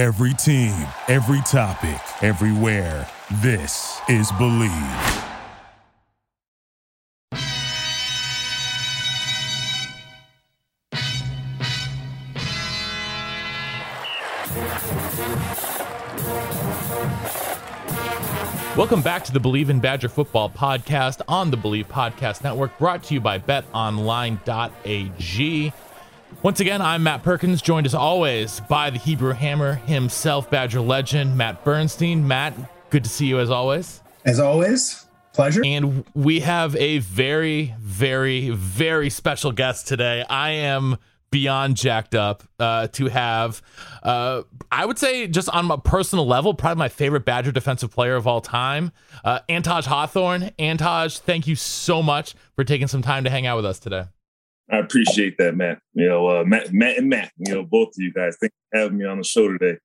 Every 0.00 0.32
team, 0.32 0.86
every 1.08 1.42
topic, 1.42 2.00
everywhere. 2.22 3.06
This 3.42 4.00
is 4.08 4.32
Believe. 4.32 4.70
Welcome 18.74 19.02
back 19.02 19.22
to 19.24 19.32
the 19.32 19.38
Believe 19.38 19.68
in 19.68 19.80
Badger 19.80 20.08
Football 20.08 20.48
podcast 20.48 21.20
on 21.28 21.50
the 21.50 21.58
Believe 21.58 21.88
Podcast 21.88 22.42
Network, 22.42 22.78
brought 22.78 23.02
to 23.02 23.12
you 23.12 23.20
by 23.20 23.38
betonline.ag. 23.38 24.32
Once 26.42 26.58
again, 26.60 26.80
I'm 26.80 27.02
Matt 27.02 27.22
Perkins, 27.22 27.60
joined 27.60 27.86
as 27.86 27.94
always 27.94 28.60
by 28.60 28.88
the 28.88 28.98
Hebrew 28.98 29.32
Hammer 29.32 29.74
himself, 29.74 30.50
Badger 30.50 30.80
legend, 30.80 31.36
Matt 31.36 31.64
Bernstein. 31.64 32.26
Matt, 32.26 32.54
good 32.88 33.04
to 33.04 33.10
see 33.10 33.26
you 33.26 33.38
as 33.38 33.50
always. 33.50 34.00
As 34.24 34.40
always, 34.40 35.06
pleasure. 35.34 35.62
And 35.64 36.04
we 36.14 36.40
have 36.40 36.74
a 36.76 36.98
very, 36.98 37.74
very, 37.78 38.50
very 38.50 39.10
special 39.10 39.52
guest 39.52 39.86
today. 39.86 40.24
I 40.30 40.50
am 40.50 40.96
beyond 41.30 41.76
jacked 41.76 42.14
up 42.14 42.42
uh, 42.58 42.88
to 42.88 43.06
have, 43.06 43.62
uh, 44.02 44.42
I 44.72 44.86
would 44.86 44.98
say, 44.98 45.26
just 45.26 45.48
on 45.50 45.70
a 45.70 45.78
personal 45.78 46.26
level, 46.26 46.54
probably 46.54 46.78
my 46.78 46.88
favorite 46.88 47.24
Badger 47.24 47.52
defensive 47.52 47.90
player 47.90 48.16
of 48.16 48.26
all 48.26 48.40
time, 48.40 48.92
uh, 49.24 49.40
Anttaj 49.48 49.84
Hawthorne. 49.84 50.50
Anttaj, 50.58 51.18
thank 51.20 51.46
you 51.46 51.54
so 51.54 52.02
much 52.02 52.34
for 52.56 52.64
taking 52.64 52.88
some 52.88 53.02
time 53.02 53.24
to 53.24 53.30
hang 53.30 53.46
out 53.46 53.56
with 53.56 53.66
us 53.66 53.78
today. 53.78 54.04
I 54.70 54.78
appreciate 54.78 55.36
that, 55.38 55.56
Matt. 55.56 55.80
You 55.94 56.08
know, 56.08 56.28
uh, 56.28 56.44
Matt, 56.44 56.72
Matt 56.72 56.98
and 56.98 57.08
Matt, 57.08 57.32
you 57.38 57.54
know, 57.54 57.64
both 57.64 57.88
of 57.88 57.94
you 57.98 58.12
guys. 58.12 58.36
Thank 58.40 58.52
you 58.52 58.58
for 58.70 58.78
having 58.78 58.98
me 58.98 59.04
on 59.04 59.18
the 59.18 59.24
show 59.24 59.48
today. 59.48 59.78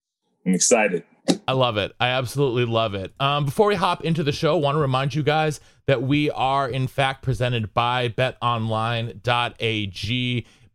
I'm 0.46 0.54
excited. 0.54 1.04
I 1.48 1.54
love 1.54 1.78
it. 1.78 1.92
I 2.00 2.10
absolutely 2.10 2.66
love 2.66 2.94
it. 2.94 3.14
Um, 3.20 3.46
before 3.46 3.68
we 3.68 3.76
hop 3.76 4.04
into 4.06 4.24
the 4.24 4.32
show, 4.32 4.56
I 4.56 4.60
want 4.60 4.76
to 4.76 4.80
remind 4.80 5.16
you 5.16 5.24
guys 5.24 5.60
that 5.88 6.04
we 6.04 6.30
are, 6.32 6.70
in 6.70 6.88
fact, 6.88 7.24
presented 7.24 7.74
by 7.74 8.10
betonline.ag. 8.10 9.16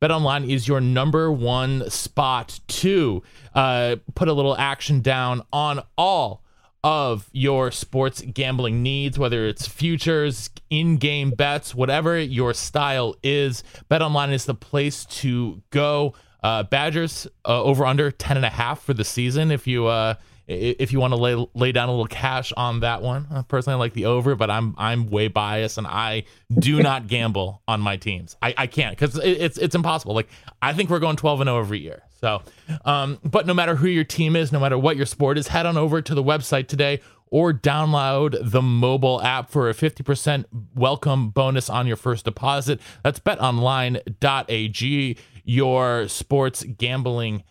BetOnline 0.03 0.51
is 0.51 0.67
your 0.67 0.81
number 0.81 1.31
one 1.31 1.89
spot 1.91 2.59
to 2.67 3.23
uh, 3.55 3.97
put 4.15 4.29
a 4.29 4.33
little 4.33 4.57
action 4.57 5.03
down 5.03 5.43
on 5.53 5.83
all 5.97 6.43
of 6.83 7.29
your 7.33 7.71
sports 7.71 8.23
gambling 8.23 8.83
needs, 8.83 9.19
whether 9.19 9.47
it's 9.47 9.67
futures, 9.67 10.51
in 10.71 10.97
game 10.97 11.31
bets, 11.31 11.75
whatever 11.75 12.19
your 12.19 12.55
style 12.55 13.17
is. 13.23 13.63
BetOnline 13.91 14.33
is 14.33 14.47
the 14.47 14.55
place 14.55 15.05
to 15.07 15.63
go. 15.71 16.15
Uh, 16.43 16.63
Badgers 16.63 17.27
uh, 17.47 17.63
over 17.63 17.85
under 17.85 18.11
10 18.11 18.39
and 18.39 18.47
a 18.47 18.51
half 18.51 18.83
for 18.83 18.95
the 18.95 19.05
season. 19.05 19.51
If 19.51 19.67
you 19.67 19.87
uh, 19.87 20.15
if 20.51 20.93
you 20.93 21.01
want 21.01 21.13
to 21.13 21.17
lay 21.17 21.47
lay 21.55 21.73
down 21.73 21.89
a 21.89 21.93
little 21.93 22.07
cash 22.07 22.53
on 22.57 22.81
that 22.81 23.03
one. 23.03 23.27
Uh, 23.33 23.43
personally, 23.43 23.75
I 23.75 23.79
like 23.79 23.93
the 23.93 24.07
over, 24.07 24.35
but 24.35 24.51
I'm 24.51 24.75
I'm 24.77 25.09
way 25.09 25.29
biased, 25.29 25.79
and 25.79 25.87
I 25.87 26.25
do 26.59 26.83
not 26.83 27.07
gamble 27.07 27.63
on 27.69 27.81
my 27.81 27.97
teams. 27.97 28.37
I, 28.43 28.55
I 28.57 28.67
can't 28.67 28.97
because 28.99 29.17
it, 29.17 29.41
it's 29.41 29.59
it's 29.59 29.75
impossible. 29.75 30.15
Like 30.15 30.29
I 30.61 30.73
think 30.73 30.91
we're 30.91 30.99
going 30.99 31.17
12 31.17 31.43
and 31.43 31.49
0 31.49 31.61
every 31.61 31.79
year. 31.79 32.03
So, 32.21 32.43
um, 32.85 33.19
but 33.25 33.47
no 33.47 33.55
matter 33.55 33.77
who 33.77 33.87
your 33.87 34.05
team 34.05 34.37
is, 34.37 34.53
no 34.53 34.61
matter 34.61 34.79
what 34.79 34.97
your 34.97 35.07
sport 35.07 35.39
is, 35.39 35.49
head 35.49 35.65
on 35.65 35.79
over 35.79 36.03
to 36.03 36.15
the 36.15 36.23
website 36.23 36.67
today 36.69 37.01
or 37.31 37.53
download 37.53 38.37
the 38.43 38.61
mobile 38.61 39.23
app 39.23 39.49
for 39.51 39.71
a 39.71 39.73
50% 39.73 40.45
welcome 40.75 41.31
bonus 41.31 41.71
on 41.71 41.87
your 41.87 41.97
first 41.97 42.25
deposit. 42.25 42.81
That's 43.05 43.21
betonline.ag, 43.21 45.17
your 45.45 46.09
sports 46.09 46.65
gambling 46.65 47.45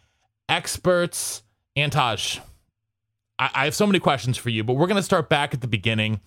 experts. 0.49 1.43
Anttaj, 1.77 2.41
I, 3.39 3.49
I 3.55 3.65
have 3.65 3.73
so 3.73 3.87
many 3.87 3.99
questions 3.99 4.37
for 4.37 4.49
you, 4.49 4.63
but 4.63 4.73
we're 4.73 4.87
going 4.87 4.97
to 4.97 5.03
start 5.03 5.29
back 5.29 5.53
at 5.53 5.61
the 5.61 5.67
beginning. 5.67 6.19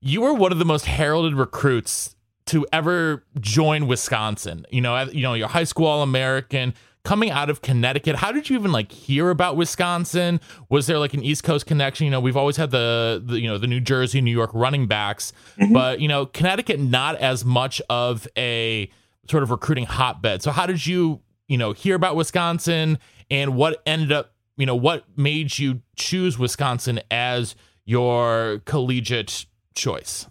You 0.00 0.20
were 0.20 0.34
one 0.34 0.52
of 0.52 0.58
the 0.58 0.64
most 0.64 0.84
heralded 0.86 1.34
recruits 1.34 2.16
to 2.46 2.66
ever 2.72 3.24
join 3.40 3.86
Wisconsin. 3.86 4.66
You 4.70 4.80
know, 4.80 5.00
you 5.04 5.22
know, 5.22 5.34
you're 5.34 5.48
high 5.48 5.64
school 5.64 5.86
All 5.86 6.02
American 6.02 6.74
coming 7.04 7.30
out 7.30 7.50
of 7.50 7.62
Connecticut. 7.62 8.16
How 8.16 8.32
did 8.32 8.50
you 8.50 8.58
even 8.58 8.72
like 8.72 8.92
hear 8.92 9.30
about 9.30 9.56
Wisconsin? 9.56 10.40
Was 10.68 10.86
there 10.86 10.98
like 10.98 11.14
an 11.14 11.22
East 11.22 11.44
Coast 11.44 11.66
connection? 11.66 12.04
You 12.04 12.10
know, 12.10 12.20
we've 12.20 12.36
always 12.36 12.56
had 12.56 12.70
the, 12.70 13.22
the 13.24 13.40
you 13.40 13.48
know 13.48 13.58
the 13.58 13.66
New 13.66 13.80
Jersey, 13.80 14.20
New 14.20 14.32
York 14.32 14.50
running 14.54 14.86
backs, 14.86 15.32
mm-hmm. 15.56 15.72
but 15.72 16.00
you 16.00 16.08
know, 16.08 16.26
Connecticut 16.26 16.80
not 16.80 17.16
as 17.16 17.44
much 17.44 17.80
of 17.88 18.26
a 18.36 18.90
sort 19.30 19.42
of 19.42 19.50
recruiting 19.50 19.86
hotbed. 19.86 20.42
So 20.42 20.50
how 20.50 20.66
did 20.66 20.84
you 20.86 21.20
you 21.46 21.58
know 21.58 21.72
hear 21.72 21.94
about 21.94 22.16
Wisconsin 22.16 22.98
and 23.30 23.56
what 23.56 23.82
ended 23.86 24.10
up 24.10 24.32
you 24.62 24.66
know, 24.66 24.76
what 24.76 25.02
made 25.16 25.58
you 25.58 25.82
choose 25.96 26.38
Wisconsin 26.38 27.00
as 27.10 27.56
your 27.84 28.62
collegiate 28.64 29.46
choice? 29.74 30.28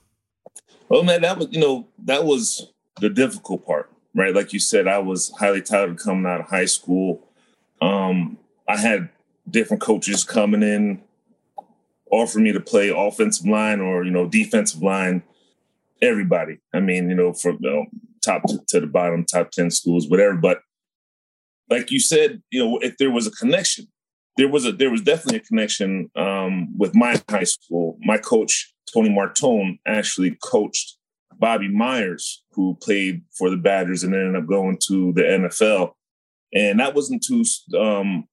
Well, 0.88 1.04
man, 1.04 1.24
that 1.24 1.38
was 1.38 1.50
you 1.52 1.60
know 1.60 1.90
that 2.06 2.24
was 2.24 2.72
the 3.02 3.10
difficult 3.10 3.66
part, 3.66 3.92
right? 4.16 4.34
Like 4.34 4.54
you 4.54 4.60
said, 4.60 4.88
I 4.88 5.00
was 5.00 5.34
highly 5.38 5.62
touted 5.62 6.00
coming 6.00 6.26
out 6.26 6.40
of 6.40 6.46
high 6.46 6.64
school. 6.64 7.28
Um, 7.82 8.38
I 8.70 8.78
had 8.78 9.10
different 9.50 9.82
coaches 9.82 10.24
coming 10.24 10.64
in, 10.64 11.02
offering 12.10 12.46
me 12.46 12.54
to 12.54 12.62
play 12.62 12.88
offensive 12.88 13.46
line 13.46 13.82
or 13.82 14.06
you 14.06 14.12
know 14.12 14.30
defensive 14.30 14.82
line. 14.82 15.24
Everybody, 16.02 16.60
I 16.74 16.80
mean, 16.80 17.10
you 17.10 17.16
know, 17.16 17.34
from 17.34 17.58
you 17.60 17.70
know, 17.70 17.86
top 18.24 18.44
to, 18.44 18.62
to 18.70 18.80
the 18.80 18.88
bottom, 18.88 19.26
top 19.26 19.52
ten 19.52 19.70
schools, 19.72 20.08
whatever. 20.08 20.36
But 20.36 20.62
like 21.70 21.92
you 21.92 22.00
said, 22.00 22.42
you 22.50 22.64
know, 22.64 22.80
if 22.82 22.98
there 22.98 23.12
was 23.12 23.28
a 23.28 23.32
connection, 23.32 23.90
there 24.38 24.48
was 24.48 24.66
a 24.66 24.72
there 24.72 24.90
was 24.92 25.02
definitely 25.02 25.38
a 25.38 25.42
connection 25.42 26.10
um, 26.16 26.78
with 26.78 26.96
my 26.96 27.22
high 27.30 27.44
school. 27.44 27.98
My 28.02 28.18
coach 28.18 28.74
Tony 28.94 29.10
Martone 29.10 29.80
actually 29.86 30.38
coached 30.44 30.98
Bobby 31.38 31.68
Myers, 31.68 32.44
who 32.52 32.78
played 32.82 33.24
for 33.38 33.50
the 33.50 33.58
Badgers 33.58 34.04
and 34.04 34.14
ended 34.14 34.42
up 34.42 34.48
going 34.48 34.78
to 34.88 35.12
the 35.14 35.24
NFL. 35.24 35.94
And 36.54 36.80
that 36.80 36.94
wasn't 36.94 37.24
too 37.24 37.44
um, 37.78 38.28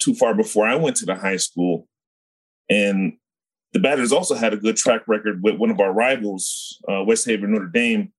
too 0.00 0.14
far 0.14 0.34
before 0.34 0.66
I 0.66 0.74
went 0.76 0.96
to 0.96 1.06
the 1.06 1.14
high 1.14 1.36
school. 1.36 1.88
And 2.68 3.14
the 3.72 3.80
Badgers 3.80 4.12
also 4.12 4.34
had 4.34 4.52
a 4.52 4.56
good 4.56 4.76
track 4.76 5.02
record 5.06 5.42
with 5.42 5.56
one 5.56 5.70
of 5.70 5.80
our 5.80 5.92
rivals, 5.92 6.80
uh, 6.88 7.02
West 7.04 7.26
Haven 7.26 7.52
Notre 7.52 7.66
Dame. 7.66 8.12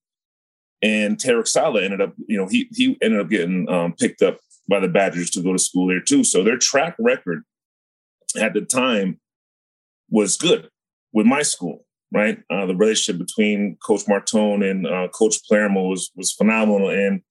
And 0.81 1.17
Tarek 1.17 1.47
Saleh 1.47 1.83
ended 1.83 2.01
up, 2.01 2.13
you 2.27 2.37
know, 2.37 2.47
he 2.47 2.69
he 2.71 2.97
ended 3.01 3.19
up 3.19 3.29
getting 3.29 3.67
um, 3.69 3.93
picked 3.93 4.21
up 4.21 4.37
by 4.67 4.79
the 4.79 4.87
Badgers 4.87 5.29
to 5.31 5.41
go 5.41 5.53
to 5.53 5.59
school 5.59 5.87
there 5.87 6.01
too. 6.01 6.23
So 6.23 6.43
their 6.43 6.57
track 6.57 6.95
record 6.99 7.43
at 8.39 8.53
the 8.53 8.61
time 8.61 9.19
was 10.09 10.37
good 10.37 10.69
with 11.13 11.25
my 11.25 11.41
school, 11.41 11.85
right? 12.11 12.39
Uh, 12.49 12.65
the 12.65 12.75
relationship 12.75 13.19
between 13.19 13.77
Coach 13.85 14.05
Martone 14.05 14.69
and 14.69 14.87
uh, 14.87 15.07
Coach 15.09 15.37
Palermo 15.47 15.83
was 15.83 16.11
was 16.15 16.31
phenomenal, 16.31 16.89
and 16.89 17.21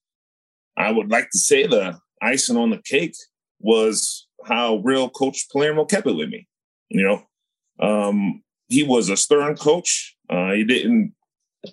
I 0.77 0.91
would 0.91 1.11
like 1.11 1.31
to 1.31 1.39
say 1.39 1.67
the 1.67 1.99
icing 2.23 2.57
on 2.57 2.71
the 2.71 2.81
cake 2.85 3.15
was 3.61 4.27
how 4.47 4.77
real 4.77 5.09
Coach 5.09 5.47
Palermo 5.51 5.85
kept 5.85 6.07
it 6.07 6.17
with 6.17 6.29
me. 6.29 6.47
You 6.89 7.03
know, 7.03 7.87
um, 7.87 8.43
he 8.69 8.83
was 8.83 9.09
a 9.09 9.17
stern 9.17 9.57
coach. 9.57 10.17
Uh, 10.29 10.53
he 10.53 10.65
didn't, 10.65 11.15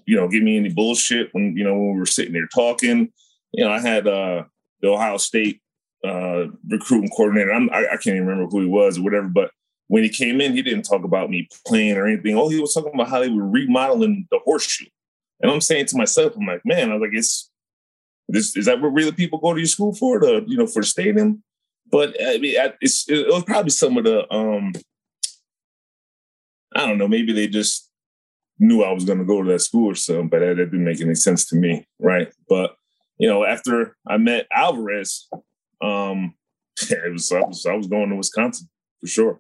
you 0.06 0.16
know, 0.16 0.28
give 0.28 0.44
me 0.44 0.58
any 0.58 0.70
bullshit 0.70 1.30
when 1.32 1.56
you 1.56 1.64
know 1.64 1.74
when 1.74 1.94
we 1.94 2.00
were 2.00 2.06
sitting 2.06 2.34
there 2.34 2.48
talking. 2.48 3.12
You 3.54 3.66
know, 3.66 3.72
I 3.72 3.80
had 3.80 4.08
uh, 4.08 4.44
the 4.82 4.90
Ohio 4.90 5.18
State 5.18 5.62
uh, 6.04 6.46
recruiting 6.68 7.10
coordinator. 7.10 7.52
I, 7.52 7.94
I 7.94 7.98
can't 7.98 8.16
even 8.16 8.28
remember 8.28 8.50
who 8.50 8.62
he 8.62 8.68
was 8.68 8.98
or 8.98 9.04
whatever, 9.04 9.28
but 9.28 9.52
when 9.88 10.04
he 10.04 10.10
came 10.10 10.40
in, 10.40 10.54
he 10.54 10.62
didn't 10.62 10.84
talk 10.84 11.04
about 11.04 11.30
me 11.30 11.50
playing 11.68 11.98
or 11.98 12.08
anything. 12.08 12.38
Oh, 12.38 12.50
he 12.50 12.60
was 12.60 12.74
talking 12.74 12.94
about 12.94 13.10
how 13.10 13.20
they 13.20 13.30
were 13.30 13.48
remodeling 13.48 14.28
the 14.32 14.40
horseshoe. 14.40 14.86
And 15.42 15.52
I'm 15.52 15.62
saying 15.62 15.88
to 15.88 15.98
myself, 15.98 16.34
I'm 16.36 16.46
like, 16.46 16.62
man, 16.66 16.90
I 16.90 16.94
was 16.94 17.02
like, 17.02 17.18
it's 17.18 17.50
this 18.30 18.56
is 18.56 18.66
that 18.66 18.80
what 18.80 18.94
really 18.94 19.12
people 19.12 19.40
go 19.40 19.54
to 19.54 19.60
your 19.60 19.68
school 19.68 19.94
for? 19.94 20.20
The 20.20 20.44
you 20.48 20.58
know 20.58 20.68
for 20.68 20.84
stadium? 20.84 21.44
But 21.92 22.16
I 22.24 22.38
mean, 22.38 22.56
it's 22.80 23.10
it 23.10 23.28
was 23.28 23.44
probably 23.44 23.72
some 23.72 23.98
of 23.98 24.06
the 24.06 24.32
um, 24.34 24.72
I 26.74 26.88
don't 26.88 26.98
know, 26.98 27.08
maybe 27.08 27.34
they 27.34 27.48
just 27.48 27.90
knew 28.60 28.84
I 28.84 28.92
was 28.94 29.06
going 29.06 29.20
to 29.20 29.26
go 29.26 29.42
to 29.42 29.52
that 29.52 29.60
school 29.60 29.92
or 29.92 29.96
something, 29.96 30.30
but 30.30 30.40
that, 30.40 30.58
that 30.58 30.72
didn't 30.72 30.86
make 30.86 31.02
any 31.02 31.16
sense 31.16 31.46
to 31.46 31.56
me, 31.56 31.86
right? 32.00 32.32
But 32.48 32.76
you 33.22 33.30
know, 33.30 33.46
after 33.46 33.96
I 34.08 34.18
met 34.18 34.48
Alvarez, 34.52 35.30
um, 35.80 36.34
it 36.82 37.14
was 37.14 37.32
I, 37.32 37.42
was 37.42 37.66
I 37.68 37.76
was 37.76 37.86
going 37.86 38.10
to 38.10 38.16
Wisconsin 38.16 38.68
for 39.00 39.06
sure. 39.06 39.40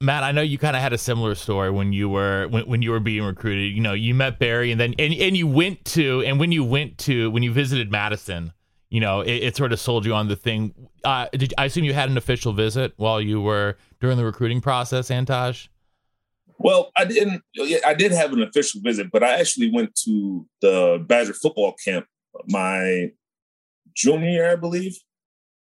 Matt, 0.00 0.24
I 0.24 0.32
know 0.32 0.40
you 0.40 0.56
kind 0.56 0.74
of 0.74 0.80
had 0.80 0.94
a 0.94 0.98
similar 0.98 1.34
story 1.34 1.70
when 1.70 1.92
you 1.92 2.08
were 2.08 2.48
when, 2.48 2.66
when 2.66 2.80
you 2.80 2.90
were 2.90 2.98
being 2.98 3.24
recruited. 3.24 3.74
You 3.74 3.82
know, 3.82 3.92
you 3.92 4.14
met 4.14 4.38
Barry, 4.38 4.72
and 4.72 4.80
then 4.80 4.94
and, 4.98 5.12
and 5.12 5.36
you 5.36 5.46
went 5.46 5.84
to 5.86 6.22
and 6.22 6.40
when 6.40 6.50
you 6.50 6.64
went 6.64 6.96
to 6.98 7.30
when 7.30 7.42
you 7.42 7.52
visited 7.52 7.92
Madison, 7.92 8.54
you 8.88 9.00
know, 9.00 9.20
it, 9.20 9.32
it 9.32 9.56
sort 9.56 9.74
of 9.74 9.78
sold 9.78 10.06
you 10.06 10.14
on 10.14 10.28
the 10.28 10.36
thing. 10.36 10.74
Uh, 11.04 11.26
did 11.32 11.52
I 11.58 11.66
assume 11.66 11.84
you 11.84 11.92
had 11.92 12.08
an 12.08 12.16
official 12.16 12.54
visit 12.54 12.94
while 12.96 13.20
you 13.20 13.42
were 13.42 13.76
during 14.00 14.16
the 14.16 14.24
recruiting 14.24 14.62
process, 14.62 15.10
Anttaj? 15.10 15.68
Well, 16.58 16.90
I 16.96 17.04
didn't. 17.04 17.42
I 17.86 17.92
did 17.92 18.12
have 18.12 18.32
an 18.32 18.40
official 18.40 18.80
visit, 18.80 19.10
but 19.12 19.22
I 19.22 19.38
actually 19.38 19.70
went 19.70 19.94
to 20.06 20.46
the 20.62 21.04
Badger 21.06 21.34
football 21.34 21.74
camp 21.84 22.06
my 22.48 23.10
junior 23.94 24.30
year, 24.30 24.52
I 24.52 24.56
believe, 24.56 24.96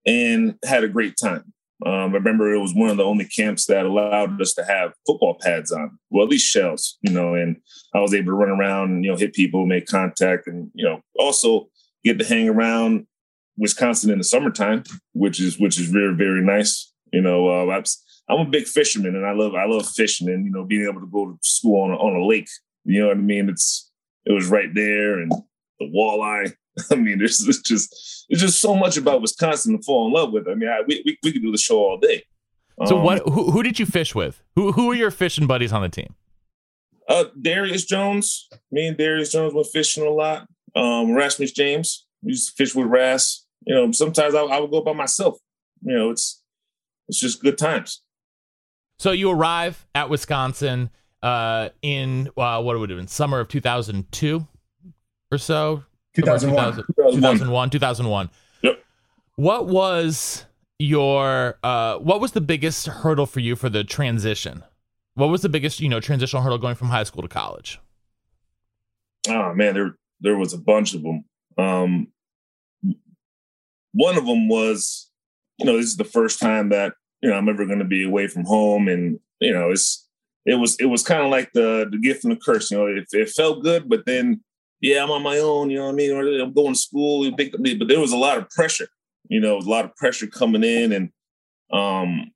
and 0.06 0.56
had 0.63 0.84
a 0.84 0.90
great 0.90 1.16
time. 1.22 1.54
Um, 1.86 2.12
I 2.12 2.18
remember 2.18 2.54
it 2.54 2.62
was 2.62 2.74
one 2.74 2.90
of 2.90 2.98
the 2.98 3.04
only 3.04 3.25
camps 3.25 3.66
that 3.66 3.86
allowed 3.86 4.42
us 4.42 4.54
to 4.54 4.63
have 4.63 4.94
football 5.06 5.38
pads 5.42 5.74
on, 5.74 6.00
well, 6.10 6.24
at 6.24 6.30
least 6.30 6.48
shells, 6.48 6.98
you 7.02 7.12
know, 7.12 7.34
and 7.34 7.57
I 7.94 8.00
was 8.00 8.13
able 8.13 8.28
to 8.28 8.34
run 8.34 8.50
around 8.50 8.92
and, 8.92 9.04
you 9.04 9.12
know, 9.12 9.18
hit 9.18 9.34
people, 9.34 9.66
make 9.66 9.86
contact, 9.86 10.48
and, 10.48 10.72
you 10.74 10.86
know, 10.86 11.02
also 11.19 11.68
get 12.06 12.18
to 12.19 12.25
hang 12.25 12.48
around 12.48 13.07
Wisconsin 13.57 14.10
in 14.10 14.19
the 14.19 14.24
summertime, 14.24 14.84
which 15.13 15.42
is, 15.42 15.60
which 15.60 15.78
is 15.78 15.90
very, 15.90 16.16
very 16.16 16.42
nice. 16.42 16.94
You 17.12 17.22
know, 17.22 17.50
uh, 17.50 17.72
I'm, 17.72 17.84
I'm 18.30 18.48
a 18.48 18.50
big 18.50 18.68
fisherman 18.68 19.16
and 19.16 19.25
I 19.25 19.34
love, 19.34 19.54
I 19.54 19.66
love 19.66 19.88
fishing 19.88 20.30
and, 20.30 20.46
you 20.46 20.52
know, 20.52 20.63
being 20.63 20.88
able 20.90 21.02
to 21.02 21.12
go 21.12 21.25
to 21.25 21.38
school 21.42 21.84
on 21.84 21.92
a, 21.92 21.96
on 21.96 22.16
a 22.16 22.25
lake, 22.25 22.48
you 22.86 23.02
know 23.02 23.07
what 23.07 23.18
I 23.18 23.19
mean? 23.19 23.50
It's, 23.50 23.92
it 24.25 24.31
was 24.31 24.48
right 24.48 24.74
there 24.74 25.19
and 25.19 25.31
the 25.80 25.86
walleye. 25.86 26.54
I 26.92 26.95
mean, 26.95 27.19
there's, 27.19 27.39
there's 27.39 27.62
just 27.62 28.25
there's 28.30 28.42
just 28.42 28.62
so 28.62 28.75
much 28.75 28.98
about 28.98 29.22
Wisconsin 29.22 29.77
to 29.77 29.83
fall 29.83 30.07
in 30.07 30.13
love 30.13 30.31
with. 30.31 30.48
I 30.48 30.56
mean, 30.56 30.69
I, 30.69 30.81
we, 30.88 31.01
we 31.06 31.18
we 31.24 31.31
could 31.31 31.42
do 31.42 31.51
the 31.51 31.57
show 31.57 31.77
all 31.77 31.98
day. 31.98 32.24
So 32.86 32.98
um, 32.98 33.04
what? 33.04 33.22
Who, 33.30 33.51
who 33.51 33.63
did 33.63 33.80
you 33.80 33.86
fish 33.86 34.13
with? 34.13 34.44
Who 34.56 34.72
who 34.74 34.92
are 34.92 34.95
your 34.95 35.12
fishing 35.12 35.48
buddies 35.48 35.72
on 35.72 35.81
the 35.81 35.89
team? 35.89 36.16
Uh, 37.07 37.25
Darius 37.39 37.86
Jones. 37.86 38.48
Me 38.72 38.88
and 38.88 38.98
Darius 38.98 39.31
Jones 39.31 39.54
went 39.54 39.68
fishing 39.68 40.06
a 40.06 40.10
lot. 40.10 40.48
Um, 40.75 41.13
Rasmus 41.13 41.51
James. 41.51 42.06
We 42.21 42.31
used 42.31 42.50
to 42.50 42.56
fish 42.56 42.75
with 42.75 42.88
Ras. 42.88 43.45
You 43.66 43.75
know, 43.75 43.92
sometimes 43.92 44.36
I, 44.36 44.42
I 44.42 44.60
would 44.60 44.71
go 44.71 44.81
by 44.81 44.94
myself. 44.94 45.38
You 45.81 45.95
know, 45.95 46.10
it's 46.10 46.42
it's 47.07 47.19
just 47.19 47.42
good 47.42 47.57
times. 47.57 48.01
So 48.98 49.12
you 49.12 49.30
arrive 49.30 49.86
at 49.94 50.10
Wisconsin 50.10 50.89
uh, 51.21 51.69
in 51.81 52.30
uh, 52.38 52.62
what 52.62 52.78
would 52.80 52.89
have 52.89 53.00
been 53.00 53.07
summer 53.07 53.39
of 53.39 53.48
2002 53.50 54.48
or 55.31 55.38
so. 55.38 55.83
2001. 56.16 56.83
2001. 56.98 57.69
2001. 57.69 58.30
Yep. 58.62 58.83
What 59.36 59.68
was 59.68 60.45
your 60.77 61.57
uh 61.63 61.98
what 61.98 62.19
was 62.19 62.33
the 62.33 62.42
biggest 62.42 62.88
hurdle 62.88 63.25
for 63.25 63.39
you 63.39 63.56
for 63.56 63.69
the 63.69 63.83
transition? 63.83 64.63
What 65.13 65.27
was 65.27 65.42
the 65.42 65.50
biggest, 65.50 65.80
you 65.80 65.88
know, 65.88 66.00
transitional 66.00 66.42
hurdle 66.44 66.57
going 66.57 66.75
from 66.75 66.89
high 66.89 67.04
school 67.04 67.22
to 67.22 67.27
college? 67.27 67.80
Oh 69.27 69.54
man, 69.54 69.74
there 69.74 69.98
there 70.22 70.38
was 70.38 70.54
a 70.54 70.57
bunch 70.57 70.94
of 70.94 71.04
them. 71.04 71.25
Um 71.57 72.07
one 73.94 74.18
of 74.18 74.25
them 74.25 74.50
was, 74.50 75.10
you 75.57 75.66
know, 75.66 75.78
this 75.78 75.86
is 75.86 75.95
the 75.95 76.04
first 76.04 76.39
time 76.39 76.69
that, 76.69 76.94
you 77.21 77.30
know, 77.30 77.38
I'm 77.38 77.48
ever 77.48 77.66
going 77.66 77.80
to 77.80 77.86
be 77.86 78.04
away 78.04 78.28
from 78.28 78.44
home 78.44 78.89
and, 78.89 79.19
you 79.39 79.54
know, 79.54 79.71
it's 79.71 80.06
it 80.45 80.56
was 80.56 80.75
it 80.80 80.86
was 80.86 81.01
kind 81.01 81.24
of 81.24 81.31
like 81.31 81.51
the 81.54 81.88
the 81.89 81.98
gift 81.98 82.24
and 82.24 82.31
the 82.31 82.39
curse, 82.39 82.69
you 82.69 82.78
know, 82.78 82.88
it, 82.88 83.07
it 83.13 83.30
felt 83.30 83.63
good, 83.63 83.89
but 83.89 84.06
then 84.06 84.44
yeah, 84.85 85.01
I'm 85.01 85.09
on 85.09 85.23
my 85.23 85.39
own, 85.39 85.71
you 85.71 85.77
know 85.79 85.85
what 85.85 85.93
I 85.93 85.95
mean? 85.95 86.11
Or 86.11 86.43
I'm 86.43 86.53
going 86.53 86.75
to 86.75 86.79
school, 86.79 87.31
but 87.31 87.49
there 87.87 87.99
was 87.99 88.11
a 88.11 88.17
lot 88.17 88.37
of 88.37 88.47
pressure, 88.51 88.87
you 89.27 89.39
know, 89.39 89.57
a 89.57 89.59
lot 89.59 89.83
of 89.83 89.95
pressure 89.95 90.27
coming 90.27 90.63
in 90.63 90.91
and, 90.91 91.09
um, 91.73 92.31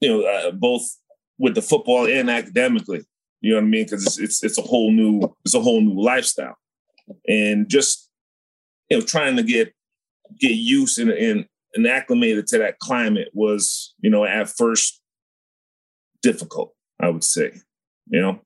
you 0.00 0.08
know, 0.08 0.22
uh, 0.24 0.52
both 0.52 0.88
with 1.38 1.56
the 1.56 1.62
football 1.62 2.06
and 2.06 2.30
academically, 2.30 3.04
you 3.40 3.50
know 3.50 3.56
what 3.56 3.64
I 3.64 3.66
mean? 3.66 3.88
Cause 3.88 4.06
it's, 4.06 4.20
it's, 4.20 4.44
it's 4.44 4.58
a 4.58 4.62
whole 4.62 4.92
new, 4.92 5.34
it's 5.44 5.56
a 5.56 5.60
whole 5.60 5.80
new 5.80 6.00
lifestyle 6.00 6.56
and 7.26 7.68
just, 7.68 8.08
you 8.88 9.00
know, 9.00 9.04
trying 9.04 9.34
to 9.34 9.42
get, 9.42 9.72
get 10.38 10.52
used 10.52 11.00
and, 11.00 11.10
and, 11.10 11.46
and 11.74 11.88
acclimated 11.88 12.46
to 12.46 12.58
that 12.58 12.78
climate 12.78 13.30
was, 13.32 13.94
you 13.98 14.10
know, 14.10 14.24
at 14.24 14.48
first 14.48 15.02
difficult, 16.22 16.72
I 17.00 17.08
would 17.08 17.24
say, 17.24 17.50
you 18.06 18.20
know? 18.20 18.40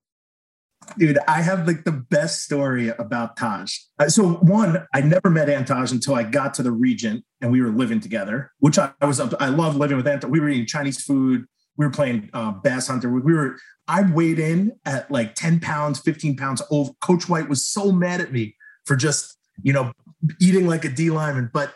Dude, 0.98 1.18
I 1.28 1.42
have 1.42 1.66
like 1.66 1.84
the 1.84 1.92
best 1.92 2.42
story 2.42 2.88
about 2.88 3.36
Taj. 3.36 3.76
Uh, 3.98 4.08
so 4.08 4.34
one, 4.34 4.86
I 4.94 5.00
never 5.00 5.30
met 5.30 5.48
Anttaj 5.48 5.92
until 5.92 6.14
I 6.14 6.22
got 6.22 6.54
to 6.54 6.62
the 6.62 6.72
Regent 6.72 7.24
and 7.40 7.50
we 7.50 7.60
were 7.60 7.70
living 7.70 8.00
together, 8.00 8.52
which 8.60 8.78
I, 8.78 8.92
was 9.02 9.20
up. 9.20 9.34
I 9.40 9.48
love 9.48 9.76
living 9.76 9.96
with 9.96 10.06
Anttaj. 10.06 10.30
We 10.30 10.40
were 10.40 10.48
eating 10.48 10.66
Chinese 10.66 11.02
food. 11.02 11.44
We 11.76 11.84
were 11.84 11.92
playing 11.92 12.30
uh, 12.32 12.52
Bass 12.52 12.88
Hunter. 12.88 13.10
We 13.10 13.34
were. 13.34 13.58
I 13.88 14.02
weighed 14.02 14.38
in 14.38 14.72
at 14.84 15.10
like 15.10 15.34
ten 15.34 15.60
pounds, 15.60 16.00
fifteen 16.00 16.36
pounds. 16.36 16.62
Over. 16.70 16.92
Coach 17.00 17.28
White 17.28 17.48
was 17.48 17.64
so 17.66 17.92
mad 17.92 18.20
at 18.20 18.32
me 18.32 18.56
for 18.84 18.96
just 18.96 19.36
you 19.62 19.72
know 19.72 19.92
eating 20.40 20.66
like 20.66 20.84
a 20.84 20.88
D 20.88 21.10
lineman. 21.10 21.50
But 21.52 21.72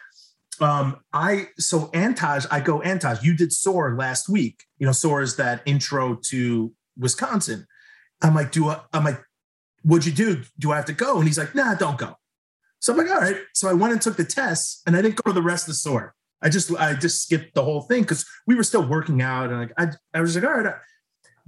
um, 0.60 0.96
I 1.12 1.48
so 1.58 1.86
Anttaj, 1.88 2.46
I 2.50 2.60
go 2.60 2.80
Anttaj. 2.80 3.22
You 3.22 3.36
did 3.36 3.52
SOAR 3.52 3.96
last 3.96 4.28
week. 4.28 4.64
You 4.78 4.86
know 4.86 4.92
SOAR 4.92 5.20
is 5.20 5.36
that 5.36 5.62
intro 5.66 6.18
to 6.28 6.72
Wisconsin. 6.98 7.66
I'm 8.22 8.34
like, 8.34 8.52
do 8.52 8.68
I, 8.68 8.80
I'm 8.92 9.04
like, 9.04 9.20
what'd 9.82 10.06
you 10.06 10.12
do? 10.12 10.42
Do 10.58 10.72
I 10.72 10.76
have 10.76 10.84
to 10.86 10.92
go? 10.92 11.18
And 11.18 11.26
he's 11.26 11.38
like, 11.38 11.54
nah, 11.54 11.74
don't 11.74 11.98
go. 11.98 12.16
So 12.80 12.92
I'm 12.92 12.98
like, 12.98 13.10
all 13.10 13.20
right. 13.20 13.36
So 13.54 13.68
I 13.68 13.72
went 13.72 13.92
and 13.92 14.02
took 14.02 14.16
the 14.16 14.24
test 14.24 14.82
and 14.86 14.96
I 14.96 15.02
didn't 15.02 15.16
go 15.16 15.30
to 15.30 15.34
the 15.34 15.42
rest 15.42 15.64
of 15.64 15.68
the 15.68 15.74
SOAR. 15.74 16.14
I 16.42 16.48
just, 16.48 16.74
I 16.76 16.94
just 16.94 17.22
skipped 17.22 17.54
the 17.54 17.62
whole 17.62 17.82
thing 17.82 18.02
because 18.02 18.24
we 18.46 18.54
were 18.54 18.62
still 18.62 18.86
working 18.86 19.20
out. 19.20 19.50
And 19.50 19.60
like, 19.60 19.72
I, 19.76 20.18
I 20.18 20.20
was 20.22 20.34
like, 20.34 20.44
all 20.44 20.58
right. 20.58 20.74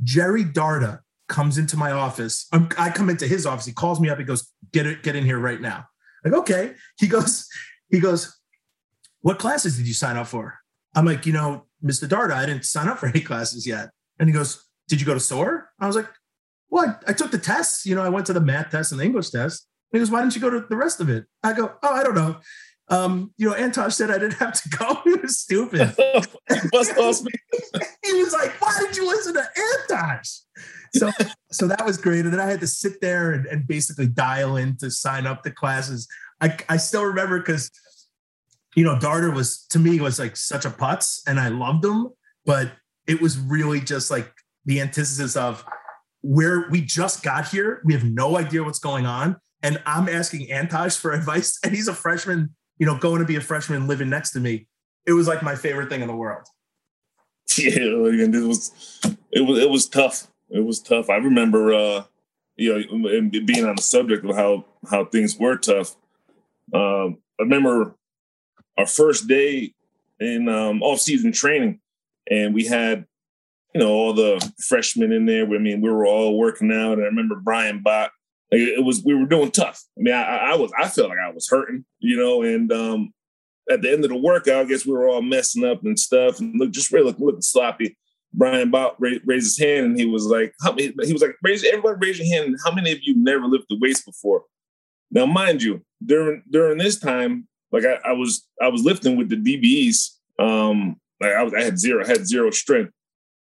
Jerry 0.03 0.45
Darda 0.45 1.01
comes 1.29 1.57
into 1.57 1.77
my 1.77 1.93
office. 1.93 2.47
I'm, 2.53 2.69
i 2.79 2.91
come 2.91 3.09
into 3.09 3.27
his 3.27 3.47
office. 3.47 3.65
He 3.65 3.73
calls 3.73 4.01
me 4.01 4.11
up. 4.11 4.19
He 4.19 4.25
goes, 4.25 4.53
get 4.73 4.87
it, 4.87 5.03
get 5.03 5.17
in 5.17 5.25
here 5.25 5.39
right 5.39 5.61
now. 5.61 5.87
Like, 6.25 6.35
okay. 6.35 6.75
He 6.99 7.09
goes, 7.09 7.49
he 7.91 8.01
goes, 8.01 8.39
what 9.23 9.39
classes 9.39 9.77
did 9.77 9.87
you 9.87 9.95
sign 9.95 10.17
up 10.17 10.27
for? 10.27 10.59
I'm 10.95 11.07
like, 11.07 11.25
you 11.25 11.33
know, 11.33 11.67
Mr. 11.83 12.07
Darda, 12.07 12.33
I 12.33 12.45
didn't 12.45 12.65
sign 12.65 12.89
up 12.89 12.99
for 12.99 13.07
any 13.07 13.21
classes 13.21 13.67
yet. 13.67 13.91
And 14.19 14.29
he 14.29 14.33
goes, 14.33 14.65
did 14.89 15.01
you 15.01 15.07
go 15.07 15.15
to 15.15 15.21
SOAR? 15.21 15.71
I 15.81 15.87
was 15.87 15.97
like, 15.97 16.09
well, 16.73 16.99
I, 17.07 17.11
I, 17.11 17.13
took 17.13 17.31
the 17.31 17.39
tests. 17.39 17.85
You 17.85 17.95
know, 17.95 18.03
I 18.03 18.09
went 18.09 18.25
to 18.27 18.33
the 18.33 18.41
math 18.41 18.71
test 18.71 18.91
and 18.93 19.01
the 19.01 19.05
English 19.05 19.29
test. 19.29 19.69
He 19.93 19.99
goes, 19.99 20.11
why 20.11 20.23
didn't 20.23 20.35
you 20.35 20.41
go 20.41 20.49
to 20.49 20.65
the 20.69 20.77
rest 20.77 21.01
of 21.01 21.11
it? 21.11 21.27
I 21.45 21.53
go, 21.53 21.75
oh, 21.83 21.95
I 21.95 22.03
don't 22.03 22.15
know. 22.15 22.39
Um, 22.89 23.33
you 23.37 23.51
know, 23.51 23.55
Antosh 23.55 23.93
said 23.93 24.11
I 24.11 24.19
didn't 24.19 24.39
have 24.39 24.55
to 24.63 24.69
go. 24.71 25.01
he 25.05 25.15
was 25.15 25.39
stupid. 25.39 25.95
he 28.03 28.13
was 28.15 28.33
like, 28.33 28.61
why 28.61 28.75
did 28.81 28.97
you 28.97 29.07
listen 29.07 29.35
to 29.35 29.47
Antosh? 29.91 30.41
So, 30.95 31.11
so 31.51 31.69
that 31.69 31.85
was 31.85 31.99
great. 31.99 32.25
And 32.25 32.33
then 32.33 32.41
I 32.41 32.47
had 32.47 32.61
to 32.61 32.67
sit 32.67 33.03
there 33.03 33.33
and, 33.33 33.45
and 33.47 33.67
basically 33.67 34.07
dial 34.07 34.57
in 34.57 34.79
to 34.79 34.91
sign 34.91 35.27
up 35.27 35.43
the 35.43 35.51
classes. 35.51 36.09
I, 36.41 36.57
I 36.71 36.79
still 36.79 37.05
remember 37.05 37.39
because, 37.39 37.71
you 38.75 38.85
know, 38.85 38.97
Darda 38.97 39.35
was 39.35 39.67
to 39.71 39.79
me 39.79 40.01
was 40.01 40.19
like 40.19 40.39
such 40.39 40.65
a 40.65 40.71
putz 40.71 41.21
and 41.27 41.39
I 41.39 41.49
loved 41.49 41.85
him, 41.85 42.09
but 42.47 42.73
it 43.07 43.21
was 43.21 43.39
really 43.39 43.81
just 43.81 44.11
like 44.11 44.33
the 44.65 44.81
antithesis 44.81 45.37
of 45.37 45.65
where 46.23 46.69
we 46.71 46.81
just 46.81 47.23
got 47.23 47.49
here. 47.49 47.83
We 47.85 47.93
have 47.93 48.05
no 48.05 48.37
idea 48.37 48.63
what's 48.63 48.79
going 48.79 49.07
on. 49.07 49.37
And 49.63 49.81
I'm 49.87 50.09
asking 50.09 50.49
Antosh 50.49 50.99
for 50.99 51.13
advice, 51.19 51.59
and 51.65 51.75
he's 51.75 51.89
a 51.89 51.95
freshman, 51.95 52.55
you 52.79 52.87
know, 52.87 52.97
going 52.97 53.21
to 53.21 53.27
be 53.27 53.37
a 53.37 53.41
freshman 53.41 53.87
living 53.87 54.09
next 54.09 54.31
to 54.33 54.41
me. 54.41 54.67
It 55.07 55.13
was 55.13 55.27
like 55.29 55.43
my 55.43 55.57
favorite 55.57 55.89
thing 55.89 56.01
in 56.01 56.09
the 56.09 56.17
world. 56.17 56.47
Yeah, 57.59 57.75
and 57.75 58.35
it 58.35 58.47
was 58.47 58.71
it 59.31 59.41
was 59.41 59.59
it 59.59 59.69
was 59.69 59.87
tough. 59.87 60.29
It 60.49 60.61
was 60.61 60.81
tough. 60.81 61.11
I 61.11 61.17
remember 61.17 61.75
uh 61.75 62.05
you 62.57 62.73
know 62.73 63.09
and 63.09 63.31
being 63.31 63.67
on 63.67 63.77
the 63.77 63.83
subject 63.83 64.25
of 64.25 64.35
how 64.35 64.65
how 64.89 65.05
things 65.05 65.37
were 65.37 65.59
tough. 65.59 65.97
Um 66.73 67.19
I 67.39 67.43
remember 67.43 67.97
our 68.79 68.87
first 68.87 69.29
day 69.29 69.75
in 70.19 70.49
um 70.49 70.83
off 70.83 71.01
season 71.01 71.33
training 71.33 71.81
and 72.31 72.55
we 72.55 72.65
had 72.67 73.07
you 73.75 73.81
know, 73.81 73.91
all 73.91 74.13
the 74.13 74.53
freshmen 74.67 75.13
in 75.13 75.27
there. 75.27 75.45
I 75.45 75.59
mean, 75.59 75.81
we 75.81 75.91
were 75.91 76.07
all 76.07 76.37
working 76.37 76.73
out. 76.73 76.95
And 76.95 77.03
I 77.03 77.07
remember 77.07 77.37
Brian 77.37 77.83
Bott. 77.83 78.11
It 78.51 78.85
was 78.85 79.03
we 79.03 79.15
were 79.15 79.25
doing 79.25 79.51
tough. 79.51 79.83
I 79.99 80.03
mean, 80.03 80.13
I, 80.13 80.53
I 80.53 80.57
was 80.57 80.71
I 80.79 80.87
felt 80.87 81.09
like 81.09 81.19
I 81.19 81.33
was 81.33 81.49
hurting, 81.49 81.87
you 82.01 82.19
know. 82.19 82.43
And 82.43 82.71
um, 82.71 83.15
at 83.71 83.81
the 83.81 83.91
end 83.91 84.05
of 84.05 84.11
the 84.11 84.17
workout, 84.17 84.67
I 84.67 84.69
guess 84.69 84.85
we 84.85 84.93
were 84.93 85.09
all 85.09 85.23
messing 85.23 85.65
up 85.65 85.83
and 85.85 85.99
stuff, 85.99 86.39
and 86.39 86.61
look 86.61 86.71
just 86.71 86.93
really 86.93 87.15
looking 87.19 87.41
sloppy. 87.41 87.97
Brian 88.35 88.71
Bott 88.71 88.97
raised 88.99 89.27
his 89.27 89.59
hand 89.59 89.87
and 89.87 89.99
he 89.99 90.07
was 90.07 90.25
like, 90.25 90.55
how 90.63 90.73
many, 90.73 90.91
he 91.05 91.13
was 91.13 91.21
like, 91.21 91.37
raise 91.43 91.65
everybody 91.65 91.99
raise 92.01 92.19
your 92.19 92.29
hand. 92.29 92.57
How 92.65 92.73
many 92.73 92.91
of 92.91 92.99
you 93.03 93.15
never 93.15 93.45
lifted 93.45 93.79
weights 93.81 94.03
before? 94.03 94.45
Now, 95.11 95.27
mind 95.27 95.63
you, 95.63 95.83
during 96.05 96.43
during 96.51 96.79
this 96.79 96.99
time, 96.99 97.49
like 97.71 97.85
I, 97.85 97.99
I 98.05 98.13
was 98.13 98.47
I 98.61 98.69
was 98.69 98.83
lifting 98.83 99.17
with 99.17 99.31
the 99.31 99.37
DBs. 99.37 100.11
Um, 100.39 101.01
like 101.21 101.33
I 101.33 101.43
was 101.43 101.55
I 101.55 101.63
had 101.63 101.79
zero, 101.79 102.05
I 102.05 102.09
had 102.09 102.27
zero 102.27 102.51
strength 102.51 102.93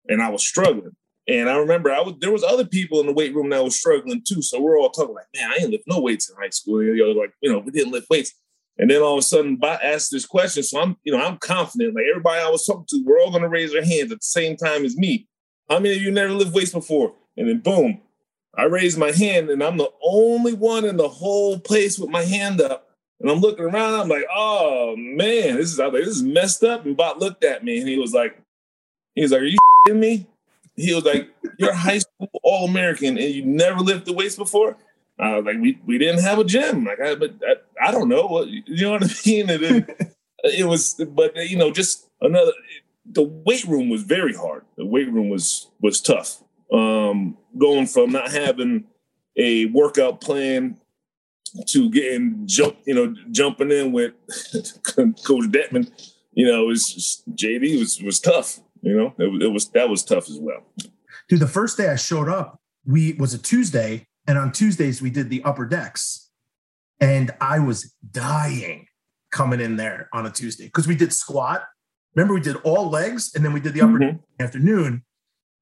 and 0.08 0.22
I 0.22 0.30
was 0.30 0.46
struggling. 0.46 0.96
And 1.28 1.50
I 1.50 1.56
remember 1.56 1.92
I 1.92 2.02
was 2.02 2.16
there 2.20 2.32
was 2.32 2.44
other 2.44 2.66
people 2.66 3.00
in 3.00 3.06
the 3.06 3.14
weight 3.14 3.34
room 3.34 3.50
that 3.50 3.64
was 3.64 3.80
struggling 3.80 4.22
too. 4.28 4.42
So 4.42 4.60
we're 4.60 4.78
all 4.78 4.90
talking 4.90 5.16
like, 5.16 5.28
man, 5.36 5.52
I 5.52 5.62
ain't 5.62 5.72
lift 5.72 5.86
no 5.88 6.02
weights 6.02 6.30
in 6.30 6.36
high 6.36 6.50
school. 6.50 6.84
You 6.84 6.96
know, 6.96 7.20
like, 7.20 7.34
you 7.42 7.52
know, 7.52 7.60
we 7.60 7.72
didn't 7.72 7.94
lift 7.94 8.10
weights. 8.10 8.34
And 8.78 8.90
then 8.90 9.02
all 9.02 9.14
of 9.14 9.20
a 9.20 9.22
sudden, 9.22 9.56
Bot 9.56 9.84
asked 9.84 10.12
this 10.12 10.26
question. 10.26 10.64
So 10.64 10.82
I'm, 10.82 10.98
you 11.04 11.14
know, 11.14 11.24
I'm 11.24 11.38
confident. 11.38 11.96
Like 11.96 12.06
everybody 12.10 12.42
I 12.42 12.50
was 12.50 12.66
talking 12.66 12.86
to, 12.90 13.04
we're 13.06 13.22
all 13.22 13.32
gonna 13.32 13.48
raise 13.48 13.72
their 13.72 13.86
hands 13.86 14.12
at 14.12 14.20
the 14.20 14.26
same 14.26 14.58
time 14.58 14.84
as 14.84 14.98
me. 14.98 15.28
How 15.70 15.80
many 15.80 15.96
of 15.96 16.02
you 16.02 16.12
never 16.12 16.34
lift 16.34 16.54
weights 16.54 16.74
before? 16.74 17.14
And 17.38 17.48
then 17.48 17.60
boom, 17.60 18.02
I 18.56 18.66
raised 18.66 18.98
my 18.98 19.12
hand, 19.12 19.50
and 19.50 19.64
I'm 19.64 19.78
the 19.78 19.92
only 20.04 20.54
one 20.54 20.86
in 20.86 20.98
the 20.98 21.08
whole 21.08 21.58
place 21.60 21.98
with 21.98 22.10
my 22.10 22.24
hand 22.24 22.62
up. 22.62 22.90
And 23.22 23.32
I'm 23.32 23.40
looking 23.40 23.64
around, 23.64 23.94
I'm 23.94 24.10
like, 24.10 24.26
oh 24.36 24.96
man, 24.98 25.56
this 25.56 25.72
is 25.72 25.80
like, 25.80 25.94
this 25.94 26.08
is 26.08 26.24
messed 26.24 26.64
up. 26.64 26.86
And 26.86 26.98
Bot 26.98 27.20
looked 27.20 27.46
at 27.46 27.64
me 27.64 27.80
and 27.80 27.88
he 27.88 27.98
was 27.98 28.14
like, 28.14 28.38
he 29.16 29.22
was 29.22 29.32
like, 29.32 29.42
Are 29.42 29.46
you 29.46 29.58
me? 29.92 30.28
He 30.76 30.94
was 30.94 31.04
like, 31.04 31.30
You're 31.58 31.72
a 31.72 31.76
high 31.76 32.00
school 32.00 32.30
all 32.42 32.68
American 32.68 33.18
and 33.18 33.34
you 33.34 33.46
never 33.46 33.80
lifted 33.80 34.16
weights 34.16 34.36
before? 34.36 34.78
I 35.20 35.38
was 35.38 35.46
like, 35.46 35.58
we, 35.60 35.80
we 35.86 35.98
didn't 35.98 36.24
have 36.24 36.40
a 36.40 36.44
gym. 36.44 36.86
Like, 36.86 37.00
I, 37.00 37.16
but 37.16 37.36
I, 37.48 37.88
I 37.88 37.92
don't 37.92 38.10
know 38.10 38.26
what 38.26 38.48
you 38.48 38.64
know 38.68 38.92
what 38.92 39.04
I 39.04 39.14
mean. 39.26 39.50
And 39.50 39.64
then 39.64 39.88
it 40.44 40.68
was, 40.68 40.94
but 41.10 41.36
you 41.36 41.58
know, 41.58 41.72
just 41.72 42.10
another. 42.22 42.52
the 43.06 43.24
weight 43.24 43.66
room 43.66 43.90
was 43.90 44.04
very 44.04 44.34
hard. 44.34 44.66
The 44.78 44.86
weight 44.86 45.12
room 45.12 45.30
was 45.30 45.70
was 45.82 46.02
tough. 46.02 46.42
Um, 46.72 47.38
going 47.58 47.86
from 47.86 48.12
not 48.12 48.32
having 48.32 48.86
a 49.38 49.66
workout 49.68 50.22
plan 50.22 50.80
to 51.68 51.90
getting 51.92 52.48
jump, 52.48 52.78
you 52.86 52.96
know, 52.96 53.14
jumping 53.30 53.72
in 53.72 53.92
with 53.92 54.14
Coach 54.96 55.46
Dettmann, 55.52 55.92
you 56.34 56.48
know, 56.48 56.64
it 56.64 56.68
was 56.68 56.86
just, 56.86 57.36
JD 57.36 57.78
was 57.80 58.02
was 58.02 58.20
tough. 58.20 58.60
You 58.84 58.98
know, 58.98 59.16
it, 59.18 59.44
it 59.44 59.48
was 59.48 59.70
that 59.70 59.90
was 59.90 60.04
tough 60.04 60.30
as 60.30 60.38
well. 60.40 60.64
Dude, 61.30 61.40
the 61.40 61.48
first 61.48 61.78
day 61.78 61.88
I 61.88 61.96
showed 61.96 62.28
up, 62.28 62.60
we 62.86 63.14
was 63.14 63.34
a 63.34 63.38
Tuesday, 63.38 64.08
and 64.28 64.38
on 64.38 64.52
Tuesdays 64.52 65.02
we 65.02 65.10
did 65.10 65.30
the 65.30 65.42
upper 65.44 65.66
decks, 65.66 66.30
and 67.00 67.32
I 67.40 67.60
was 67.60 67.96
dying 68.12 68.88
coming 69.32 69.62
in 69.62 69.78
there 69.78 70.10
on 70.14 70.26
a 70.26 70.30
Tuesday 70.30 70.66
because 70.66 70.86
we 70.86 70.96
did 70.96 71.14
squat. 71.14 71.64
Remember, 72.14 72.34
we 72.34 72.42
did 72.42 72.58
all 72.58 72.90
legs, 72.90 73.32
and 73.34 73.44
then 73.44 73.54
we 73.54 73.62
did 73.62 73.74
the 73.74 73.82
upper 73.82 74.00
mm-hmm. 74.00 74.44
afternoon. 74.44 75.04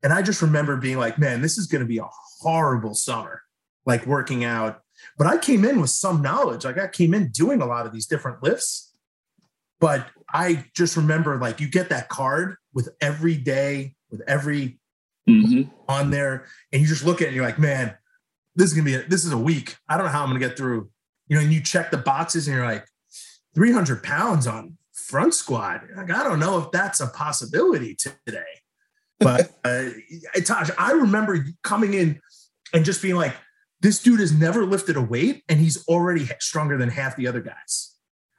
And 0.04 0.12
I 0.12 0.24
just 0.24 0.42
remember 0.42 0.76
being 0.76 0.98
like, 0.98 1.20
man, 1.20 1.42
this 1.42 1.60
is 1.60 1.68
going 1.68 1.82
to 1.82 1.88
be 1.88 2.00
a 2.00 2.10
horrible 2.42 2.96
summer, 2.96 3.44
like 3.86 4.08
working 4.08 4.44
out. 4.44 4.82
But 5.16 5.28
I 5.28 5.38
came 5.38 5.64
in 5.64 5.80
with 5.80 5.92
some 5.92 6.24
knowledge. 6.24 6.66
Like 6.66 6.80
I 6.80 6.88
came 6.88 7.14
in 7.14 7.30
doing 7.30 7.62
a 7.62 7.68
lot 7.68 7.86
of 7.86 7.94
these 7.94 8.08
different 8.08 8.42
lifts. 8.42 8.94
But 9.80 10.08
I 10.34 10.66
just 10.76 10.98
remember 10.98 11.38
like 11.40 11.60
you 11.60 11.70
get 11.70 11.90
that 11.90 12.10
card 12.10 12.56
with 12.74 12.90
every 13.02 13.36
day, 13.36 13.96
with 14.10 14.22
every 14.28 14.80
mm-hmm. 15.28 15.70
on 15.88 16.12
there, 16.12 16.46
and 16.72 16.82
you 16.82 16.88
just 16.88 17.06
look 17.06 17.22
at 17.22 17.26
it 17.26 17.28
and 17.28 17.36
you're 17.36 17.46
like, 17.46 17.60
man, 17.60 17.96
this 18.56 18.68
is 18.68 18.74
gonna 18.74 18.86
be 18.86 18.96
a, 18.96 19.04
this 19.04 19.26
is 19.26 19.32
a 19.32 19.38
week. 19.38 19.78
I 19.88 19.98
don't 19.98 20.08
know 20.08 20.12
how 20.12 20.24
I'm 20.24 20.30
gonna 20.30 20.40
get 20.40 20.58
through. 20.58 20.90
You 21.28 21.38
know, 21.38 21.44
and 21.44 21.54
you 21.54 21.62
check 21.62 21.92
the 21.92 21.98
boxes 21.98 22.48
and 22.48 22.56
you're 22.56 22.66
like, 22.66 22.86
300 23.56 24.04
pounds 24.04 24.48
on 24.48 24.78
front 24.94 25.34
squat. 25.34 25.84
Like, 25.96 26.12
I 26.12 26.24
don't 26.24 26.40
know 26.40 26.60
if 26.60 26.72
that's 26.72 27.00
a 27.00 27.08
possibility 27.08 27.96
today. 27.96 28.44
But 29.20 29.52
uh, 29.64 29.90
Taj, 30.44 30.72
I 30.80 30.94
remember 30.94 31.46
coming 31.62 31.94
in 31.94 32.20
and 32.74 32.84
just 32.84 33.04
being 33.04 33.14
like, 33.14 33.36
this 33.80 34.02
dude 34.02 34.20
has 34.20 34.32
never 34.32 34.66
lifted 34.66 34.96
a 34.96 35.02
weight 35.02 35.44
and 35.48 35.60
he's 35.60 35.86
already 35.88 36.28
stronger 36.40 36.76
than 36.76 36.90
half 36.90 37.16
the 37.16 37.28
other 37.28 37.40
guys. 37.40 37.96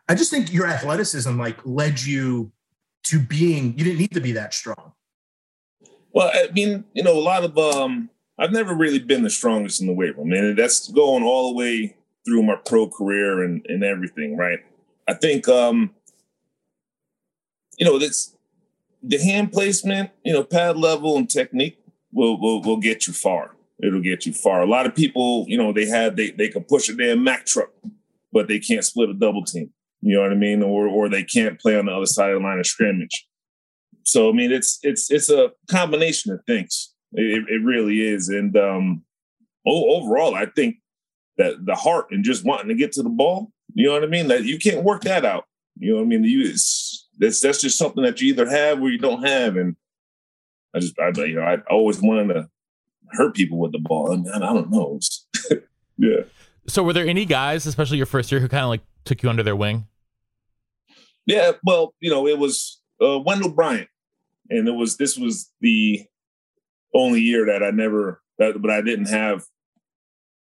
I 0.08 0.16
just 0.16 0.32
think 0.32 0.52
your 0.52 0.66
athleticism 0.66 1.38
like 1.38 1.58
led 1.64 2.02
you 2.02 2.50
to 3.04 3.18
being 3.18 3.76
you 3.78 3.84
didn't 3.84 3.98
need 3.98 4.12
to 4.12 4.20
be 4.20 4.32
that 4.32 4.54
strong. 4.54 4.92
Well, 6.12 6.30
I 6.32 6.50
mean, 6.52 6.84
you 6.92 7.02
know, 7.02 7.18
a 7.18 7.20
lot 7.20 7.44
of 7.44 7.56
um 7.58 8.10
I've 8.38 8.52
never 8.52 8.74
really 8.74 8.98
been 8.98 9.22
the 9.22 9.30
strongest 9.30 9.80
in 9.80 9.86
the 9.86 9.92
weight 9.92 10.16
room. 10.16 10.32
and 10.32 10.58
that's 10.58 10.88
going 10.88 11.22
all 11.22 11.52
the 11.52 11.58
way 11.58 11.96
through 12.24 12.42
my 12.42 12.56
pro 12.64 12.88
career 12.88 13.42
and, 13.42 13.64
and 13.68 13.82
everything, 13.84 14.36
right? 14.36 14.60
I 15.08 15.14
think 15.14 15.48
um 15.48 15.94
you 17.78 17.86
know, 17.86 17.98
this 17.98 18.36
the 19.02 19.18
hand 19.18 19.52
placement, 19.52 20.10
you 20.24 20.32
know, 20.32 20.44
pad 20.44 20.76
level 20.76 21.16
and 21.16 21.28
technique 21.28 21.78
will 22.12 22.40
will 22.40 22.62
will 22.62 22.76
get 22.76 23.06
you 23.06 23.12
far. 23.12 23.56
It'll 23.82 24.00
get 24.00 24.26
you 24.26 24.32
far. 24.32 24.62
A 24.62 24.66
lot 24.66 24.86
of 24.86 24.94
people, 24.94 25.44
you 25.48 25.58
know, 25.58 25.72
they 25.72 25.86
have 25.86 26.16
they 26.16 26.30
they 26.30 26.48
can 26.48 26.64
push 26.64 26.88
a 26.88 26.94
damn 26.94 27.24
Mack 27.24 27.46
truck, 27.46 27.70
but 28.32 28.48
they 28.48 28.60
can't 28.60 28.84
split 28.84 29.10
a 29.10 29.14
double 29.14 29.44
team. 29.44 29.72
You 30.02 30.16
know 30.16 30.22
what 30.22 30.32
I 30.32 30.36
mean? 30.36 30.62
Or 30.62 30.86
or 30.86 31.08
they 31.08 31.22
can't 31.22 31.60
play 31.60 31.78
on 31.78 31.86
the 31.86 31.92
other 31.92 32.06
side 32.06 32.30
of 32.30 32.40
the 32.40 32.46
line 32.46 32.58
of 32.58 32.66
scrimmage. 32.66 33.26
So 34.04 34.28
I 34.28 34.32
mean, 34.32 34.52
it's 34.52 34.78
it's 34.82 35.10
it's 35.10 35.30
a 35.30 35.52
combination 35.70 36.32
of 36.32 36.40
things. 36.46 36.92
It, 37.12 37.44
it 37.48 37.62
really 37.64 38.00
is. 38.00 38.28
And 38.28 38.56
um, 38.56 39.04
overall, 39.66 40.34
I 40.34 40.46
think 40.46 40.76
that 41.38 41.64
the 41.64 41.74
heart 41.74 42.06
and 42.10 42.24
just 42.24 42.44
wanting 42.44 42.68
to 42.68 42.74
get 42.74 42.92
to 42.92 43.02
the 43.02 43.10
ball, 43.10 43.52
you 43.74 43.86
know 43.86 43.92
what 43.92 44.04
I 44.04 44.06
mean? 44.06 44.28
That 44.28 44.44
you 44.44 44.58
can't 44.58 44.84
work 44.84 45.02
that 45.02 45.24
out. 45.24 45.44
You 45.78 45.92
know 45.92 45.98
what 45.98 46.04
I 46.04 46.08
mean? 46.08 46.24
You 46.24 46.48
it's, 46.48 47.08
that's 47.18 47.40
that's 47.40 47.60
just 47.60 47.78
something 47.78 48.02
that 48.02 48.20
you 48.20 48.28
either 48.32 48.48
have 48.48 48.80
or 48.80 48.90
you 48.90 48.98
don't 48.98 49.24
have. 49.24 49.56
And 49.56 49.76
I 50.74 50.80
just 50.80 50.98
I 50.98 51.12
you 51.22 51.36
know 51.36 51.42
I 51.42 51.58
always 51.70 52.00
wanted 52.00 52.34
to 52.34 52.48
hurt 53.12 53.34
people 53.34 53.58
with 53.58 53.72
the 53.72 53.78
ball. 53.78 54.12
I, 54.12 54.16
mean, 54.16 54.30
I 54.30 54.52
don't 54.52 54.70
know. 54.70 54.98
yeah. 55.98 56.22
So 56.66 56.82
were 56.82 56.92
there 56.92 57.06
any 57.06 57.24
guys, 57.24 57.66
especially 57.66 57.96
your 57.98 58.06
first 58.06 58.30
year, 58.32 58.40
who 58.40 58.48
kind 58.48 58.64
of 58.64 58.68
like 58.68 58.82
took 59.04 59.22
you 59.22 59.28
under 59.28 59.42
their 59.42 59.56
wing? 59.56 59.86
Yeah, 61.26 61.52
well, 61.64 61.94
you 62.00 62.10
know, 62.10 62.26
it 62.26 62.38
was 62.38 62.80
uh, 63.00 63.18
Wendell 63.20 63.52
Bryant, 63.52 63.88
and 64.50 64.66
it 64.66 64.72
was 64.72 64.96
this 64.96 65.16
was 65.16 65.50
the 65.60 66.04
only 66.94 67.20
year 67.20 67.46
that 67.46 67.62
I 67.62 67.70
never 67.70 68.20
that, 68.38 68.60
but 68.60 68.70
I 68.70 68.82
didn't 68.82 69.06
have 69.06 69.44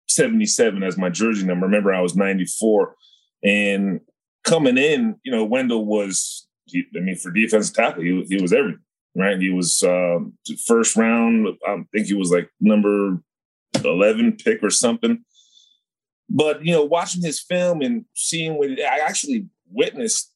77 0.08 0.84
as 0.84 0.98
my 0.98 1.10
jersey 1.10 1.46
number. 1.46 1.66
Remember, 1.66 1.94
I 1.94 2.02
was 2.02 2.16
94, 2.16 2.96
and 3.44 4.02
coming 4.48 4.78
in, 4.78 5.16
you 5.24 5.32
know, 5.32 5.44
Wendell 5.44 5.86
was, 5.86 6.48
I 6.74 6.84
mean, 6.94 7.16
for 7.16 7.32
defensive 7.32 7.76
tackle, 7.76 8.04
he, 8.04 8.26
he 8.30 8.42
was 8.42 8.54
everything, 8.54 8.82
right? 9.16 9.40
He 9.40 9.50
was 9.50 9.84
um, 9.84 10.34
first 10.66 10.96
round. 10.96 11.48
I 11.68 11.84
think 11.94 12.08
he 12.08 12.14
was 12.14 12.32
like 12.32 12.50
number 12.60 13.22
11 13.84 14.38
pick 14.38 14.64
or 14.64 14.70
something. 14.70 15.24
But, 16.30 16.66
you 16.66 16.72
know, 16.72 16.84
watching 16.84 17.24
his 17.24 17.42
film 17.42 17.82
and 17.82 18.06
seeing 18.14 18.58
what 18.58 18.70
I 18.70 19.00
actually 19.00 19.48
witnessed 19.70 20.34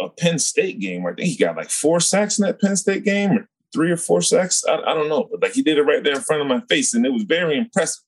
a 0.00 0.08
Penn 0.08 0.38
State 0.38 0.80
game. 0.80 1.06
I 1.06 1.12
think 1.12 1.28
he 1.28 1.36
got 1.36 1.56
like 1.56 1.70
four 1.70 2.00
sacks 2.00 2.38
in 2.38 2.46
that 2.46 2.60
Penn 2.60 2.76
State 2.76 3.04
game, 3.04 3.32
or 3.32 3.48
three 3.72 3.90
or 3.90 3.96
four 3.96 4.22
sacks. 4.22 4.64
I, 4.66 4.76
I 4.76 4.94
don't 4.94 5.08
know, 5.08 5.28
but 5.30 5.42
like 5.42 5.52
he 5.52 5.62
did 5.62 5.78
it 5.78 5.82
right 5.82 6.02
there 6.02 6.14
in 6.14 6.22
front 6.22 6.42
of 6.42 6.48
my 6.48 6.60
face, 6.68 6.94
and 6.94 7.04
it 7.04 7.12
was 7.12 7.24
very 7.24 7.58
impressive. 7.58 8.02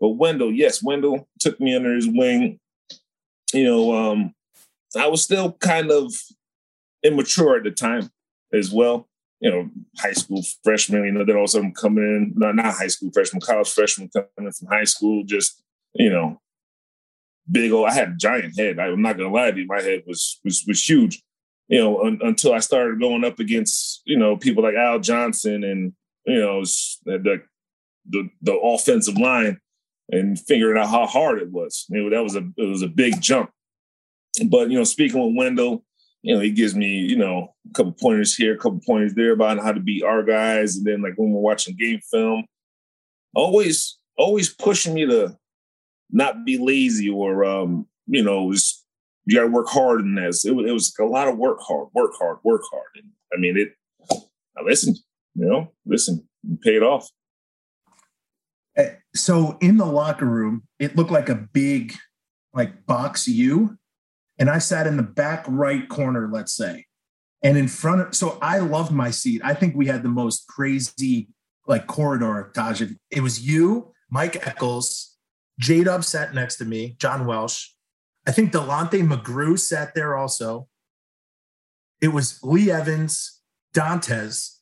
But 0.00 0.10
Wendell, 0.10 0.52
yes, 0.52 0.82
Wendell 0.82 1.28
took 1.40 1.60
me 1.60 1.74
under 1.74 1.94
his 1.94 2.08
wing. 2.08 2.58
You 3.52 3.64
know, 3.64 3.94
um, 3.94 4.34
I 4.96 5.08
was 5.08 5.22
still 5.22 5.52
kind 5.52 5.90
of 5.90 6.12
immature 7.02 7.56
at 7.56 7.64
the 7.64 7.70
time 7.70 8.10
as 8.52 8.72
well. 8.72 9.08
You 9.40 9.50
know, 9.50 9.70
high 9.98 10.12
school 10.12 10.42
freshman, 10.62 11.04
you 11.04 11.12
know, 11.12 11.24
then 11.24 11.36
all 11.36 11.44
of 11.44 11.48
a 11.48 11.48
sudden 11.48 11.72
coming 11.72 12.04
in, 12.04 12.34
not, 12.36 12.56
not 12.56 12.74
high 12.74 12.88
school 12.88 13.10
freshman, 13.12 13.40
college 13.40 13.72
freshman 13.72 14.10
coming 14.10 14.28
in 14.38 14.52
from 14.52 14.68
high 14.68 14.84
school, 14.84 15.24
just, 15.24 15.62
you 15.94 16.10
know, 16.10 16.38
big 17.50 17.72
old, 17.72 17.88
I 17.88 17.94
had 17.94 18.08
a 18.08 18.16
giant 18.16 18.58
head. 18.58 18.78
I'm 18.78 19.00
not 19.00 19.16
gonna 19.16 19.32
lie 19.32 19.50
to 19.50 19.58
you, 19.58 19.66
my 19.66 19.80
head 19.80 20.02
was 20.06 20.40
was 20.44 20.64
was 20.66 20.86
huge 20.86 21.22
you 21.70 21.78
know, 21.78 22.02
un, 22.02 22.18
until 22.22 22.52
I 22.52 22.58
started 22.58 23.00
going 23.00 23.24
up 23.24 23.38
against, 23.38 24.02
you 24.04 24.18
know, 24.18 24.36
people 24.36 24.64
like 24.64 24.74
Al 24.74 24.98
Johnson 24.98 25.62
and, 25.62 25.92
you 26.26 26.40
know, 26.40 26.62
the, 27.04 27.42
the, 28.08 28.28
the 28.42 28.52
offensive 28.54 29.16
line 29.16 29.60
and 30.10 30.36
figuring 30.36 30.76
out 30.76 30.90
how 30.90 31.06
hard 31.06 31.40
it 31.40 31.52
was. 31.52 31.86
You 31.88 32.02
know, 32.02 32.10
that 32.10 32.24
was 32.24 32.34
a, 32.34 32.42
it 32.56 32.66
was 32.66 32.82
a 32.82 32.88
big 32.88 33.20
jump. 33.20 33.50
But, 34.46 34.70
you 34.70 34.78
know, 34.78 34.84
speaking 34.84 35.24
with 35.24 35.36
Wendell, 35.36 35.84
you 36.22 36.34
know, 36.34 36.40
he 36.40 36.50
gives 36.50 36.74
me, 36.74 36.88
you 36.88 37.16
know, 37.16 37.54
a 37.68 37.72
couple 37.72 37.92
pointers 37.92 38.34
here, 38.34 38.54
a 38.54 38.58
couple 38.58 38.80
pointers 38.84 39.14
there 39.14 39.30
about 39.30 39.60
how 39.60 39.70
to 39.70 39.80
beat 39.80 40.02
our 40.02 40.24
guys. 40.24 40.76
And 40.76 40.84
then 40.84 41.02
like 41.02 41.14
when 41.16 41.30
we're 41.30 41.40
watching 41.40 41.76
game 41.76 42.00
film, 42.10 42.46
always, 43.32 43.96
always 44.18 44.52
pushing 44.52 44.92
me 44.92 45.06
to 45.06 45.36
not 46.10 46.44
be 46.44 46.58
lazy 46.58 47.08
or, 47.08 47.44
um, 47.44 47.86
you 48.06 48.24
know, 48.24 48.52
just 48.52 48.79
you 49.26 49.36
got 49.36 49.42
to 49.42 49.48
work 49.48 49.68
hard 49.68 50.00
in 50.00 50.14
this. 50.14 50.44
It, 50.44 50.52
it, 50.52 50.72
was 50.72 50.94
a 50.98 51.04
lot 51.04 51.28
of 51.28 51.36
work 51.36 51.58
hard, 51.60 51.88
work 51.94 52.12
hard, 52.18 52.38
work 52.42 52.62
hard. 52.70 52.88
And 52.96 53.10
I 53.32 53.36
mean, 53.36 53.56
it, 53.56 53.72
I 54.56 54.62
listened, 54.62 54.98
you 55.34 55.46
know, 55.46 55.72
listen, 55.86 56.28
paid 56.62 56.82
off. 56.82 57.08
Eh, 58.76 58.90
so 59.14 59.58
in 59.60 59.76
the 59.76 59.86
locker 59.86 60.26
room, 60.26 60.64
it 60.78 60.96
looked 60.96 61.10
like 61.10 61.28
a 61.28 61.34
big, 61.34 61.94
like 62.52 62.86
box 62.86 63.28
U. 63.28 63.76
And 64.38 64.48
I 64.48 64.58
sat 64.58 64.86
in 64.86 64.96
the 64.96 65.02
back 65.02 65.44
right 65.48 65.88
corner, 65.88 66.28
let's 66.32 66.56
say. 66.56 66.86
And 67.42 67.56
in 67.56 67.68
front 67.68 68.00
of, 68.00 68.14
so 68.14 68.38
I 68.40 68.58
loved 68.58 68.90
my 68.90 69.10
seat. 69.10 69.42
I 69.44 69.54
think 69.54 69.74
we 69.74 69.86
had 69.86 70.02
the 70.02 70.08
most 70.08 70.46
crazy, 70.48 71.28
like 71.66 71.86
corridor, 71.86 72.50
Taj. 72.54 72.82
It 73.10 73.20
was 73.20 73.46
you, 73.46 73.92
Mike 74.10 74.46
Eccles, 74.46 75.16
J 75.58 75.84
Dub 75.84 76.04
sat 76.04 76.34
next 76.34 76.56
to 76.56 76.64
me, 76.64 76.96
John 76.98 77.26
Welsh, 77.26 77.68
I 78.26 78.32
think 78.32 78.52
Delonte 78.52 79.06
McGrew 79.06 79.58
sat 79.58 79.94
there 79.94 80.16
also. 80.16 80.68
It 82.00 82.08
was 82.08 82.38
Lee 82.42 82.70
Evans, 82.70 83.40
Dantes. 83.74 84.58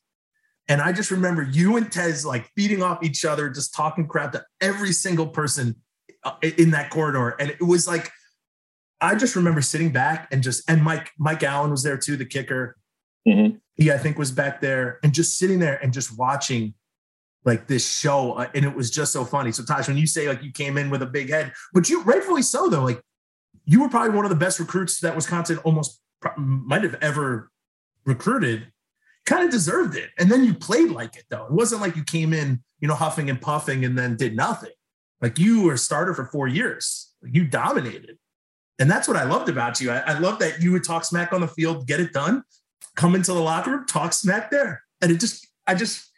And 0.68 0.82
I 0.82 0.92
just 0.92 1.10
remember 1.10 1.42
you 1.42 1.76
and 1.76 1.90
Tez 1.90 2.26
like 2.26 2.50
beating 2.54 2.82
off 2.82 3.02
each 3.02 3.24
other, 3.24 3.48
just 3.48 3.74
talking 3.74 4.06
crap 4.06 4.32
to 4.32 4.44
every 4.60 4.92
single 4.92 5.26
person 5.26 5.76
uh, 6.24 6.34
in 6.42 6.70
that 6.72 6.90
corridor. 6.90 7.30
And 7.40 7.50
it 7.50 7.62
was 7.62 7.88
like, 7.88 8.10
I 9.00 9.14
just 9.14 9.34
remember 9.34 9.62
sitting 9.62 9.90
back 9.90 10.28
and 10.30 10.42
just, 10.42 10.68
and 10.68 10.82
Mike, 10.82 11.10
Mike 11.18 11.42
Allen 11.42 11.70
was 11.70 11.82
there 11.82 11.96
too, 11.96 12.16
the 12.16 12.26
kicker. 12.26 12.76
Mm-hmm. 13.26 13.56
He, 13.76 13.90
I 13.92 13.98
think, 13.98 14.18
was 14.18 14.32
back 14.32 14.60
there 14.60 14.98
and 15.02 15.14
just 15.14 15.38
sitting 15.38 15.58
there 15.58 15.76
and 15.82 15.92
just 15.92 16.18
watching 16.18 16.74
like 17.44 17.66
this 17.66 17.88
show. 17.88 18.32
Uh, 18.32 18.48
and 18.54 18.64
it 18.64 18.74
was 18.74 18.90
just 18.90 19.12
so 19.12 19.24
funny. 19.24 19.52
So, 19.52 19.64
Tosh, 19.64 19.88
when 19.88 19.96
you 19.96 20.06
say 20.06 20.28
like 20.28 20.42
you 20.42 20.52
came 20.52 20.76
in 20.76 20.90
with 20.90 21.02
a 21.02 21.06
big 21.06 21.30
head, 21.30 21.52
but 21.72 21.88
you 21.88 22.02
rightfully 22.02 22.42
so, 22.42 22.68
though, 22.68 22.84
like 22.84 23.00
you 23.68 23.82
were 23.82 23.90
probably 23.90 24.16
one 24.16 24.24
of 24.24 24.30
the 24.30 24.36
best 24.36 24.58
recruits 24.58 24.98
that 25.00 25.14
Wisconsin 25.14 25.58
almost 25.58 26.00
might 26.38 26.82
have 26.82 26.96
ever 27.02 27.50
recruited. 28.06 28.72
Kind 29.26 29.44
of 29.44 29.50
deserved 29.50 29.94
it. 29.94 30.08
And 30.18 30.32
then 30.32 30.42
you 30.42 30.54
played 30.54 30.90
like 30.90 31.16
it, 31.16 31.24
though. 31.28 31.44
It 31.44 31.52
wasn't 31.52 31.82
like 31.82 31.94
you 31.94 32.02
came 32.02 32.32
in, 32.32 32.62
you 32.80 32.88
know, 32.88 32.94
huffing 32.94 33.28
and 33.28 33.38
puffing 33.38 33.84
and 33.84 33.96
then 33.98 34.16
did 34.16 34.34
nothing. 34.34 34.70
Like 35.20 35.38
you 35.38 35.64
were 35.64 35.74
a 35.74 35.78
starter 35.78 36.14
for 36.14 36.24
four 36.24 36.48
years. 36.48 37.12
You 37.22 37.46
dominated. 37.46 38.16
And 38.78 38.90
that's 38.90 39.06
what 39.06 39.18
I 39.18 39.24
loved 39.24 39.50
about 39.50 39.82
you. 39.82 39.90
I, 39.90 39.98
I 39.98 40.18
love 40.18 40.38
that 40.38 40.62
you 40.62 40.72
would 40.72 40.84
talk 40.84 41.04
smack 41.04 41.34
on 41.34 41.42
the 41.42 41.48
field, 41.48 41.86
get 41.86 42.00
it 42.00 42.14
done. 42.14 42.44
come 42.98 43.14
into 43.14 43.32
the 43.32 43.40
locker 43.40 43.70
room, 43.70 43.86
talk 43.86 44.12
smack 44.12 44.50
there. 44.50 44.82
And 45.00 45.12
it 45.12 45.20
just, 45.20 45.46
I 45.66 45.74
just, 45.74 46.10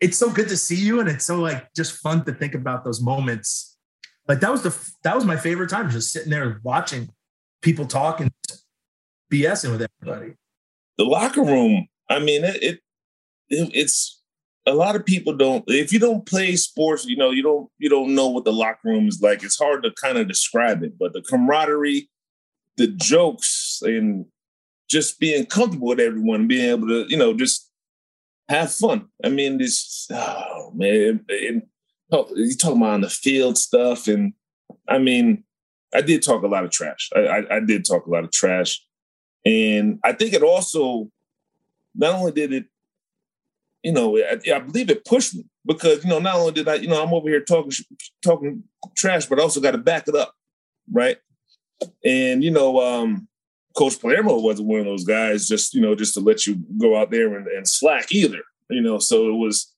it's 0.00 0.18
so 0.18 0.30
good 0.30 0.48
to 0.48 0.56
see 0.56 0.76
you. 0.76 1.00
And 1.00 1.08
it's 1.08 1.26
so 1.26 1.38
like 1.38 1.72
just 1.74 1.98
fun 1.98 2.24
to 2.24 2.32
think 2.32 2.54
about 2.54 2.84
those 2.84 3.00
moments. 3.00 3.73
Like 4.26 4.40
that 4.40 4.50
was 4.50 4.62
the, 4.62 4.92
that 5.02 5.14
was 5.14 5.24
my 5.24 5.36
favorite 5.36 5.70
time, 5.70 5.90
just 5.90 6.12
sitting 6.12 6.30
there 6.30 6.60
watching 6.62 7.10
people 7.62 7.86
talk 7.86 8.20
and 8.20 8.30
BSing 9.32 9.70
with 9.72 9.86
everybody. 10.00 10.34
The 10.96 11.04
locker 11.04 11.42
room, 11.42 11.88
I 12.08 12.18
mean, 12.20 12.44
it, 12.44 12.62
it, 12.62 12.80
it 13.48 13.70
it's, 13.74 14.20
a 14.66 14.72
lot 14.72 14.96
of 14.96 15.04
people 15.04 15.36
don't 15.36 15.62
if 15.68 15.92
you 15.92 15.98
don't 15.98 16.24
play 16.24 16.56
sports 16.56 17.04
you 17.04 17.18
know 17.18 17.30
you 17.30 17.42
don't 17.42 17.68
you 17.76 17.90
don't 17.90 18.14
know 18.14 18.28
what 18.28 18.46
the 18.46 18.52
locker 18.52 18.88
room 18.88 19.06
is 19.06 19.20
like 19.20 19.42
it's 19.42 19.58
hard 19.58 19.82
to 19.82 19.92
kind 20.02 20.16
of 20.16 20.26
describe 20.26 20.82
it 20.82 20.98
but 20.98 21.12
the 21.12 21.20
camaraderie 21.20 22.08
the 22.78 22.86
jokes 22.86 23.82
and 23.82 24.24
just 24.88 25.18
being 25.18 25.46
comfortable 25.46 25.88
with 25.88 26.00
everyone, 26.00 26.48
being 26.48 26.70
able 26.70 26.88
to, 26.88 27.06
you 27.08 27.16
know, 27.16 27.34
just 27.34 27.70
have 28.48 28.72
fun. 28.72 29.08
I 29.24 29.28
mean, 29.28 29.58
this, 29.58 30.06
oh 30.12 30.72
man, 30.74 31.24
you 32.34 32.56
talking 32.56 32.78
about 32.78 32.94
on 32.94 33.00
the 33.02 33.10
field 33.10 33.58
stuff, 33.58 34.08
and 34.08 34.32
I 34.88 34.98
mean, 34.98 35.44
I 35.94 36.00
did 36.00 36.22
talk 36.22 36.42
a 36.42 36.48
lot 36.48 36.64
of 36.64 36.70
trash. 36.70 37.10
I, 37.14 37.20
I, 37.20 37.56
I 37.56 37.60
did 37.60 37.84
talk 37.84 38.06
a 38.06 38.10
lot 38.10 38.24
of 38.24 38.32
trash, 38.32 38.84
and 39.44 40.00
I 40.04 40.12
think 40.12 40.32
it 40.32 40.42
also 40.42 41.10
not 41.94 42.14
only 42.14 42.32
did 42.32 42.52
it, 42.52 42.66
you 43.82 43.92
know, 43.92 44.18
I, 44.18 44.38
I 44.54 44.58
believe 44.60 44.90
it 44.90 45.04
pushed 45.04 45.34
me 45.34 45.44
because 45.64 46.04
you 46.04 46.10
know 46.10 46.18
not 46.18 46.36
only 46.36 46.52
did 46.52 46.68
I, 46.68 46.74
you 46.74 46.88
know, 46.88 47.02
I'm 47.02 47.12
over 47.12 47.28
here 47.28 47.40
talking 47.40 47.72
talking 48.22 48.64
trash, 48.96 49.26
but 49.26 49.38
I 49.38 49.42
also 49.42 49.60
got 49.60 49.72
to 49.72 49.78
back 49.78 50.08
it 50.08 50.16
up, 50.16 50.34
right? 50.90 51.18
And 52.04 52.42
you 52.42 52.50
know, 52.50 52.80
um, 52.80 53.28
Coach 53.76 54.00
Palermo 54.00 54.38
wasn't 54.38 54.68
one 54.68 54.80
of 54.80 54.86
those 54.86 55.04
guys 55.04 55.48
just 55.48 55.74
you 55.74 55.80
know 55.80 55.94
just 55.94 56.14
to 56.14 56.20
let 56.20 56.46
you 56.46 56.56
go 56.78 56.96
out 56.96 57.10
there 57.10 57.36
and, 57.36 57.46
and 57.46 57.68
slack 57.68 58.12
either. 58.12 58.42
You 58.70 58.82
know, 58.82 58.98
so 58.98 59.28
it 59.28 59.36
was. 59.36 59.70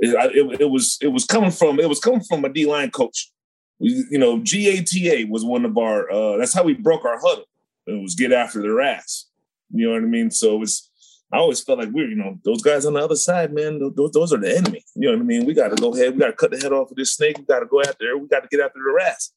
It, 0.00 0.36
it, 0.36 0.60
it, 0.62 0.70
was 0.70 0.96
it 1.00 1.08
was 1.08 1.24
coming 1.24 1.50
from 1.50 1.80
it 1.80 1.88
was 1.88 2.00
coming 2.00 2.22
from 2.22 2.44
a 2.44 2.48
D 2.48 2.66
line 2.66 2.90
coach. 2.90 3.32
We, 3.80 4.04
you 4.10 4.18
know, 4.18 4.38
GATA 4.38 5.26
was 5.28 5.44
one 5.44 5.64
of 5.64 5.76
our. 5.76 6.10
Uh, 6.10 6.36
that's 6.36 6.54
how 6.54 6.62
we 6.62 6.74
broke 6.74 7.04
our 7.04 7.18
huddle. 7.18 7.44
It 7.86 8.00
was 8.00 8.14
get 8.14 8.32
after 8.32 8.60
their 8.60 8.80
ass. 8.80 9.26
You 9.70 9.88
know 9.88 9.94
what 9.94 10.02
I 10.02 10.06
mean? 10.06 10.30
So 10.30 10.56
it 10.56 10.58
was. 10.58 10.90
I 11.30 11.36
always 11.36 11.60
felt 11.60 11.78
like 11.78 11.90
we're, 11.92 12.08
you 12.08 12.16
know, 12.16 12.38
those 12.42 12.62
guys 12.62 12.86
on 12.86 12.94
the 12.94 13.04
other 13.04 13.14
side, 13.14 13.52
man. 13.52 13.78
Those, 13.94 14.12
those 14.12 14.32
are 14.32 14.38
the 14.38 14.56
enemy. 14.56 14.82
You 14.94 15.10
know 15.10 15.16
what 15.16 15.22
I 15.22 15.26
mean? 15.26 15.44
We 15.44 15.52
got 15.52 15.68
to 15.68 15.76
go 15.76 15.94
ahead. 15.94 16.14
We 16.14 16.20
got 16.20 16.28
to 16.28 16.32
cut 16.32 16.52
the 16.52 16.58
head 16.58 16.72
off 16.72 16.90
of 16.90 16.96
this 16.96 17.12
snake. 17.12 17.36
We 17.36 17.44
got 17.44 17.60
to 17.60 17.66
go 17.66 17.82
after. 17.82 18.16
We 18.16 18.28
got 18.28 18.44
to 18.44 18.48
get 18.48 18.64
after 18.64 18.78
their 18.82 18.98
ass. 19.06 19.32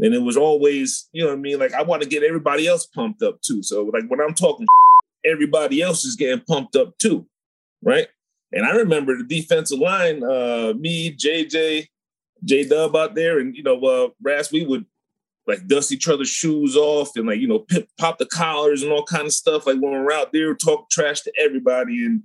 And 0.00 0.14
it 0.14 0.22
was 0.22 0.36
always, 0.36 1.08
you 1.12 1.22
know 1.22 1.30
what 1.30 1.38
I 1.38 1.40
mean? 1.40 1.58
Like 1.58 1.74
I 1.74 1.82
want 1.82 2.02
to 2.02 2.08
get 2.08 2.22
everybody 2.22 2.66
else 2.66 2.86
pumped 2.86 3.22
up 3.22 3.40
too. 3.42 3.62
So 3.62 3.84
like 3.84 4.04
when 4.08 4.20
I'm 4.20 4.34
talking, 4.34 4.66
everybody 5.24 5.82
else 5.82 6.04
is 6.04 6.16
getting 6.16 6.44
pumped 6.44 6.76
up 6.76 6.96
too, 6.98 7.26
right? 7.82 8.08
And 8.52 8.64
I 8.64 8.70
remember 8.70 9.16
the 9.16 9.24
defensive 9.24 9.78
line, 9.78 10.22
uh, 10.24 10.72
me, 10.76 11.14
JJ, 11.14 11.88
J 12.44 12.64
Dub 12.64 12.96
out 12.96 13.14
there, 13.14 13.38
and 13.38 13.54
you 13.54 13.62
know, 13.62 13.80
uh, 13.80 14.08
Ras, 14.22 14.50
we 14.50 14.64
would 14.64 14.86
like 15.46 15.66
dust 15.66 15.92
each 15.92 16.06
other's 16.08 16.28
shoes 16.28 16.76
off 16.76 17.16
and 17.16 17.26
like 17.26 17.40
you 17.40 17.48
know 17.48 17.60
pip, 17.60 17.88
pop 17.98 18.18
the 18.18 18.26
collars 18.26 18.82
and 18.82 18.92
all 18.92 19.04
kind 19.04 19.26
of 19.26 19.32
stuff. 19.32 19.66
Like 19.66 19.80
when 19.80 19.92
we're 19.92 20.12
out 20.12 20.32
there, 20.32 20.54
talk 20.54 20.90
trash 20.90 21.22
to 21.22 21.32
everybody, 21.38 22.04
and 22.04 22.22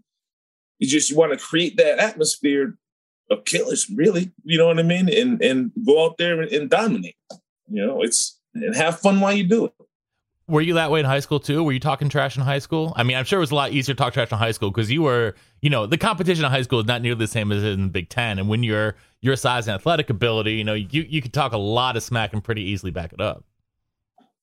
you 0.80 0.88
just 0.88 1.10
you 1.10 1.15
want 1.18 1.32
to 1.32 1.44
create 1.44 1.77
that 1.77 2.00
atmosphere 2.00 2.77
of 3.30 3.46
killers, 3.46 3.89
really. 3.89 4.32
You 4.44 4.58
know 4.58 4.68
what 4.68 4.80
I 4.80 4.84
mean? 4.84 5.10
And 5.10 5.42
and 5.42 5.72
go 5.86 6.06
out 6.06 6.18
there 6.18 6.42
and, 6.42 6.51
and 6.51 6.70
dominate. 6.70 7.15
You 7.70 7.86
know, 7.86 8.01
it's 8.01 8.39
and 8.53 8.75
have 8.75 9.00
fun 9.00 9.20
while 9.20 9.34
you 9.34 9.46
do 9.46 9.65
it. 9.65 9.74
Were 10.54 10.62
you 10.62 10.76
that 10.76 10.92
way 10.92 11.00
in 11.00 11.06
high 11.08 11.20
school 11.20 11.40
too? 11.40 11.64
Were 11.64 11.72
you 11.72 11.80
talking 11.80 12.10
trash 12.10 12.38
in 12.38 12.44
high 12.44 12.60
school? 12.60 12.94
I 12.96 13.02
mean, 13.02 13.18
I'm 13.18 13.26
sure 13.26 13.40
it 13.40 13.42
was 13.42 13.50
a 13.50 13.56
lot 13.56 13.72
easier 13.72 13.96
to 13.96 13.98
talk 13.98 14.14
trash 14.14 14.32
in 14.32 14.38
high 14.38 14.52
school 14.52 14.70
because 14.70 14.92
you 14.92 15.02
were, 15.02 15.34
you 15.64 15.72
know, 15.72 15.88
the 15.88 15.98
competition 15.98 16.46
in 16.46 16.52
high 16.52 16.62
school 16.62 16.80
is 16.80 16.86
not 16.86 17.02
nearly 17.02 17.18
the 17.18 17.28
same 17.28 17.52
as 17.52 17.63
in 17.63 17.82
the 17.82 17.89
Big 17.89 18.08
Ten. 18.10 18.38
And 18.38 18.48
when 18.48 18.62
you're 18.62 18.96
your 19.22 19.36
size 19.36 19.68
and 19.68 19.74
athletic 19.74 20.12
ability, 20.12 20.54
you 20.54 20.63
know, 20.63 20.76
you 20.76 21.08
you 21.10 21.24
could 21.24 21.34
talk 21.34 21.54
a 21.54 21.58
lot 21.58 21.98
of 21.98 22.04
smack 22.04 22.34
and 22.34 22.44
pretty 22.44 22.62
easily 22.62 22.92
back 22.92 23.13
it 23.13 23.20
up. 23.20 23.44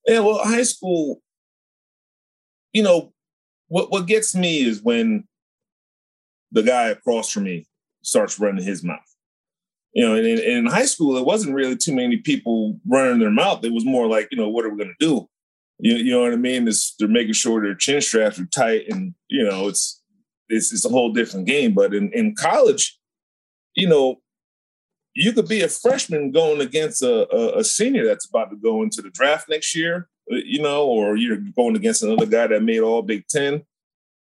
Yeah, 0.05 0.19
well, 0.19 0.39
high 0.43 0.65
school, 0.65 1.23
you 2.73 2.83
know, 2.83 3.13
what 3.69 3.93
what 3.93 4.09
gets 4.09 4.35
me 4.35 4.65
is 4.65 4.83
when 4.83 5.29
the 6.51 6.65
guy 6.65 6.89
across 6.89 7.31
from 7.31 7.45
me 7.45 7.69
starts 8.03 8.41
running 8.41 8.65
his 8.65 8.83
mouth 8.83 8.99
you 9.93 10.05
know, 10.07 10.15
and 10.15 10.25
in, 10.25 10.39
in, 10.39 10.67
high 10.67 10.85
school, 10.85 11.17
it 11.17 11.27
wasn't 11.27 11.53
really 11.53 11.77
too 11.77 11.93
many 11.93 12.17
people 12.17 12.79
running 12.87 13.19
their 13.19 13.29
mouth. 13.29 13.65
It 13.65 13.73
was 13.73 13.85
more 13.85 14.07
like, 14.07 14.29
you 14.31 14.39
know, 14.39 14.49
what 14.49 14.65
are 14.65 14.69
we 14.71 14.77
going 14.77 14.95
to 14.97 15.05
do? 15.05 15.29
You, 15.83 15.95
you 15.95 16.11
know 16.13 16.23
what 16.23 16.33
I 16.33 16.37
mean? 16.37 16.69
It's, 16.69 16.95
they're 16.99 17.09
making 17.09 17.33
sure 17.33 17.63
their 17.63 17.75
chin 17.75 18.01
straps 18.01 18.39
are 18.39 18.47
tight, 18.47 18.85
and 18.89 19.15
you 19.29 19.45
know, 19.45 19.69
it's 19.69 20.03
it's, 20.49 20.73
it's 20.73 20.85
a 20.85 20.91
whole 20.91 21.13
different 21.13 21.47
game. 21.47 21.75
But 21.75 21.95
in, 21.95 22.13
in 22.13 22.35
college, 22.35 22.99
you 23.75 23.89
know, 23.89 24.21
you 25.15 25.33
could 25.33 25.49
be 25.49 25.63
a 25.63 25.69
freshman 25.69 26.33
going 26.33 26.61
against 26.61 27.03
a, 27.03 27.29
a, 27.35 27.61
a 27.61 27.65
senior 27.65 28.07
that's 28.07 28.29
about 28.29 28.51
to 28.51 28.57
go 28.57 28.83
into 28.83 29.03
the 29.03 29.11
draft 29.11 29.49
next 29.49 29.75
year, 29.75 30.09
uh, 30.33 30.37
you 30.37 30.61
know, 30.63 30.87
or 30.87 31.17
you're 31.17 31.39
going 31.57 31.77
against 31.77 32.03
another 32.03 32.27
guy 32.27 32.47
that 32.47 32.63
made 32.63 32.81
all 32.81 33.03
Big 33.03 33.27
Ten, 33.29 33.63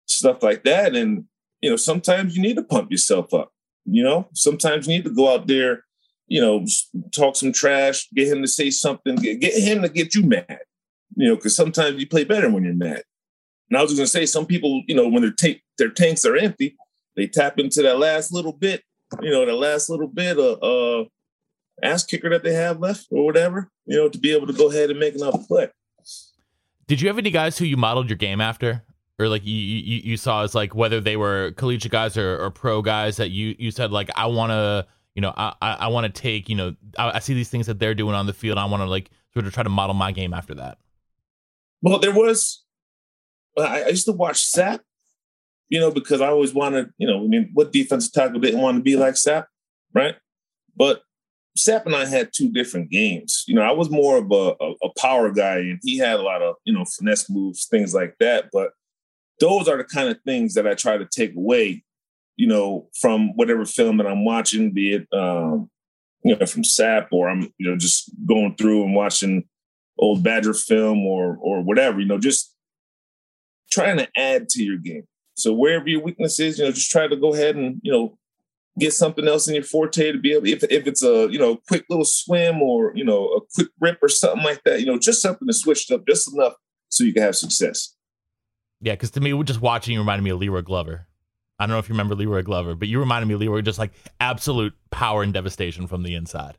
stuff 0.08 0.42
like 0.42 0.64
that. 0.64 0.96
And 0.96 1.26
you 1.62 1.70
know, 1.70 1.76
sometimes 1.76 2.36
you 2.36 2.42
need 2.42 2.56
to 2.56 2.64
pump 2.64 2.92
yourself 2.92 3.34
up. 3.34 3.52
You 3.86 4.04
know, 4.04 4.30
sometimes 4.34 4.88
you 4.88 4.96
need 4.96 5.04
to 5.06 5.14
go 5.14 5.34
out 5.34 5.48
there, 5.48 5.84
you 6.28 6.40
know, 6.40 6.66
talk 7.12 7.36
some 7.36 7.52
trash, 7.52 8.08
get 8.14 8.28
him 8.28 8.42
to 8.42 8.48
say 8.48 8.70
something, 8.70 9.16
get, 9.16 9.40
get 9.40 9.54
him 9.54 9.82
to 9.82 9.90
get 9.90 10.16
you 10.16 10.24
mad. 10.24 10.60
You 11.20 11.30
know, 11.30 11.36
because 11.36 11.56
sometimes 11.56 12.00
you 12.00 12.08
play 12.08 12.24
better 12.24 12.50
when 12.50 12.64
you're 12.64 12.74
mad. 12.74 13.04
And 13.70 13.78
I 13.78 13.82
was 13.82 13.92
just 13.92 13.98
going 14.00 14.06
to 14.06 14.12
say, 14.12 14.26
some 14.26 14.46
people, 14.46 14.84
you 14.88 14.96
know, 14.96 15.08
when 15.08 15.22
their 15.22 15.34
ta- 15.34 15.60
their 15.78 15.90
tanks 15.90 16.26
are 16.26 16.36
empty, 16.36 16.78
they 17.16 17.28
tap 17.28 17.60
into 17.60 17.82
that 17.82 18.00
last 18.00 18.32
little 18.32 18.54
bit, 18.54 18.84
you 19.22 19.30
know, 19.30 19.46
the 19.46 19.54
last 19.54 19.90
little 19.90 20.08
bit 20.08 20.40
of 20.40 20.64
uh, 20.64 21.08
ass 21.84 22.06
kicker 22.06 22.30
that 22.30 22.44
they 22.44 22.54
have 22.54 22.80
left 22.80 23.08
or 23.12 23.26
whatever, 23.26 23.70
you 23.86 23.98
know, 23.98 24.10
to 24.10 24.18
be 24.18 24.34
able 24.34 24.48
to 24.48 24.54
go 24.54 24.70
ahead 24.72 24.90
and 24.90 25.00
make 25.00 25.16
another 25.16 25.40
play. 25.48 25.68
Did 26.88 27.02
you 27.02 27.10
have 27.10 27.18
any 27.18 27.32
guys 27.32 27.58
who 27.58 27.66
you 27.66 27.78
modeled 27.78 28.10
your 28.10 28.18
game 28.18 28.42
after? 28.42 28.84
or 29.20 29.28
like 29.28 29.46
you, 29.46 29.54
you, 29.54 30.02
you 30.04 30.18
saw 30.18 30.44
as 30.44 30.56
like 30.56 30.74
whether 30.74 31.02
they 31.02 31.18
were 31.18 31.52
collegiate 31.58 31.92
guys 31.92 32.18
or, 32.18 32.42
or 32.42 32.50
pro 32.50 32.82
guys 32.82 33.18
that 33.18 33.30
you 33.30 33.54
you 33.60 33.70
said 33.70 33.92
like 33.92 34.10
I 34.16 34.26
want 34.28 34.52
to 34.52 34.88
you 35.14 35.22
know 35.22 35.34
I 35.36 35.54
I, 35.62 35.88
want 35.90 36.14
to 36.14 36.22
take 36.22 36.48
you 36.48 36.56
know 36.56 36.76
I, 36.98 37.12
I, 37.12 37.20
see 37.20 37.34
these 37.34 37.50
things 37.50 37.68
that 37.68 37.80
they're 37.80 37.94
doing 37.94 38.16
on 38.16 38.26
the 38.26 38.34
field 38.34 38.58
I 38.58 38.66
want 38.66 38.82
to 38.82 38.88
like 38.88 39.12
sort 39.34 39.46
of 39.46 39.54
try 39.54 39.64
to 39.64 39.70
model 39.70 39.94
my 39.94 40.12
game 40.14 40.34
after 40.34 40.56
that. 40.56 40.78
Well, 41.82 42.00
there 42.00 42.14
was 42.14 42.64
I, 43.58 43.84
I 43.84 43.88
used 43.90 44.06
to 44.06 44.14
watch 44.14 44.52
Sapp, 44.52 44.80
you 45.70 45.80
know, 45.80 45.92
because 45.92 46.22
I 46.22 46.28
always 46.28 46.54
wanted 46.54 46.92
you 46.98 47.08
know 47.08 47.24
I 47.24 47.28
mean 47.28 47.50
what 47.54 47.72
defensive 47.72 48.14
tackle 48.14 48.40
didn't 48.40 48.62
want 48.62 48.78
to 48.78 48.84
be 48.84 48.96
like 48.96 49.16
Sapp, 49.16 49.46
right? 49.94 50.16
But 50.76 51.02
Sapp 51.58 51.86
and 51.86 51.96
I 51.96 52.06
had 52.06 52.32
two 52.34 52.52
different 52.52 52.90
games. 52.90 53.44
You 53.48 53.56
know, 53.56 53.64
I 53.64 53.72
was 53.72 53.90
more 53.90 54.18
of 54.18 54.32
a, 54.32 54.56
a, 54.62 54.74
a 54.84 54.94
power 54.98 55.32
guy, 55.32 55.58
and 55.58 55.80
he 55.84 55.98
had 55.98 56.20
a 56.20 56.24
lot 56.24 56.42
of 56.42 56.56
you 56.64 56.74
know 56.74 56.86
finesse 56.86 57.30
moves, 57.30 57.66
things 57.66 57.94
like 57.94 58.16
that. 58.20 58.50
But 58.52 58.72
those 59.40 59.68
are 59.68 59.78
the 59.78 59.84
kind 59.84 60.10
of 60.10 60.20
things 60.26 60.54
that 60.54 60.68
I 60.68 60.74
try 60.74 60.98
to 60.98 61.06
take 61.06 61.36
away, 61.36 61.84
you 62.36 62.48
know, 62.48 62.90
from 63.00 63.36
whatever 63.36 63.66
film 63.66 63.98
that 63.98 64.08
I'm 64.08 64.26
watching, 64.26 64.72
be 64.72 64.94
it 64.94 65.08
um, 65.14 65.70
you 66.24 66.36
know, 66.36 66.46
from 66.46 66.64
Sapp 66.64 67.08
or 67.12 67.30
I'm, 67.30 67.54
you 67.58 67.70
know, 67.70 67.78
just 67.78 68.12
going 68.26 68.56
through 68.56 68.84
and 68.84 68.96
watching 68.96 69.48
old 70.00 70.24
Badger 70.24 70.54
film 70.54 71.06
or 71.06 71.38
or 71.42 71.62
whatever, 71.62 72.00
you 72.00 72.08
know, 72.08 72.20
just 72.20 72.54
trying 73.72 73.98
to 73.98 74.08
add 74.18 74.50
to 74.50 74.64
your 74.64 74.78
game. 74.78 75.04
So 75.36 75.54
wherever 75.54 75.88
your 75.88 76.02
weakness 76.02 76.40
is, 76.40 76.58
you 76.58 76.66
know, 76.66 76.72
just 76.72 76.92
try 76.92 77.08
to 77.08 77.16
go 77.16 77.34
ahead 77.34 77.56
and, 77.56 77.80
you 77.84 77.92
know, 77.92 78.18
get 78.78 78.94
something 78.94 79.28
else 79.28 79.48
in 79.48 79.56
your 79.56 79.64
forte 79.64 80.12
to 80.12 80.18
be 80.18 80.34
able 80.34 80.48
if, 80.48 80.64
if 80.64 80.88
it's 80.88 81.04
a 81.04 81.28
you 81.30 81.38
know 81.38 81.58
quick 81.68 81.86
little 81.90 82.06
swim 82.06 82.62
or 82.62 82.94
you 82.96 83.04
know 83.04 83.26
a 83.28 83.42
quick 83.54 83.68
rip 83.82 84.00
or 84.02 84.08
something 84.08 84.44
like 84.44 84.64
that 84.64 84.80
you 84.80 84.86
know 84.86 84.98
just 84.98 85.22
something 85.22 85.48
to 85.48 85.54
switch 85.54 85.92
up 85.92 86.08
just 86.08 86.34
enough 86.34 86.54
so 86.88 87.04
you 87.04 87.14
can 87.14 87.24
have 87.24 87.36
success 87.36 87.96
yeah, 88.82 88.94
because 88.94 89.12
to 89.12 89.22
me, 89.22 89.34
we're 89.34 89.44
just 89.44 89.62
watching 89.62 89.94
you 89.94 90.00
reminded 90.00 90.24
me 90.24 90.30
of 90.30 90.40
Leroy 90.40 90.62
Glover. 90.62 91.08
I 91.58 91.66
don't 91.66 91.74
know 91.74 91.80
if 91.80 91.90
you 91.90 91.94
remember 91.94 92.16
Leroy 92.16 92.42
Glover, 92.42 92.76
but 92.76 92.88
you 92.88 93.00
reminded 93.00 93.28
me 93.28 93.34
of 93.34 93.42
Leroy 93.42 93.62
just 93.62 93.80
like 93.80 93.92
absolute 94.22 94.74
power 94.92 95.24
and 95.24 95.34
devastation 95.34 95.88
from 95.88 96.04
the 96.04 96.16
inside. 96.16 96.58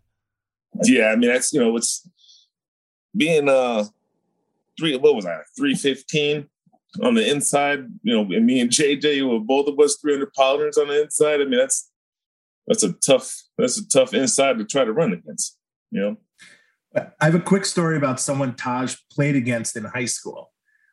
Yeah, 0.84 1.06
I 1.06 1.16
mean 1.16 1.30
that's 1.30 1.52
you 1.52 1.60
know 1.60 1.74
it's 1.76 2.06
being 3.16 3.48
uh 3.48 3.84
three 4.78 4.96
what 4.96 5.14
was 5.14 5.24
that 5.24 5.42
three 5.56 5.74
fifteen 5.74 6.48
on 7.02 7.14
the 7.14 7.28
inside, 7.28 7.86
you 8.02 8.12
know, 8.14 8.22
and 8.34 8.46
me 8.46 8.60
and 8.60 8.70
JJ 8.70 9.28
were 9.28 9.38
both 9.38 9.68
of 9.68 9.78
us 9.78 9.96
three 10.00 10.14
hundred 10.14 10.32
pounders 10.34 10.76
on 10.76 10.88
the 10.88 11.02
inside. 11.02 11.40
I 11.40 11.44
mean 11.44 11.58
that's 11.58 11.90
that's 12.66 12.82
a 12.82 12.92
tough 12.92 13.42
that's 13.58 13.78
a 13.78 13.88
tough 13.88 14.14
inside 14.14 14.58
to 14.58 14.64
try 14.64 14.84
to 14.84 14.92
run 14.92 15.12
against. 15.12 15.58
You 15.90 16.00
know. 16.00 16.16
I 16.96 17.24
have 17.24 17.36
a 17.36 17.40
quick 17.40 17.64
story 17.64 17.96
about 17.96 18.20
someone 18.20 18.56
Taj 18.56 18.96
played 19.12 19.36
against 19.36 19.76
in 19.76 19.84
high 19.84 20.06
school. 20.06 20.50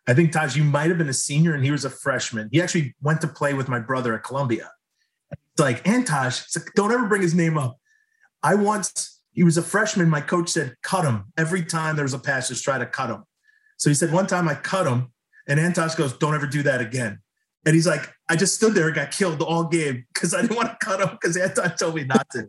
I 0.07 0.13
think 0.13 0.31
Taj, 0.31 0.55
you 0.55 0.63
might 0.63 0.89
have 0.89 0.97
been 0.97 1.09
a 1.09 1.13
senior 1.13 1.53
and 1.53 1.63
he 1.63 1.71
was 1.71 1.85
a 1.85 1.89
freshman. 1.89 2.49
He 2.51 2.61
actually 2.61 2.95
went 3.01 3.19
to 3.21 3.27
play 3.27 3.53
with 3.53 3.67
my 3.67 3.79
brother 3.79 4.13
at 4.13 4.23
Columbia. 4.23 4.71
It's 5.31 5.59
like, 5.59 5.87
and 5.87 6.05
Taj, 6.05 6.43
like, 6.55 6.73
don't 6.75 6.91
ever 6.91 7.07
bring 7.07 7.21
his 7.21 7.33
name 7.33 7.57
up. 7.57 7.77
I 8.43 8.55
once, 8.55 9.16
he 9.37 9.43
was 9.43 9.55
a 9.55 9.61
freshman. 9.61 10.09
My 10.09 10.19
coach 10.19 10.49
said, 10.49 10.73
cut 10.81 11.05
him. 11.05 11.25
Every 11.37 11.63
time 11.63 11.95
there 11.95 12.03
was 12.03 12.15
a 12.15 12.19
pass, 12.19 12.47
just 12.47 12.63
try 12.63 12.79
to 12.79 12.87
cut 12.87 13.11
him. 13.11 13.23
So 13.77 13.87
he 13.87 13.93
said, 13.93 14.11
one 14.11 14.25
time 14.25 14.49
I 14.49 14.55
cut 14.55 14.87
him 14.87 15.11
And 15.45 15.59
Antosh 15.59 15.95
goes, 15.95 16.13
Don't 16.13 16.33
ever 16.33 16.47
do 16.47 16.63
that 16.63 16.81
again. 16.81 17.19
And 17.63 17.75
he's 17.75 17.85
like, 17.85 18.11
I 18.27 18.35
just 18.35 18.55
stood 18.55 18.73
there 18.73 18.87
and 18.87 18.95
got 18.95 19.11
killed 19.11 19.39
all 19.43 19.65
game 19.65 20.05
because 20.11 20.33
I 20.33 20.41
didn't 20.41 20.57
want 20.57 20.71
to 20.71 20.77
cut 20.83 20.99
him 20.99 21.09
because 21.11 21.37
Anton 21.37 21.75
told 21.77 21.93
me 21.93 22.05
not 22.05 22.27
to. 22.31 22.47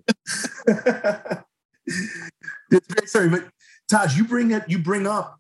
it's 2.71 2.89
great 2.89 3.09
story. 3.11 3.29
But 3.29 3.49
Taj, 3.91 4.17
you 4.17 4.25
bring 4.25 4.51
it, 4.53 4.63
you 4.67 4.79
bring 4.79 5.07
up 5.07 5.39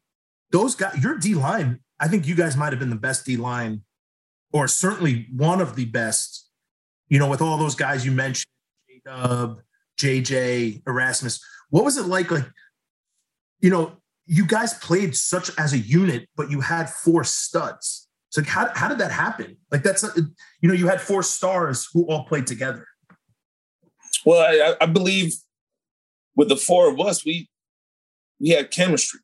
those 0.52 0.74
guys, 0.74 1.02
your 1.02 1.16
D 1.16 1.34
line. 1.34 1.80
I 1.98 2.08
think 2.08 2.26
you 2.26 2.34
guys 2.34 2.58
might 2.58 2.74
have 2.74 2.78
been 2.78 2.90
the 2.90 2.96
best 2.96 3.24
D 3.24 3.38
line, 3.38 3.84
or 4.52 4.68
certainly 4.68 5.28
one 5.34 5.62
of 5.62 5.76
the 5.76 5.86
best, 5.86 6.46
you 7.08 7.18
know, 7.18 7.28
with 7.28 7.40
all 7.40 7.56
those 7.56 7.74
guys 7.74 8.04
you 8.04 8.12
mentioned, 8.12 8.50
J 8.86 9.00
Dub, 9.02 9.62
JJ, 9.98 10.82
Erasmus. 10.86 11.44
What 11.70 11.84
was 11.84 11.96
it 11.96 12.06
like? 12.06 12.30
Like, 12.30 12.46
you 13.60 13.70
know, 13.70 13.96
you 14.26 14.46
guys 14.46 14.74
played 14.74 15.16
such 15.16 15.50
as 15.58 15.72
a 15.72 15.78
unit, 15.78 16.28
but 16.36 16.50
you 16.50 16.60
had 16.60 16.88
four 16.88 17.24
studs. 17.24 18.08
So 18.30 18.42
how, 18.44 18.70
how 18.74 18.88
did 18.88 18.98
that 18.98 19.10
happen? 19.10 19.56
Like 19.70 19.82
that's 19.82 20.04
you 20.60 20.68
know 20.68 20.74
you 20.74 20.86
had 20.86 21.00
four 21.00 21.22
stars 21.22 21.88
who 21.92 22.04
all 22.04 22.24
played 22.24 22.46
together. 22.46 22.86
Well, 24.24 24.40
I, 24.40 24.84
I 24.84 24.86
believe 24.86 25.32
with 26.36 26.48
the 26.48 26.56
four 26.56 26.90
of 26.90 27.00
us, 27.00 27.24
we 27.24 27.48
we 28.38 28.50
had 28.50 28.70
chemistry. 28.70 29.20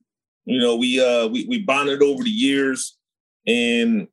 You 0.46 0.58
know, 0.58 0.76
we 0.76 1.00
uh 1.00 1.28
we 1.28 1.46
we 1.46 1.62
bonded 1.62 2.02
over 2.02 2.22
the 2.22 2.30
years, 2.30 2.96
and 3.46 4.08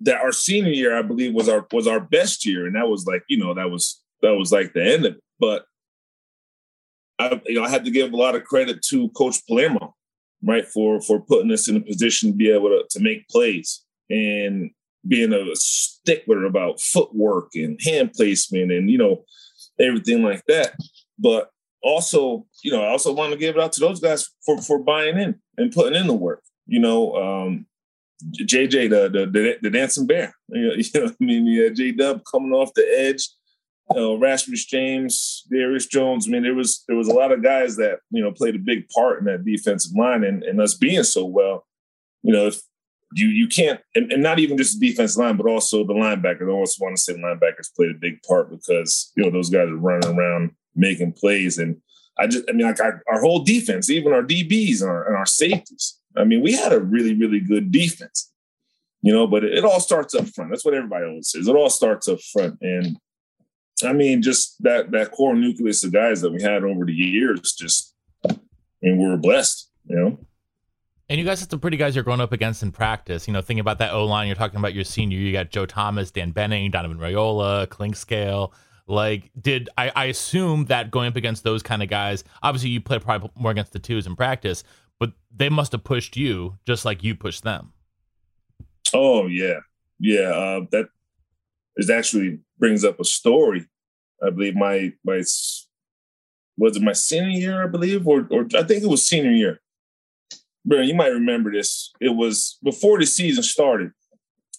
that 0.00 0.20
our 0.20 0.32
senior 0.32 0.72
year, 0.72 0.96
I 0.96 1.02
believe, 1.02 1.32
was 1.32 1.48
our 1.48 1.66
was 1.72 1.86
our 1.86 2.00
best 2.00 2.44
year, 2.44 2.66
and 2.66 2.76
that 2.76 2.88
was 2.88 3.06
like 3.06 3.24
you 3.28 3.38
know 3.38 3.54
that 3.54 3.70
was 3.70 4.02
that 4.22 4.34
was 4.34 4.52
like 4.52 4.72
the 4.72 4.84
end 4.84 5.06
of 5.06 5.14
it. 5.14 5.22
But 5.38 5.64
I 7.18 7.40
you 7.46 7.54
know 7.54 7.64
I 7.64 7.68
had 7.68 7.84
to 7.84 7.90
give 7.90 8.12
a 8.12 8.16
lot 8.16 8.34
of 8.34 8.44
credit 8.44 8.82
to 8.90 9.08
Coach 9.10 9.46
Palermo 9.46 9.94
right? 10.42 10.66
For 10.66 11.00
for 11.00 11.20
putting 11.20 11.52
us 11.52 11.68
in 11.68 11.76
a 11.76 11.80
position 11.80 12.30
to 12.30 12.36
be 12.36 12.50
able 12.50 12.68
to, 12.68 12.84
to 12.90 13.00
make 13.00 13.28
plays 13.28 13.84
and 14.08 14.70
being 15.06 15.32
a 15.32 15.44
stickler 15.54 16.44
about 16.44 16.80
footwork 16.80 17.50
and 17.54 17.78
hand 17.84 18.12
placement 18.12 18.72
and 18.72 18.90
you 18.90 18.98
know 18.98 19.24
everything 19.78 20.22
like 20.22 20.44
that. 20.46 20.74
But 21.18 21.50
also, 21.82 22.46
you 22.62 22.72
know, 22.72 22.82
I 22.82 22.88
also 22.88 23.12
want 23.12 23.32
to 23.32 23.38
give 23.38 23.56
it 23.56 23.62
out 23.62 23.72
to 23.72 23.80
those 23.80 24.00
guys 24.00 24.28
for 24.44 24.60
for 24.60 24.78
buying 24.78 25.18
in 25.18 25.36
and 25.56 25.72
putting 25.72 25.98
in 25.98 26.06
the 26.06 26.14
work. 26.14 26.42
You 26.66 26.80
know, 26.80 27.14
um, 27.16 27.66
JJ, 28.32 28.90
the 28.90 29.08
the 29.08 29.58
the, 29.62 29.70
dancing 29.70 30.06
bear. 30.06 30.34
You 30.48 30.68
know, 30.68 30.74
you 30.74 30.84
know 30.94 31.06
I 31.06 31.24
mean, 31.24 31.46
yeah, 31.46 31.68
J 31.70 31.92
Dub 31.92 32.22
coming 32.30 32.52
off 32.52 32.72
the 32.74 32.86
edge 32.98 33.28
you 33.94 34.00
know, 34.00 34.18
Rasmus 34.18 34.64
James, 34.66 35.44
Darius 35.50 35.86
Jones. 35.86 36.26
I 36.26 36.30
mean, 36.30 36.42
there 36.42 36.54
was 36.54 36.84
there 36.88 36.96
was 36.96 37.08
a 37.08 37.14
lot 37.14 37.32
of 37.32 37.42
guys 37.42 37.76
that 37.76 38.00
you 38.10 38.22
know 38.22 38.32
played 38.32 38.56
a 38.56 38.60
big 38.60 38.88
part 38.88 39.20
in 39.20 39.26
that 39.26 39.44
defensive 39.44 39.96
line 39.96 40.24
and, 40.24 40.42
and 40.42 40.60
us 40.60 40.74
being 40.74 41.04
so 41.04 41.24
well. 41.24 41.66
You 42.22 42.32
know, 42.32 42.46
if 42.48 42.60
you 43.14 43.28
you 43.28 43.46
can't, 43.46 43.80
and, 43.94 44.12
and 44.12 44.22
not 44.22 44.38
even 44.38 44.58
just 44.58 44.80
the 44.80 44.88
defensive 44.88 45.20
line, 45.20 45.36
but 45.36 45.46
also 45.46 45.84
the 45.84 45.94
linebackers. 45.94 46.48
I 46.48 46.52
also 46.52 46.84
want 46.84 46.96
to 46.96 47.02
say 47.02 47.14
linebackers 47.14 47.74
played 47.76 47.92
a 47.92 47.98
big 47.98 48.22
part 48.22 48.50
because 48.50 49.12
you 49.16 49.24
know 49.24 49.30
those 49.30 49.50
guys 49.50 49.68
are 49.68 49.76
running 49.76 50.18
around 50.18 50.50
making 50.74 51.12
plays, 51.12 51.58
and 51.58 51.76
I 52.18 52.26
just, 52.26 52.44
I 52.48 52.52
mean, 52.52 52.66
like 52.66 52.80
our, 52.80 53.02
our 53.08 53.20
whole 53.20 53.44
defense, 53.44 53.88
even 53.88 54.12
our 54.12 54.22
DBs 54.22 54.80
and 54.80 54.90
our, 54.90 55.06
and 55.06 55.16
our 55.16 55.26
safeties. 55.26 56.00
I 56.16 56.24
mean, 56.24 56.42
we 56.42 56.52
had 56.52 56.72
a 56.72 56.80
really 56.80 57.14
really 57.14 57.40
good 57.40 57.70
defense 57.70 58.32
you 59.02 59.12
know, 59.12 59.24
but 59.24 59.44
it, 59.44 59.64
all 59.64 59.78
starts 59.78 60.16
up 60.16 60.26
front. 60.26 60.50
That's 60.50 60.64
what 60.64 60.74
everybody 60.74 61.04
always 61.04 61.30
says. 61.30 61.46
It 61.46 61.54
all 61.54 61.70
starts 61.70 62.08
up 62.08 62.18
front. 62.32 62.58
And 62.60 62.96
I 63.84 63.92
mean, 63.92 64.22
just 64.22 64.62
that 64.62 64.90
that 64.92 65.12
core 65.12 65.34
nucleus 65.34 65.84
of 65.84 65.92
guys 65.92 66.20
that 66.22 66.32
we 66.32 66.42
had 66.42 66.64
over 66.64 66.84
the 66.84 66.92
years, 66.92 67.52
just 67.52 67.94
I 68.24 68.36
mean, 68.82 68.98
we 68.98 69.08
were 69.08 69.16
blessed, 69.16 69.70
you 69.84 69.96
know. 69.96 70.18
And 71.08 71.20
you 71.20 71.24
guys 71.24 71.38
have 71.40 71.50
some 71.50 71.60
pretty 71.60 71.76
guys 71.76 71.94
you're 71.94 72.02
going 72.02 72.20
up 72.20 72.32
against 72.32 72.62
in 72.62 72.72
practice. 72.72 73.28
You 73.28 73.32
know, 73.32 73.40
thinking 73.40 73.60
about 73.60 73.78
that 73.78 73.92
O 73.92 74.04
line, 74.06 74.26
you're 74.26 74.36
talking 74.36 74.58
about 74.58 74.74
your 74.74 74.84
senior. 74.84 75.18
You 75.18 75.32
got 75.32 75.50
Joe 75.50 75.66
Thomas, 75.66 76.10
Dan 76.10 76.32
Buenning, 76.32 76.72
Donovan 76.72 76.98
Raiola, 76.98 77.68
Clinkscale. 77.68 78.52
Like, 78.88 79.30
did 79.40 79.68
I, 79.76 79.92
I 79.94 80.04
assume 80.06 80.66
that 80.66 80.90
going 80.90 81.08
up 81.08 81.16
against 81.16 81.44
those 81.44 81.62
kind 81.62 81.82
of 81.82 81.88
guys? 81.88 82.24
Obviously, 82.42 82.70
you 82.70 82.80
play 82.80 82.98
probably 82.98 83.30
more 83.36 83.50
against 83.50 83.72
the 83.72 83.78
twos 83.78 84.06
in 84.06 84.16
practice, 84.16 84.64
but 84.98 85.12
they 85.34 85.48
must 85.48 85.72
have 85.72 85.84
pushed 85.84 86.16
you 86.16 86.56
just 86.66 86.84
like 86.84 87.04
you 87.04 87.14
pushed 87.14 87.42
them. 87.42 87.72
Oh 88.94 89.26
yeah, 89.26 89.60
yeah. 89.98 90.30
Uh, 90.30 90.60
that 90.70 90.88
is 91.76 91.90
actually 91.90 92.40
brings 92.58 92.84
up 92.84 93.00
a 93.00 93.04
story. 93.04 93.68
I 94.22 94.30
believe 94.30 94.56
my 94.56 94.92
my 95.04 95.22
was 96.58 96.76
it 96.76 96.82
my 96.82 96.92
senior 96.92 97.28
year, 97.28 97.64
I 97.64 97.66
believe, 97.66 98.06
or 98.06 98.26
or 98.30 98.46
I 98.56 98.62
think 98.62 98.82
it 98.82 98.88
was 98.88 99.06
senior 99.06 99.32
year. 99.32 99.60
Bro, 100.64 100.80
you 100.80 100.94
might 100.94 101.12
remember 101.12 101.52
this. 101.52 101.92
It 102.00 102.16
was 102.16 102.58
before 102.64 102.98
the 102.98 103.06
season 103.06 103.42
started, 103.42 103.92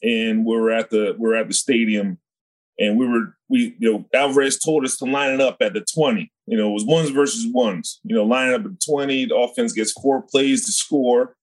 and 0.01 0.45
we 0.45 0.55
were 0.55 0.71
at 0.71 0.89
the 0.89 1.15
we 1.17 1.27
were 1.27 1.35
at 1.35 1.47
the 1.47 1.53
stadium, 1.53 2.19
and 2.79 2.97
we 2.97 3.07
were 3.07 3.35
we 3.49 3.75
you 3.79 3.91
know 3.91 4.05
Alvarez 4.13 4.59
told 4.59 4.85
us 4.85 4.97
to 4.97 5.05
line 5.05 5.33
it 5.33 5.41
up 5.41 5.57
at 5.61 5.73
the 5.73 5.85
twenty. 5.93 6.31
You 6.45 6.57
know, 6.57 6.69
it 6.69 6.73
was 6.73 6.85
ones 6.85 7.09
versus 7.09 7.45
ones. 7.51 7.99
You 8.03 8.15
know, 8.15 8.23
line 8.23 8.53
up 8.53 8.65
at 8.65 8.79
twenty. 8.79 9.25
The 9.25 9.35
offense 9.35 9.73
gets 9.73 9.91
four 9.91 10.21
plays 10.21 10.65
to 10.65 10.71
score, 10.71 11.35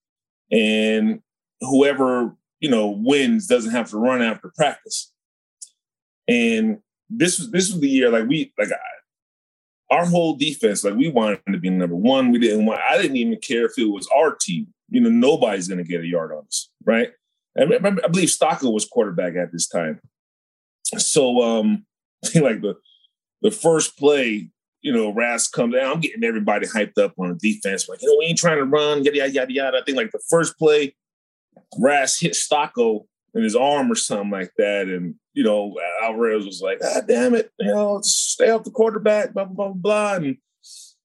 and 0.50 1.20
whoever 1.60 2.36
you 2.60 2.70
know 2.70 2.88
wins 2.88 3.46
doesn't 3.46 3.72
have 3.72 3.90
to 3.90 3.98
run 3.98 4.22
after 4.22 4.52
practice. 4.56 5.12
And 6.28 6.78
this 7.10 7.38
was 7.38 7.50
this 7.50 7.70
was 7.70 7.80
the 7.80 7.88
year 7.88 8.10
like 8.10 8.26
we 8.28 8.52
like 8.58 8.70
I, 8.72 9.94
our 9.94 10.06
whole 10.06 10.34
defense 10.36 10.82
like 10.82 10.94
we 10.94 11.08
wanted 11.08 11.40
to 11.50 11.58
be 11.58 11.70
number 11.70 11.96
one. 11.96 12.30
We 12.30 12.38
didn't 12.38 12.66
want. 12.66 12.80
I 12.88 13.00
didn't 13.00 13.16
even 13.16 13.38
care 13.38 13.66
if 13.66 13.78
it 13.78 13.84
was 13.84 14.08
our 14.14 14.34
team. 14.34 14.68
You 14.90 15.00
know, 15.00 15.10
nobody's 15.10 15.68
going 15.68 15.78
to 15.78 15.84
get 15.84 16.02
a 16.02 16.06
yard 16.06 16.32
on 16.32 16.44
us, 16.46 16.70
right? 16.84 17.10
And 17.56 17.72
I, 17.72 17.88
I 18.04 18.08
believe 18.08 18.30
Stocco 18.30 18.70
was 18.70 18.84
quarterback 18.84 19.34
at 19.36 19.52
this 19.52 19.66
time. 19.66 20.00
So, 20.98 21.42
um, 21.42 21.86
like 22.34 22.60
the 22.60 22.76
the 23.42 23.50
first 23.50 23.98
play, 23.98 24.48
you 24.80 24.92
know, 24.92 25.12
Ras 25.12 25.48
comes 25.48 25.74
down. 25.74 25.92
I'm 25.92 26.00
getting 26.00 26.24
everybody 26.24 26.66
hyped 26.66 26.98
up 26.98 27.14
on 27.18 27.30
the 27.30 27.52
defense. 27.52 27.88
Like, 27.88 28.00
you 28.02 28.08
know, 28.08 28.16
we 28.18 28.26
ain't 28.26 28.38
trying 28.38 28.58
to 28.58 28.64
run, 28.64 29.04
yada 29.04 29.16
yada 29.16 29.32
yada 29.32 29.52
yada. 29.52 29.78
I 29.78 29.82
think 29.84 29.96
like 29.96 30.12
the 30.12 30.22
first 30.30 30.58
play, 30.58 30.94
Ras 31.78 32.18
hit 32.18 32.34
Stocco 32.34 33.06
in 33.34 33.42
his 33.42 33.56
arm 33.56 33.90
or 33.90 33.94
something 33.96 34.30
like 34.30 34.52
that. 34.58 34.86
And, 34.86 35.16
you 35.32 35.42
know, 35.42 35.76
Alvarez 36.02 36.46
was 36.46 36.60
like, 36.62 36.78
ah, 36.84 37.00
damn 37.06 37.34
it, 37.34 37.50
you 37.58 37.66
know, 37.66 38.00
stay 38.02 38.50
off 38.50 38.64
the 38.64 38.70
quarterback, 38.70 39.34
blah, 39.34 39.44
blah, 39.44 39.68
blah, 39.68 39.74
blah. 39.74 40.14
And, 40.14 40.36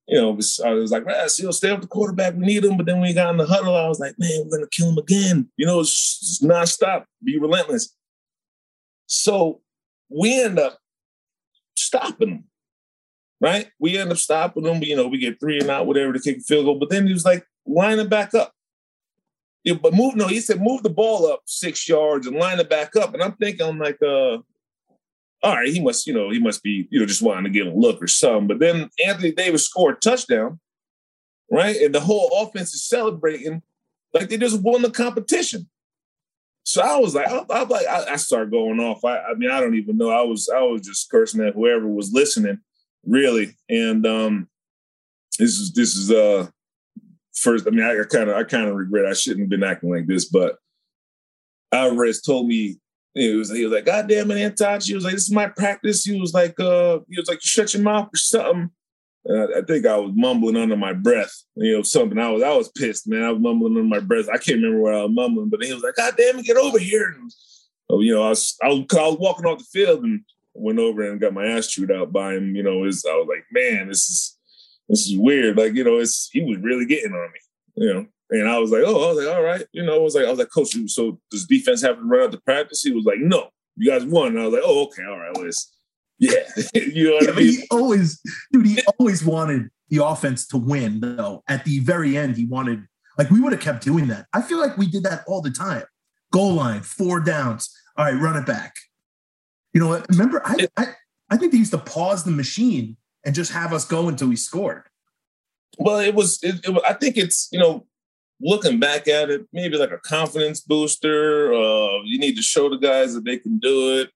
you 0.08 0.20
know, 0.20 0.32
I 0.32 0.72
was 0.74 0.92
like, 0.92 1.04
you 1.38 1.46
know, 1.46 1.52
stay 1.52 1.70
off 1.70 1.82
the 1.82 1.88
quarterback, 1.88 2.36
we 2.36 2.46
need 2.46 2.66
him. 2.66 2.78
But 2.78 2.86
then 2.86 3.00
when 3.00 3.10
we 3.10 3.14
got 3.14 3.32
in 3.32 3.38
the 3.38 3.46
huddle, 3.46 3.76
I 3.76 3.88
was 3.88 4.00
like, 4.00 4.16
man, 4.18 4.42
we're 4.44 4.58
going 4.58 4.64
to 4.64 4.70
kill 4.70 4.90
him 4.90 4.98
again. 4.98 5.50
You 5.58 5.66
know, 5.66 5.80
it's 5.82 6.20
just 6.20 6.44
nonstop, 6.44 7.06
be 7.24 7.38
relentless. 7.40 7.96
So 9.08 9.62
we 10.10 10.42
end 10.42 10.60
up 10.60 10.78
stopping 11.76 12.30
him, 12.30 12.44
right? 13.42 13.70
We 13.80 13.98
end 13.98 14.12
up 14.12 14.18
stopping 14.18 14.66
him. 14.66 14.84
You 14.84 14.96
know, 14.96 15.08
we 15.08 15.18
get 15.18 15.40
three 15.40 15.60
and 15.60 15.70
out, 15.70 15.88
whatever, 15.88 16.14
to 16.14 16.20
kick 16.20 16.38
a 16.38 16.42
field 16.42 16.66
goal. 16.66 16.80
But 16.80 16.90
then 16.90 17.08
he 17.08 17.14
was 17.14 17.26
like, 17.26 17.46
line 17.66 18.00
it 18.00 18.10
back 18.10 18.34
up. 18.34 18.54
But 19.66 19.94
move 19.94 20.16
no, 20.16 20.28
he 20.28 20.40
said 20.40 20.62
move 20.62 20.84
the 20.84 20.90
ball 20.90 21.32
up 21.32 21.42
six 21.46 21.88
yards 21.88 22.28
and 22.28 22.38
line 22.38 22.60
it 22.60 22.70
back 22.70 22.96
up. 22.96 23.14
And 23.14 23.22
I'm 23.22 23.34
thinking, 23.34 23.68
I'm 23.68 23.78
like, 23.78 24.02
uh, 24.02 24.38
all 25.42 25.56
right, 25.56 25.68
he 25.68 25.82
must, 25.82 26.08
you 26.08 26.14
know, 26.14 26.30
he 26.30 26.40
must 26.40 26.64
be, 26.64 26.88
you 26.90 27.00
know, 27.00 27.06
just 27.06 27.22
wanting 27.22 27.46
to 27.46 27.50
get 27.50 27.68
a 27.68 27.74
look 27.74 28.02
or 28.02 28.08
something. 28.08 28.48
But 28.48 28.60
then 28.60 28.90
Anthony 29.06 29.32
Davis 29.32 29.66
scored 29.66 29.98
a 29.98 30.00
touchdown, 30.00 30.60
right? 31.52 31.76
And 31.78 31.94
the 31.94 32.00
whole 32.00 32.30
offense 32.42 32.74
is 32.74 32.84
celebrating 32.84 33.62
like 34.14 34.30
they 34.30 34.38
just 34.38 34.62
won 34.62 34.82
the 34.82 34.92
competition. 34.92 35.70
So 36.64 36.82
I 36.82 36.98
was 36.98 37.16
like, 37.16 37.28
I, 37.28 37.44
I 37.50 37.64
like, 37.64 37.88
I, 37.88 38.14
I 38.14 38.16
started 38.18 38.52
going 38.52 38.80
off. 38.80 39.04
I, 39.06 39.18
I 39.18 39.34
mean, 39.36 39.50
I 39.50 39.60
don't 39.60 39.76
even 39.76 39.98
know. 39.98 40.10
I 40.10 40.22
was, 40.22 40.50
I 40.50 40.62
was 40.62 40.82
just 40.82 41.10
cursing 41.10 41.44
at 41.44 41.54
whoever 41.54 41.88
was 41.88 42.12
listening, 42.14 42.60
really. 43.06 43.56
And 43.70 44.06
um, 44.06 44.50
this 45.38 45.58
is, 45.58 45.74
this 45.74 45.96
is, 45.96 46.12
uh, 46.12 46.48
first, 47.40 47.68
I 47.68 47.72
mean, 47.72 47.84
I 47.84 47.96
kind 48.10 48.30
of, 48.30 48.36
I 48.36 48.44
kind 48.44 48.68
of 48.68 48.76
regret 48.76 49.06
I 49.06 49.14
shouldn't 49.14 49.42
have 49.42 49.50
been 49.50 49.64
acting 49.64 49.90
like 49.90 50.08
this, 50.08 50.26
but 50.26 50.58
Alvarez 51.72 52.22
told 52.22 52.48
me 52.48 52.80
he 53.14 53.36
was, 53.36 53.52
he 53.52 53.64
was 53.66 53.74
like, 53.74 53.86
God 53.86 54.08
damn 54.08 54.32
it, 54.32 54.56
Antosh. 54.56 54.88
He 54.88 54.96
was 54.96 55.04
like, 55.04 55.14
this 55.14 55.24
is 55.24 55.32
my 55.32 55.48
practice. 55.48 56.04
He 56.04 56.20
was 56.20 56.34
like, 56.34 56.60
uh, 56.60 57.00
he 57.10 57.20
was 57.20 57.28
like, 57.28 57.42
shut 57.42 57.74
your 57.74 57.84
mouth 57.84 58.10
or 58.14 58.18
something. 58.18 58.70
And 59.26 59.54
I, 59.56 59.60
I, 59.60 59.62
think 59.64 59.86
I 59.86 59.98
was 59.98 60.12
mumbling 60.16 60.56
under 60.56 60.78
my 60.78 60.94
breath, 60.94 61.34
you 61.56 61.76
know, 61.76 61.84
something. 61.84 62.18
I 62.18 62.30
was, 62.30 62.42
I 62.42 62.56
was 62.56 62.72
pissed, 62.72 63.08
man. 63.08 63.24
I 63.24 63.32
was 63.32 63.42
mumbling 63.42 63.78
under 63.78 63.84
my 63.84 64.00
breath. 64.00 64.30
I 64.30 64.38
can't 64.38 64.62
remember 64.62 64.80
what 64.80 64.96
I 64.96 65.04
was 65.04 65.12
mumbling, 65.12 65.50
but 65.50 65.64
he 65.64 65.74
was 65.74 65.84
like, 65.84 65.96
God 65.96 66.14
damn 66.18 66.40
it, 66.40 66.46
get 66.46 66.58
over 66.58 66.80
here. 66.80 67.16
And, 67.18 67.32
oh, 67.90 68.00
you 68.00 68.16
know, 68.16 68.24
I 68.24 68.30
was, 68.30 68.56
I 68.64 68.68
was, 68.70 68.86
I 68.94 69.08
was 69.08 69.18
walking 69.20 69.46
off 69.46 69.60
the 69.60 69.66
field 69.66 70.04
and 70.04 70.22
went 70.54 70.80
over 70.80 71.10
and 71.10 71.20
got 71.20 71.34
my 71.34 71.46
ass 71.46 71.68
chewed 71.68 71.92
out 71.92 72.14
by 72.14 72.36
him. 72.36 72.56
You 72.56 72.64
know, 72.64 72.78
was, 72.78 73.06
I 73.06 73.14
was 73.16 73.28
like, 73.28 73.46
man, 73.52 73.90
this 73.90 74.10
is, 74.10 74.39
this 74.90 75.08
is 75.08 75.18
weird. 75.18 75.58
Like, 75.58 75.76
you 75.76 75.84
know, 75.84 75.98
it's 75.98 76.30
he 76.32 76.42
was 76.42 76.58
really 76.58 76.86
getting 76.86 77.14
on 77.14 77.32
me, 77.32 77.40
you 77.76 77.94
know. 77.94 78.06
And 78.32 78.48
I 78.48 78.60
was 78.60 78.72
like, 78.72 78.84
oh, 78.86 79.06
I 79.06 79.14
was 79.14 79.26
like, 79.26 79.36
all 79.36 79.42
right, 79.42 79.66
you 79.72 79.84
know, 79.84 79.96
I 79.96 80.00
was 80.00 80.16
like, 80.16 80.26
I 80.26 80.30
was 80.30 80.38
like, 80.38 80.52
coach, 80.52 80.76
so 80.88 81.20
does 81.32 81.46
defense 81.46 81.82
have 81.82 81.96
to 81.96 82.04
run 82.04 82.26
out 82.26 82.32
to 82.32 82.40
practice? 82.40 82.84
He 82.84 82.92
was 82.92 83.06
like, 83.06 83.20
no, 83.20 83.50
you 83.76 83.90
guys 83.90 84.06
won. 84.06 84.30
And 84.30 84.40
I 84.40 84.46
was 84.46 84.54
like, 84.54 84.64
oh, 84.66 84.84
okay, 84.84 85.04
all 85.04 85.18
right, 85.18 85.32
well, 85.36 85.48
it's, 85.48 85.74
yeah, 86.20 86.34
you 86.74 87.06
know 87.06 87.16
what 87.16 87.24
yeah, 87.24 87.32
I 87.32 87.36
mean. 87.36 87.48
He 87.54 87.68
always, 87.72 88.22
dude, 88.52 88.68
he 88.68 88.82
always 89.00 89.24
wanted 89.24 89.70
the 89.90 90.06
offense 90.06 90.48
to 90.48 90.58
win, 90.58 91.00
though. 91.00 91.44
At 91.48 91.66
the 91.66 91.80
very 91.80 92.18
end, 92.18 92.36
he 92.36 92.46
wanted 92.46 92.86
Like 93.18 93.30
we 93.32 93.40
would 93.40 93.52
have 93.52 93.62
kept 93.62 93.84
doing 93.84 94.08
that. 94.08 94.28
I 94.34 94.42
feel 94.42 94.60
like 94.60 94.78
we 94.78 94.88
did 94.88 95.04
that 95.04 95.24
all 95.28 95.42
the 95.42 95.52
time. 95.52 95.84
Goal 96.32 96.54
line, 96.54 96.82
four 96.82 97.20
downs. 97.20 97.74
All 97.98 98.06
right, 98.06 98.20
run 98.20 98.38
it 98.38 98.46
back. 98.46 98.76
You 99.74 99.82
know 99.82 99.88
what? 99.88 100.08
Remember, 100.10 100.42
I, 100.46 100.68
I 100.78 100.88
I 101.30 101.38
think 101.38 101.52
they 101.52 101.58
used 101.58 101.72
to 101.72 101.78
pause 101.78 102.24
the 102.24 102.32
machine 102.32 102.98
and 103.26 103.36
just 103.36 103.52
have 103.52 103.74
us 103.74 103.86
go 103.86 104.08
until 104.08 104.30
we 104.30 104.36
scored. 104.36 104.84
Well, 105.78 106.00
it 106.00 106.16
was. 106.16 106.40
It, 106.44 106.56
it, 106.68 106.82
I 106.88 106.94
think 106.94 107.18
it's 107.18 107.50
you 107.52 107.60
know, 107.60 107.86
looking 108.42 108.80
back 108.80 109.08
at 109.08 109.30
it, 109.30 109.48
maybe 109.54 109.78
like 109.78 109.92
a 109.92 109.98
confidence 109.98 110.62
booster. 110.62 111.54
Uh, 111.54 112.02
you 112.04 112.20
need 112.20 112.36
to 112.36 112.42
show 112.42 112.70
the 112.70 112.78
guys 112.78 113.14
that 113.14 113.26
they 113.26 113.38
can 113.38 113.60
do 113.60 114.00
it 114.00 114.10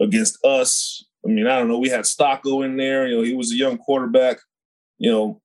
against 0.00 0.44
us. 0.44 1.04
I 1.24 1.28
mean, 1.28 1.46
I 1.46 1.58
don't 1.58 1.68
know. 1.68 1.78
We 1.78 1.88
had 1.88 2.06
Stocco 2.06 2.62
in 2.62 2.76
there. 2.76 3.06
You 3.06 3.18
know, 3.18 3.22
he 3.22 3.34
was 3.34 3.52
a 3.52 3.56
young 3.56 3.78
quarterback. 3.78 4.38
You 4.98 5.10
know, 5.10 5.42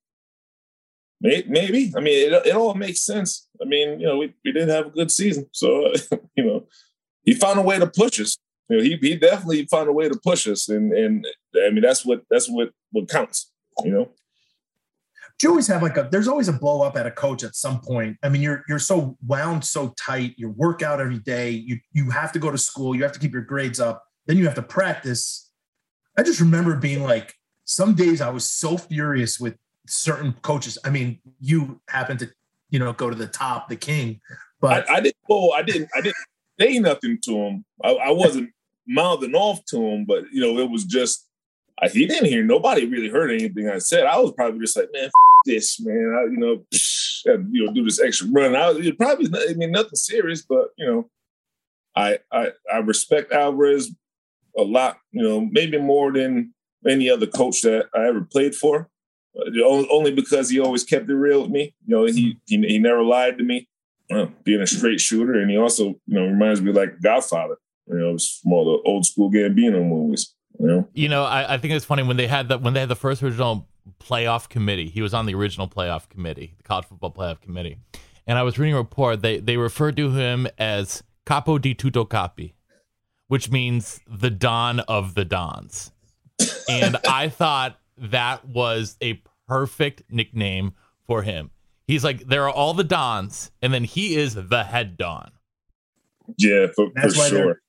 maybe. 1.21 1.93
I 1.95 1.99
mean, 1.99 2.33
it, 2.33 2.47
it 2.47 2.55
all 2.55 2.73
makes 2.73 3.01
sense. 3.01 3.47
I 3.61 3.65
mean, 3.65 3.99
you 3.99 4.07
know, 4.07 4.17
we, 4.17 4.33
we 4.43 4.51
did 4.51 4.69
have 4.69 4.87
a 4.87 4.91
good 4.91 5.11
season, 5.11 5.47
so 5.51 5.93
you 6.35 6.43
know, 6.43 6.67
he 7.23 7.33
found 7.33 7.59
a 7.59 7.63
way 7.63 7.79
to 7.79 7.87
push 7.87 8.19
us. 8.19 8.37
You 8.69 8.77
know, 8.77 8.83
he 8.83 8.97
he 8.97 9.15
definitely 9.15 9.65
found 9.65 9.89
a 9.89 9.93
way 9.93 10.09
to 10.09 10.19
push 10.23 10.47
us, 10.47 10.69
and 10.69 10.91
and 10.91 11.25
I 11.55 11.69
mean, 11.69 11.81
that's 11.81 12.05
what 12.05 12.23
that's 12.29 12.49
what 12.49 12.71
what 12.91 13.09
counts. 13.09 13.51
You 13.83 13.91
know 13.91 14.11
you 15.43 15.49
always 15.49 15.67
have 15.67 15.83
like 15.83 15.97
a 15.97 16.07
there's 16.11 16.27
always 16.27 16.47
a 16.47 16.53
blow 16.53 16.81
up 16.81 16.95
at 16.95 17.05
a 17.05 17.11
coach 17.11 17.43
at 17.43 17.55
some 17.55 17.81
point. 17.81 18.17
I 18.23 18.29
mean, 18.29 18.41
you're 18.41 18.63
you're 18.69 18.79
so 18.79 19.17
wound 19.25 19.65
so 19.65 19.93
tight, 19.97 20.33
you 20.37 20.49
work 20.49 20.81
out 20.81 21.01
every 21.01 21.19
day, 21.19 21.49
you 21.51 21.79
you 21.91 22.09
have 22.09 22.31
to 22.33 22.39
go 22.39 22.51
to 22.51 22.57
school, 22.57 22.95
you 22.95 23.03
have 23.03 23.11
to 23.11 23.19
keep 23.19 23.33
your 23.33 23.41
grades 23.41 23.79
up, 23.79 24.03
then 24.27 24.37
you 24.37 24.45
have 24.45 24.55
to 24.55 24.61
practice. 24.61 25.51
I 26.17 26.23
just 26.23 26.39
remember 26.39 26.75
being 26.75 27.03
like 27.03 27.33
some 27.65 27.95
days 27.95 28.21
I 28.21 28.29
was 28.29 28.49
so 28.49 28.77
furious 28.77 29.39
with 29.39 29.57
certain 29.87 30.33
coaches. 30.41 30.77
I 30.85 30.89
mean, 30.89 31.19
you 31.39 31.81
happen 31.89 32.17
to, 32.17 32.29
you 32.69 32.79
know, 32.79 32.93
go 32.93 33.09
to 33.09 33.15
the 33.15 33.27
top, 33.27 33.67
the 33.67 33.75
king, 33.75 34.21
but 34.61 34.89
I, 34.89 34.95
I 34.95 34.99
didn't 35.01 35.17
oh, 35.29 35.51
I 35.51 35.63
didn't 35.63 35.89
I 35.95 36.01
didn't 36.01 36.15
say 36.59 36.79
nothing 36.79 37.19
to 37.25 37.37
him. 37.37 37.65
I, 37.83 37.89
I 37.91 38.11
wasn't 38.11 38.51
mouthing 38.87 39.33
off 39.33 39.63
to 39.65 39.77
him, 39.77 40.05
but 40.05 40.23
you 40.31 40.41
know, 40.41 40.59
it 40.59 40.69
was 40.69 40.85
just 40.85 41.25
I, 41.81 41.89
he 41.89 42.05
didn't 42.05 42.29
hear 42.29 42.43
nobody 42.43 42.85
really 42.85 43.09
heard 43.09 43.31
anything 43.31 43.69
I 43.69 43.79
said. 43.79 44.05
I 44.05 44.17
was 44.17 44.31
probably 44.31 44.59
just 44.59 44.77
like, 44.77 44.89
man, 44.93 45.09
this, 45.45 45.79
man. 45.81 46.15
I, 46.17 46.23
you 46.31 46.37
know, 46.37 46.65
you 47.51 47.65
know, 47.65 47.73
do 47.73 47.83
this 47.83 48.01
extra 48.01 48.27
run. 48.29 48.55
I 48.55 48.69
was 48.69 48.89
probably, 48.91 49.27
I 49.49 49.53
mean, 49.53 49.71
nothing 49.71 49.95
serious, 49.95 50.41
but 50.41 50.69
you 50.77 50.85
know, 50.85 51.09
I 51.95 52.19
I 52.31 52.51
I 52.71 52.77
respect 52.77 53.31
Alvarez 53.31 53.91
a 54.57 54.61
lot. 54.61 54.99
You 55.11 55.23
know, 55.23 55.41
maybe 55.51 55.77
more 55.77 56.11
than 56.11 56.53
any 56.87 57.09
other 57.09 57.27
coach 57.27 57.61
that 57.61 57.87
I 57.93 58.07
ever 58.07 58.21
played 58.21 58.55
for. 58.55 58.89
Only 59.65 60.13
because 60.13 60.49
he 60.49 60.61
always 60.61 60.85
kept 60.85 61.09
it 61.09 61.13
real 61.13 61.41
with 61.41 61.51
me. 61.51 61.73
You 61.85 61.95
know, 61.95 62.05
he 62.05 62.37
he, 62.45 62.57
he 62.65 62.79
never 62.79 63.03
lied 63.03 63.37
to 63.37 63.43
me. 63.43 63.67
Uh, 64.11 64.27
being 64.43 64.61
a 64.61 64.67
straight 64.67 65.01
shooter, 65.01 65.33
and 65.33 65.49
he 65.49 65.57
also, 65.57 65.85
you 65.85 65.99
know, 66.07 66.27
reminds 66.27 66.61
me 66.61 66.71
like 66.71 67.01
Godfather. 67.01 67.57
You 67.87 67.97
know, 67.97 68.13
it's 68.13 68.41
more 68.43 68.65
the 68.65 68.89
old 68.89 69.05
school 69.05 69.31
Gambino 69.31 69.87
movies. 69.87 70.33
You 70.59 70.67
know, 70.67 70.87
you 70.93 71.09
know, 71.09 71.23
I, 71.23 71.55
I 71.55 71.57
think 71.57 71.73
it's 71.73 71.85
funny 71.85 72.03
when 72.03 72.17
they 72.17 72.27
had 72.27 72.49
that 72.49 72.61
when 72.61 72.73
they 72.73 72.79
had 72.79 72.89
the 72.89 72.95
first 72.95 73.21
original 73.21 73.67
playoff 73.99 74.49
committee. 74.49 74.87
He 74.87 75.01
was 75.01 75.13
on 75.13 75.25
the 75.25 75.35
original 75.35 75.67
playoff 75.67 76.09
committee, 76.09 76.55
the 76.57 76.63
college 76.63 76.85
football 76.85 77.11
playoff 77.11 77.41
committee. 77.41 77.77
And 78.27 78.37
I 78.37 78.43
was 78.43 78.57
reading 78.57 78.73
a 78.73 78.77
report. 78.77 79.21
They 79.21 79.39
they 79.39 79.57
referred 79.57 79.97
to 79.97 80.11
him 80.11 80.47
as 80.57 81.03
Capo 81.25 81.57
di 81.57 81.73
Tutto 81.73 82.05
Capi, 82.05 82.55
which 83.27 83.51
means 83.51 83.99
the 84.07 84.29
Don 84.29 84.79
of 84.81 85.15
the 85.15 85.25
Dons. 85.25 85.91
and 86.69 86.97
I 87.07 87.29
thought 87.29 87.79
that 87.97 88.45
was 88.45 88.97
a 89.01 89.21
perfect 89.47 90.03
nickname 90.09 90.73
for 91.05 91.21
him. 91.21 91.51
He's 91.87 92.03
like, 92.03 92.27
there 92.27 92.43
are 92.43 92.49
all 92.49 92.73
the 92.73 92.83
Dons, 92.83 93.51
and 93.61 93.73
then 93.73 93.83
he 93.83 94.15
is 94.15 94.33
the 94.33 94.63
head 94.63 94.97
Don. 94.97 95.31
Yeah, 96.37 96.67
for, 96.75 96.89
for 96.99 97.09
sure. 97.11 97.61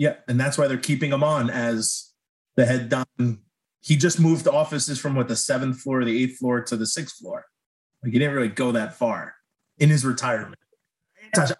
Yeah, 0.00 0.14
and 0.26 0.40
that's 0.40 0.56
why 0.56 0.66
they're 0.66 0.78
keeping 0.78 1.12
him 1.12 1.22
on 1.22 1.50
as 1.50 2.14
the 2.56 2.64
head 2.64 2.88
Don 2.88 3.38
he 3.82 3.96
just 3.96 4.18
moved 4.18 4.48
offices 4.48 4.98
from 4.98 5.14
what 5.14 5.28
the 5.28 5.36
seventh 5.36 5.78
floor, 5.78 6.02
the 6.06 6.22
eighth 6.22 6.38
floor 6.38 6.62
to 6.62 6.76
the 6.76 6.86
sixth 6.86 7.18
floor. 7.18 7.44
Like 8.02 8.14
he 8.14 8.18
didn't 8.18 8.34
really 8.34 8.48
go 8.48 8.72
that 8.72 8.94
far 8.94 9.34
in 9.76 9.90
his 9.90 10.02
retirement. 10.02 10.56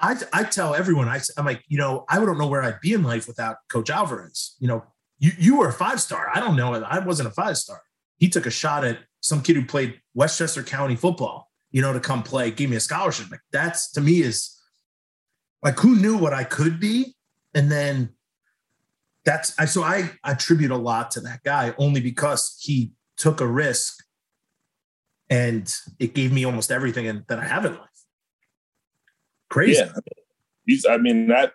I, 0.01 0.17
I 0.33 0.45
tell 0.45 0.75
everyone, 0.75 1.07
I, 1.07 1.21
I'm 1.37 1.45
like, 1.45 1.63
you 1.69 1.77
know, 1.77 2.07
I 2.09 2.17
don't 2.17 2.39
know 2.39 2.47
where 2.47 2.63
I'd 2.63 2.81
be 2.81 2.95
in 2.95 3.03
life 3.03 3.29
without 3.29 3.57
Coach 3.71 3.91
Alvarez. 3.91 4.57
You 4.59 4.69
know, 4.69 4.85
you, 5.19 5.33
you 5.39 5.57
were 5.59 5.69
a 5.69 5.73
five 5.73 6.01
star. 6.01 6.31
I 6.35 6.41
don't 6.41 6.57
know. 6.57 6.73
I 6.73 6.99
wasn't 7.01 7.29
a 7.29 7.33
five 7.33 7.59
star. 7.59 7.83
He 8.17 8.31
took 8.31 8.47
a 8.47 8.51
shot 8.51 8.87
at 8.87 9.01
some 9.21 9.43
kid 9.43 9.57
who 9.57 9.67
played 9.67 10.01
Westchester 10.15 10.63
County 10.63 10.97
football, 10.97 11.51
you 11.73 11.83
know, 11.83 11.93
to 11.93 12.01
come 12.01 12.23
play, 12.23 12.51
gave 12.51 12.71
me 12.71 12.77
a 12.77 12.81
scholarship. 12.81 13.31
Like 13.31 13.43
that's 13.53 13.93
to 13.93 14.01
me 14.01 14.23
is 14.23 14.59
like 15.63 15.79
who 15.79 15.95
knew 15.95 16.17
what 16.17 16.33
I 16.33 16.45
could 16.45 16.81
be. 16.81 17.15
And 17.55 17.71
then 17.71 18.15
that's 19.25 19.59
I 19.59 19.67
so 19.67 19.83
I 19.83 20.11
attribute 20.25 20.71
a 20.71 20.77
lot 20.77 21.11
to 21.13 21.21
that 21.21 21.43
guy 21.43 21.75
only 21.79 22.01
because 22.01 22.57
he 22.61 22.93
took 23.17 23.41
a 23.41 23.47
risk 23.47 24.03
and 25.29 25.73
it 25.99 26.15
gave 26.15 26.33
me 26.33 26.45
almost 26.45 26.73
everything 26.73 27.05
in, 27.07 27.25
that 27.29 27.39
I 27.39 27.47
have 27.47 27.65
in 27.65 27.75
life. 27.75 27.89
Crazy. 29.51 29.83
Yeah. 30.67 30.91
I 30.91 30.97
mean, 30.97 31.29
that 31.29 31.53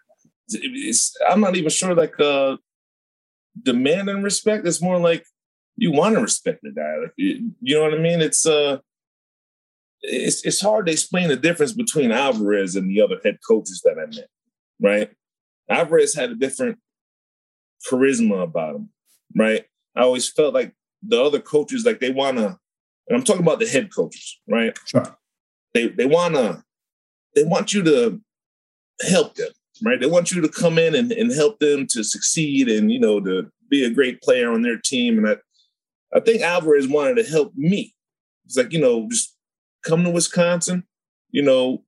I'm 1.29 1.41
not 1.41 1.55
even 1.55 1.69
sure 1.69 1.95
like 1.95 2.19
uh 2.19 2.57
demand 3.61 4.09
and 4.09 4.23
respect. 4.23 4.67
It's 4.67 4.81
more 4.81 4.99
like 4.99 5.25
you 5.77 5.91
want 5.91 6.15
to 6.15 6.21
respect 6.21 6.59
the 6.61 6.71
guy. 6.71 6.97
Like 7.01 7.13
you 7.17 7.51
know 7.61 7.83
what 7.83 7.93
I 7.93 7.97
mean? 7.97 8.21
It's 8.21 8.45
uh 8.45 8.77
it's 10.01 10.45
it's 10.45 10.61
hard 10.61 10.85
to 10.85 10.91
explain 10.91 11.29
the 11.29 11.35
difference 11.35 11.73
between 11.73 12.11
Alvarez 12.11 12.75
and 12.75 12.89
the 12.89 13.01
other 13.01 13.19
head 13.23 13.39
coaches 13.47 13.81
that 13.83 13.97
I 13.97 14.05
met, 14.05 14.29
right? 14.79 15.09
Alvarez 15.69 16.13
had 16.13 16.29
a 16.29 16.35
different 16.35 16.77
charisma 17.89 18.43
about 18.43 18.75
him, 18.75 18.89
right? 19.35 19.65
I 19.95 20.01
always 20.01 20.29
felt 20.29 20.53
like 20.53 20.73
the 21.01 21.21
other 21.21 21.39
coaches, 21.39 21.85
like 21.85 21.99
they 21.99 22.11
wanna, 22.11 22.59
and 23.07 23.17
I'm 23.17 23.23
talking 23.23 23.43
about 23.43 23.59
the 23.59 23.67
head 23.67 23.93
coaches, 23.93 24.39
right? 24.47 24.77
Sure. 24.85 25.17
They 25.73 25.87
they 25.87 26.05
wanna, 26.05 26.63
they 27.35 27.43
want 27.43 27.73
you 27.73 27.83
to 27.83 28.21
help 29.01 29.35
them, 29.35 29.51
right? 29.83 29.99
They 29.99 30.07
want 30.07 30.31
you 30.31 30.41
to 30.41 30.49
come 30.49 30.77
in 30.79 30.95
and, 30.95 31.11
and 31.11 31.31
help 31.31 31.59
them 31.59 31.87
to 31.91 32.03
succeed 32.03 32.69
and 32.69 32.91
you 32.91 32.99
know 32.99 33.19
to 33.19 33.49
be 33.69 33.83
a 33.83 33.89
great 33.89 34.21
player 34.21 34.51
on 34.51 34.61
their 34.61 34.77
team. 34.77 35.17
And 35.17 35.27
I 35.27 35.37
I 36.15 36.21
think 36.21 36.41
Alvarez 36.41 36.87
wanted 36.87 37.15
to 37.17 37.29
help 37.29 37.53
me. 37.55 37.93
It's 38.45 38.55
like, 38.55 38.71
you 38.71 38.79
know, 38.79 39.07
just 39.09 39.35
come 39.83 40.03
to 40.03 40.09
Wisconsin, 40.09 40.83
you 41.31 41.41
know, 41.41 41.83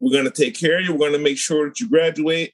we're 0.00 0.16
gonna 0.16 0.30
take 0.30 0.58
care 0.58 0.78
of 0.78 0.84
you, 0.84 0.92
we're 0.92 1.10
gonna 1.10 1.22
make 1.22 1.38
sure 1.38 1.68
that 1.68 1.78
you 1.78 1.88
graduate 1.88 2.52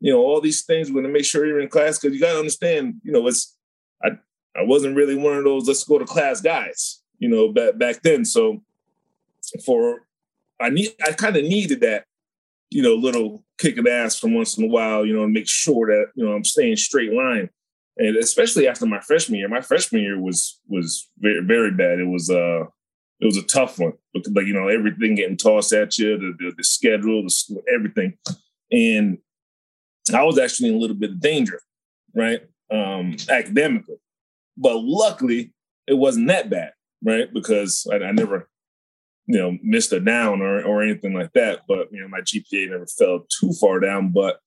you 0.00 0.12
know, 0.12 0.20
all 0.20 0.40
these 0.40 0.62
things. 0.62 0.90
We're 0.90 1.02
gonna 1.02 1.12
make 1.12 1.24
sure 1.24 1.46
you're 1.46 1.60
in 1.60 1.68
class 1.68 1.98
because 1.98 2.14
you 2.14 2.20
gotta 2.20 2.38
understand, 2.38 3.00
you 3.04 3.12
know, 3.12 3.26
it's 3.26 3.56
I 4.02 4.10
I 4.56 4.62
wasn't 4.62 4.96
really 4.96 5.16
one 5.16 5.36
of 5.36 5.44
those 5.44 5.68
let's 5.68 5.84
go 5.84 5.98
to 5.98 6.04
class 6.04 6.40
guys, 6.40 7.02
you 7.18 7.28
know, 7.28 7.52
back 7.52 7.78
back 7.78 8.02
then. 8.02 8.24
So 8.24 8.62
for 9.64 10.06
I 10.60 10.70
need 10.70 10.90
I 11.06 11.12
kind 11.12 11.36
of 11.36 11.44
needed 11.44 11.80
that, 11.80 12.04
you 12.70 12.82
know, 12.82 12.94
little 12.94 13.44
kick 13.58 13.76
of 13.78 13.86
ass 13.86 14.18
from 14.18 14.34
once 14.34 14.56
in 14.56 14.64
a 14.64 14.68
while, 14.68 15.04
you 15.04 15.14
know, 15.14 15.24
and 15.24 15.32
make 15.32 15.48
sure 15.48 15.86
that, 15.86 16.12
you 16.14 16.24
know, 16.24 16.32
I'm 16.32 16.44
staying 16.44 16.76
straight 16.76 17.12
line. 17.12 17.50
And 17.98 18.16
especially 18.16 18.66
after 18.66 18.86
my 18.86 19.00
freshman 19.00 19.38
year, 19.38 19.48
my 19.48 19.60
freshman 19.60 20.02
year 20.02 20.18
was 20.18 20.60
was 20.68 21.08
very 21.18 21.44
very 21.44 21.70
bad. 21.70 21.98
It 21.98 22.08
was 22.08 22.30
uh 22.30 22.64
it 23.20 23.26
was 23.26 23.36
a 23.36 23.42
tough 23.42 23.78
one 23.78 23.92
like 24.14 24.46
you 24.46 24.54
know 24.54 24.68
everything 24.68 25.14
getting 25.14 25.36
tossed 25.36 25.72
at 25.72 25.98
you, 25.98 26.16
the 26.16 26.32
the, 26.38 26.54
the 26.56 26.64
schedule, 26.64 27.22
the 27.22 27.30
school, 27.30 27.62
everything, 27.72 28.16
and 28.72 29.18
I 30.14 30.24
was 30.24 30.38
actually 30.38 30.70
in 30.70 30.76
a 30.76 30.78
little 30.78 30.96
bit 30.96 31.10
of 31.10 31.20
danger, 31.20 31.60
right? 32.14 32.42
Um, 32.70 33.16
academically. 33.28 33.96
But 34.56 34.76
luckily, 34.82 35.52
it 35.86 35.94
wasn't 35.94 36.28
that 36.28 36.50
bad, 36.50 36.72
right? 37.02 37.32
Because 37.32 37.86
I, 37.90 37.96
I 37.96 38.12
never, 38.12 38.48
you 39.26 39.38
know, 39.38 39.58
missed 39.62 39.92
a 39.92 40.00
down 40.00 40.42
or, 40.42 40.62
or 40.62 40.82
anything 40.82 41.14
like 41.14 41.32
that. 41.32 41.60
But, 41.66 41.92
you 41.92 42.00
know, 42.00 42.08
my 42.08 42.20
GPA 42.20 42.70
never 42.70 42.86
fell 42.86 43.26
too 43.40 43.52
far 43.52 43.80
down. 43.80 44.10
But 44.12 44.40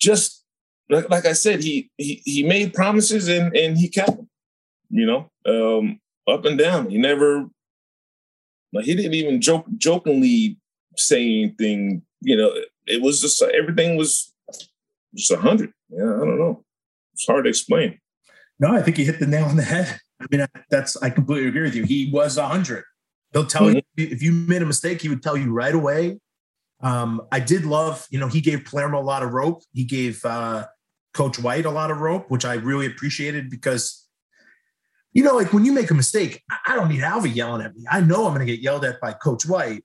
just 0.00 0.44
like, 0.88 1.08
like 1.08 1.26
I 1.26 1.32
said, 1.32 1.62
he, 1.62 1.90
he, 1.96 2.22
he 2.24 2.42
made 2.42 2.74
promises 2.74 3.28
and, 3.28 3.54
and 3.56 3.78
he 3.78 3.88
kept 3.88 4.16
them, 4.16 4.28
you 4.90 5.06
know, 5.06 5.30
um, 5.46 6.00
up 6.28 6.44
and 6.44 6.58
down. 6.58 6.90
He 6.90 6.98
never, 6.98 7.46
like, 8.72 8.84
he 8.84 8.94
didn't 8.94 9.14
even 9.14 9.40
joke, 9.40 9.66
jokingly 9.78 10.58
say 10.96 11.22
anything, 11.22 12.02
you 12.20 12.36
know, 12.36 12.52
it 12.86 13.00
was 13.00 13.20
just 13.20 13.40
everything 13.42 13.96
was 13.96 14.29
just 15.14 15.30
a 15.30 15.36
hundred. 15.36 15.72
Yeah, 15.88 16.04
I 16.04 16.24
don't 16.24 16.38
know. 16.38 16.64
It's 17.14 17.26
hard 17.26 17.44
to 17.44 17.48
explain. 17.48 17.98
No, 18.58 18.74
I 18.74 18.82
think 18.82 18.98
you 18.98 19.04
hit 19.04 19.18
the 19.18 19.26
nail 19.26 19.46
on 19.46 19.56
the 19.56 19.62
head. 19.62 19.98
I 20.20 20.26
mean, 20.30 20.46
that's 20.70 20.96
I 21.02 21.10
completely 21.10 21.48
agree 21.48 21.62
with 21.62 21.74
you. 21.74 21.84
He 21.84 22.10
was 22.12 22.36
a 22.36 22.46
hundred. 22.46 22.84
He'll 23.32 23.46
tell 23.46 23.62
mm-hmm. 23.62 23.78
you 23.96 24.06
if 24.06 24.22
you 24.22 24.32
made 24.32 24.62
a 24.62 24.66
mistake, 24.66 25.02
he 25.02 25.08
would 25.08 25.22
tell 25.22 25.36
you 25.36 25.52
right 25.52 25.74
away. 25.74 26.18
Um, 26.82 27.22
I 27.30 27.40
did 27.40 27.64
love, 27.64 28.06
you 28.10 28.18
know, 28.18 28.28
he 28.28 28.40
gave 28.40 28.64
Palermo 28.64 29.00
a 29.00 29.02
lot 29.04 29.22
of 29.22 29.32
rope. 29.32 29.62
He 29.72 29.84
gave 29.84 30.24
uh, 30.24 30.66
Coach 31.12 31.38
White 31.38 31.66
a 31.66 31.70
lot 31.70 31.90
of 31.90 32.00
rope, 32.00 32.30
which 32.30 32.44
I 32.44 32.54
really 32.54 32.86
appreciated 32.86 33.50
because, 33.50 34.06
you 35.12 35.22
know, 35.22 35.34
like 35.34 35.52
when 35.52 35.64
you 35.64 35.72
make 35.72 35.90
a 35.90 35.94
mistake, 35.94 36.42
I 36.66 36.74
don't 36.74 36.88
need 36.88 37.00
Alvy 37.00 37.34
yelling 37.34 37.62
at 37.62 37.74
me. 37.74 37.84
I 37.90 38.00
know 38.00 38.26
I'm 38.26 38.34
going 38.34 38.46
to 38.46 38.50
get 38.50 38.62
yelled 38.62 38.84
at 38.84 39.00
by 39.00 39.12
Coach 39.12 39.46
White, 39.46 39.84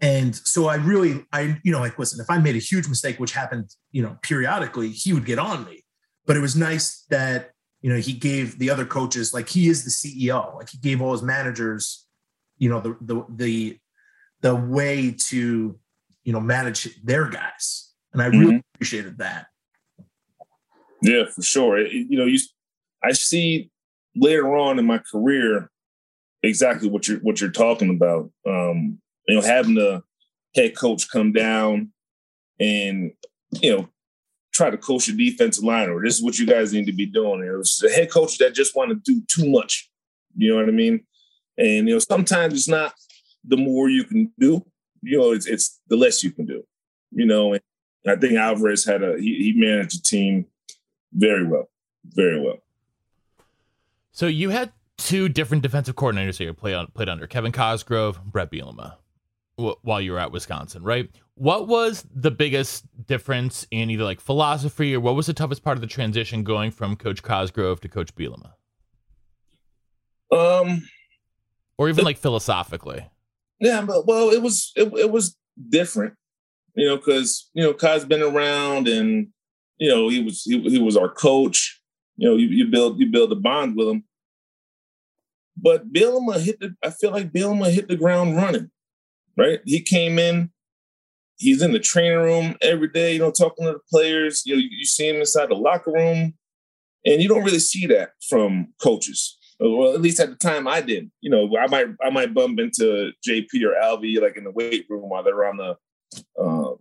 And 0.00 0.34
so 0.34 0.66
I 0.66 0.76
really, 0.76 1.24
I, 1.32 1.58
you 1.62 1.72
know, 1.72 1.80
like, 1.80 1.98
listen, 1.98 2.20
if 2.20 2.30
I 2.30 2.38
made 2.38 2.56
a 2.56 2.60
huge 2.60 2.88
mistake, 2.88 3.20
which 3.20 3.32
happened, 3.32 3.70
you 3.92 4.02
know, 4.02 4.16
periodically, 4.22 4.90
he 4.90 5.12
would 5.12 5.26
get 5.26 5.38
on 5.38 5.64
me. 5.64 5.84
But 6.26 6.36
it 6.36 6.40
was 6.40 6.56
nice 6.56 7.04
that, 7.10 7.50
you 7.82 7.90
know, 7.90 7.98
he 7.98 8.12
gave 8.12 8.58
the 8.58 8.70
other 8.70 8.86
coaches, 8.86 9.34
like 9.34 9.48
he 9.48 9.68
is 9.68 9.84
the 9.84 9.90
CEO, 9.90 10.54
like 10.54 10.70
he 10.70 10.78
gave 10.78 11.02
all 11.02 11.12
his 11.12 11.22
managers, 11.22 12.06
you 12.58 12.68
know, 12.68 12.80
the, 12.80 12.96
the, 13.00 13.24
the, 13.28 13.78
the 14.40 14.54
way 14.54 15.14
to, 15.28 15.78
you 16.24 16.32
know, 16.32 16.40
manage 16.40 17.02
their 17.02 17.28
guys. 17.28 17.92
And 18.12 18.22
I 18.22 18.26
really 18.26 18.46
mm-hmm. 18.46 18.58
appreciated 18.74 19.18
that. 19.18 19.46
Yeah, 21.02 21.24
for 21.26 21.42
sure. 21.42 21.78
It, 21.78 21.92
you 21.92 22.18
know, 22.18 22.26
you, 22.26 22.38
I 23.02 23.12
see 23.12 23.70
later 24.16 24.56
on 24.56 24.78
in 24.78 24.86
my 24.86 24.98
career 24.98 25.70
exactly 26.42 26.88
what 26.88 27.06
you're 27.06 27.18
what 27.18 27.40
you're 27.40 27.50
talking 27.50 27.90
about. 27.90 28.30
Um, 28.46 28.98
you 29.30 29.36
know, 29.36 29.42
having 29.42 29.74
the 29.74 30.02
head 30.54 30.76
coach 30.76 31.10
come 31.10 31.32
down 31.32 31.92
and 32.58 33.12
you 33.52 33.76
know 33.76 33.88
try 34.52 34.70
to 34.70 34.76
coach 34.76 35.06
the 35.06 35.16
defensive 35.16 35.64
line, 35.64 35.88
or 35.88 36.02
this 36.02 36.16
is 36.16 36.22
what 36.22 36.38
you 36.38 36.46
guys 36.46 36.72
need 36.72 36.86
to 36.86 36.92
be 36.92 37.06
doing. 37.06 37.42
It 37.42 37.56
was 37.56 37.78
the 37.78 37.90
head 37.90 38.10
coach 38.10 38.38
that 38.38 38.54
just 38.54 38.74
want 38.74 38.90
to 38.90 38.96
do 38.96 39.22
too 39.28 39.50
much. 39.50 39.88
You 40.36 40.50
know 40.50 40.56
what 40.56 40.68
I 40.68 40.72
mean? 40.72 41.04
And 41.56 41.88
you 41.88 41.94
know, 41.94 41.98
sometimes 41.98 42.54
it's 42.54 42.68
not 42.68 42.94
the 43.44 43.56
more 43.56 43.88
you 43.88 44.04
can 44.04 44.32
do. 44.38 44.64
You 45.02 45.18
know, 45.18 45.32
it's 45.32 45.46
it's 45.46 45.80
the 45.88 45.96
less 45.96 46.22
you 46.22 46.30
can 46.32 46.46
do. 46.46 46.64
You 47.12 47.26
know, 47.26 47.52
and 47.52 47.62
I 48.06 48.16
think 48.16 48.34
Alvarez 48.34 48.84
had 48.84 49.02
a 49.02 49.16
he, 49.18 49.52
he 49.52 49.52
managed 49.54 49.98
the 49.98 50.02
team 50.02 50.46
very 51.12 51.46
well, 51.46 51.68
very 52.04 52.40
well. 52.40 52.58
So 54.12 54.26
you 54.26 54.50
had 54.50 54.72
two 54.96 55.28
different 55.28 55.62
defensive 55.62 55.96
coordinators 55.96 56.38
here 56.38 56.52
play 56.52 56.74
on, 56.74 56.88
played 56.88 57.08
under 57.08 57.26
Kevin 57.26 57.52
Cosgrove, 57.52 58.22
Brett 58.24 58.50
Bielema, 58.50 58.96
w- 59.60 59.76
while 59.82 60.00
you 60.00 60.12
were 60.12 60.18
at 60.18 60.32
Wisconsin, 60.32 60.82
right? 60.82 61.08
What 61.34 61.68
was 61.68 62.06
the 62.14 62.30
biggest 62.30 62.84
difference 63.06 63.66
in 63.70 63.90
either 63.90 64.04
like 64.04 64.20
philosophy 64.20 64.94
or 64.94 65.00
what 65.00 65.14
was 65.14 65.26
the 65.26 65.32
toughest 65.32 65.62
part 65.62 65.76
of 65.76 65.80
the 65.80 65.86
transition 65.86 66.42
going 66.42 66.70
from 66.70 66.96
Coach 66.96 67.22
Cosgrove 67.22 67.80
to 67.80 67.88
Coach 67.88 68.14
Bielema? 68.14 68.52
Um, 70.32 70.88
or 71.78 71.88
even 71.88 72.02
the, 72.02 72.04
like 72.04 72.18
philosophically. 72.18 73.06
Yeah, 73.60 73.82
but 73.82 74.06
well, 74.06 74.30
it 74.30 74.42
was 74.42 74.72
it, 74.76 74.92
it 74.96 75.10
was 75.10 75.36
different, 75.68 76.14
you 76.74 76.86
know, 76.86 76.96
because 76.96 77.50
you 77.54 77.62
know 77.62 77.72
Cos 77.72 78.04
been 78.04 78.22
around 78.22 78.88
and 78.88 79.28
you 79.78 79.88
know 79.88 80.08
he 80.08 80.22
was 80.22 80.42
he, 80.42 80.60
he 80.62 80.78
was 80.78 80.96
our 80.96 81.08
coach. 81.08 81.80
You 82.16 82.28
know, 82.28 82.36
you, 82.36 82.48
you 82.48 82.66
build 82.66 83.00
you 83.00 83.10
build 83.10 83.32
a 83.32 83.36
bond 83.36 83.76
with 83.76 83.88
him 83.88 84.04
but 85.62 85.92
Bielema 85.92 86.40
hit 86.40 86.60
the, 86.60 86.74
I 86.82 86.90
feel 86.90 87.10
like 87.10 87.32
Bielema 87.32 87.70
hit 87.70 87.88
the 87.88 87.96
ground 87.96 88.36
running, 88.36 88.70
right? 89.40 89.60
He 89.64 89.80
came 89.80 90.18
in, 90.18 90.50
he's 91.38 91.62
in 91.62 91.72
the 91.72 91.78
training 91.78 92.18
room 92.18 92.56
every 92.60 92.88
day, 92.88 93.14
you 93.14 93.18
know, 93.18 93.30
talking 93.30 93.66
to 93.66 93.72
the 93.72 93.80
players. 93.90 94.42
You 94.44 94.56
know, 94.56 94.62
you, 94.62 94.84
see 94.84 95.08
him 95.08 95.16
inside 95.16 95.48
the 95.48 95.54
locker 95.54 95.92
room, 95.92 96.34
and 97.06 97.22
you 97.22 97.28
don't 97.28 97.44
really 97.44 97.58
see 97.58 97.86
that 97.86 98.10
from 98.28 98.68
coaches. 98.82 99.38
Well, 99.58 99.94
at 99.94 100.00
least 100.00 100.20
at 100.20 100.30
the 100.30 100.36
time 100.36 100.68
I 100.68 100.80
didn't. 100.80 101.12
You 101.20 101.30
know, 101.30 101.56
I 101.58 101.66
might 101.66 101.86
I 102.02 102.10
might 102.10 102.34
bump 102.34 102.60
into 102.60 103.12
JP 103.26 103.48
or 103.64 103.74
Alvy 103.82 104.20
like 104.20 104.36
in 104.36 104.44
the 104.44 104.50
weight 104.50 104.86
room 104.88 105.08
while 105.08 105.22
they're 105.22 105.46
on 105.46 105.56
the 105.56 105.76
uh, 106.40 106.74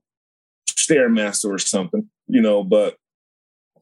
stairmaster 0.69 1.49
or 1.49 1.59
something. 1.59 2.09
You 2.27 2.41
know, 2.41 2.63
but 2.63 2.97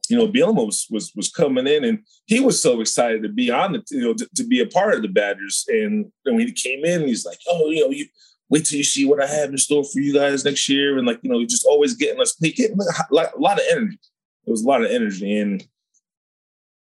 you 0.08 0.16
know, 0.16 0.26
Bielema 0.26 0.64
was, 0.64 0.86
was, 0.90 1.12
was 1.14 1.30
coming 1.30 1.66
in 1.66 1.84
and 1.84 1.98
he 2.24 2.40
was 2.40 2.62
so 2.62 2.80
excited 2.80 3.22
to 3.22 3.28
be 3.28 3.50
on 3.50 3.72
the, 3.72 3.82
you 3.90 4.00
know, 4.00 4.14
to, 4.14 4.26
to 4.36 4.44
be 4.46 4.60
a 4.60 4.66
part 4.66 4.94
of 4.94 5.02
the 5.02 5.08
Badgers. 5.08 5.66
And, 5.68 6.10
when 6.24 6.40
he 6.40 6.52
came 6.52 6.84
in, 6.84 7.06
he's 7.06 7.24
like, 7.24 7.38
oh, 7.48 7.70
you 7.70 7.84
know, 7.84 7.90
you 7.90 8.06
wait 8.50 8.64
till 8.64 8.78
you 8.78 8.84
see 8.84 9.06
what 9.06 9.22
I 9.22 9.26
have 9.26 9.50
in 9.50 9.58
store 9.58 9.84
for 9.84 10.00
you 10.00 10.14
guys 10.14 10.44
next 10.44 10.68
year. 10.68 10.96
And 10.96 11.06
like, 11.06 11.20
you 11.22 11.30
know, 11.30 11.44
just 11.44 11.66
always 11.66 11.94
getting 11.94 12.20
us, 12.20 12.34
getting 12.40 12.78
a 12.78 13.04
lot 13.10 13.58
of 13.58 13.64
energy. 13.70 13.98
It 14.46 14.50
was 14.50 14.62
a 14.62 14.66
lot 14.66 14.82
of 14.82 14.90
energy. 14.90 15.38
And 15.38 15.66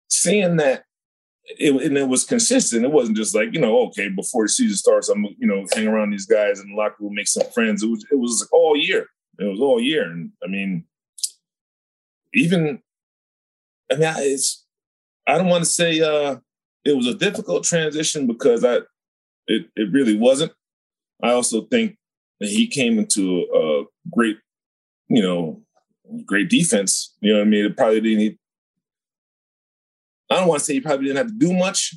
seeing 0.08 0.56
that, 0.56 0.84
it, 1.58 1.74
and 1.74 1.96
it 1.96 2.08
was 2.08 2.24
consistent. 2.24 2.84
It 2.84 2.90
wasn't 2.90 3.16
just 3.16 3.34
like, 3.34 3.52
you 3.52 3.60
know, 3.60 3.86
okay, 3.86 4.08
before 4.08 4.44
the 4.44 4.48
season 4.48 4.76
starts, 4.76 5.08
I'm, 5.08 5.24
you 5.38 5.46
know, 5.46 5.66
hang 5.74 5.86
around 5.86 6.10
these 6.10 6.26
guys 6.26 6.58
in 6.58 6.70
the 6.70 6.74
locker 6.74 6.96
room, 7.00 7.14
make 7.14 7.28
some 7.28 7.48
friends. 7.52 7.82
It 7.82 7.90
was, 7.90 8.04
it 8.10 8.18
was 8.18 8.48
all 8.50 8.76
year. 8.76 9.06
It 9.38 9.44
was 9.44 9.60
all 9.60 9.80
year. 9.80 10.10
And 10.10 10.30
I 10.42 10.48
mean, 10.48 10.84
even 12.32 12.80
I 13.90 13.96
mean, 13.96 14.14
it's 14.18 14.64
I 15.26 15.38
don't 15.38 15.48
want 15.48 15.64
to 15.64 15.70
say 15.70 16.00
uh, 16.00 16.36
it 16.84 16.96
was 16.96 17.06
a 17.06 17.14
difficult 17.14 17.64
transition 17.64 18.26
because 18.26 18.64
I 18.64 18.78
it 19.46 19.68
it 19.76 19.92
really 19.92 20.16
wasn't. 20.16 20.52
I 21.24 21.32
also 21.32 21.62
think 21.62 21.96
that 22.40 22.50
he 22.50 22.66
came 22.66 22.98
into 22.98 23.46
a 23.54 23.84
great, 24.14 24.37
you 25.08 25.22
know, 25.22 25.62
great 26.26 26.50
defense. 26.50 27.16
You 27.20 27.32
know 27.32 27.38
what 27.38 27.46
I 27.46 27.50
mean? 27.50 27.64
It 27.64 27.76
probably 27.78 28.00
didn't. 28.02 28.38
I 30.30 30.37
don't 30.37 30.48
want 30.48 30.58
to 30.58 30.64
say 30.66 30.74
he 30.74 30.80
probably 30.80 31.06
didn't 31.06 31.16
have 31.16 31.28
to 31.28 31.38
do 31.38 31.54
much 31.54 31.94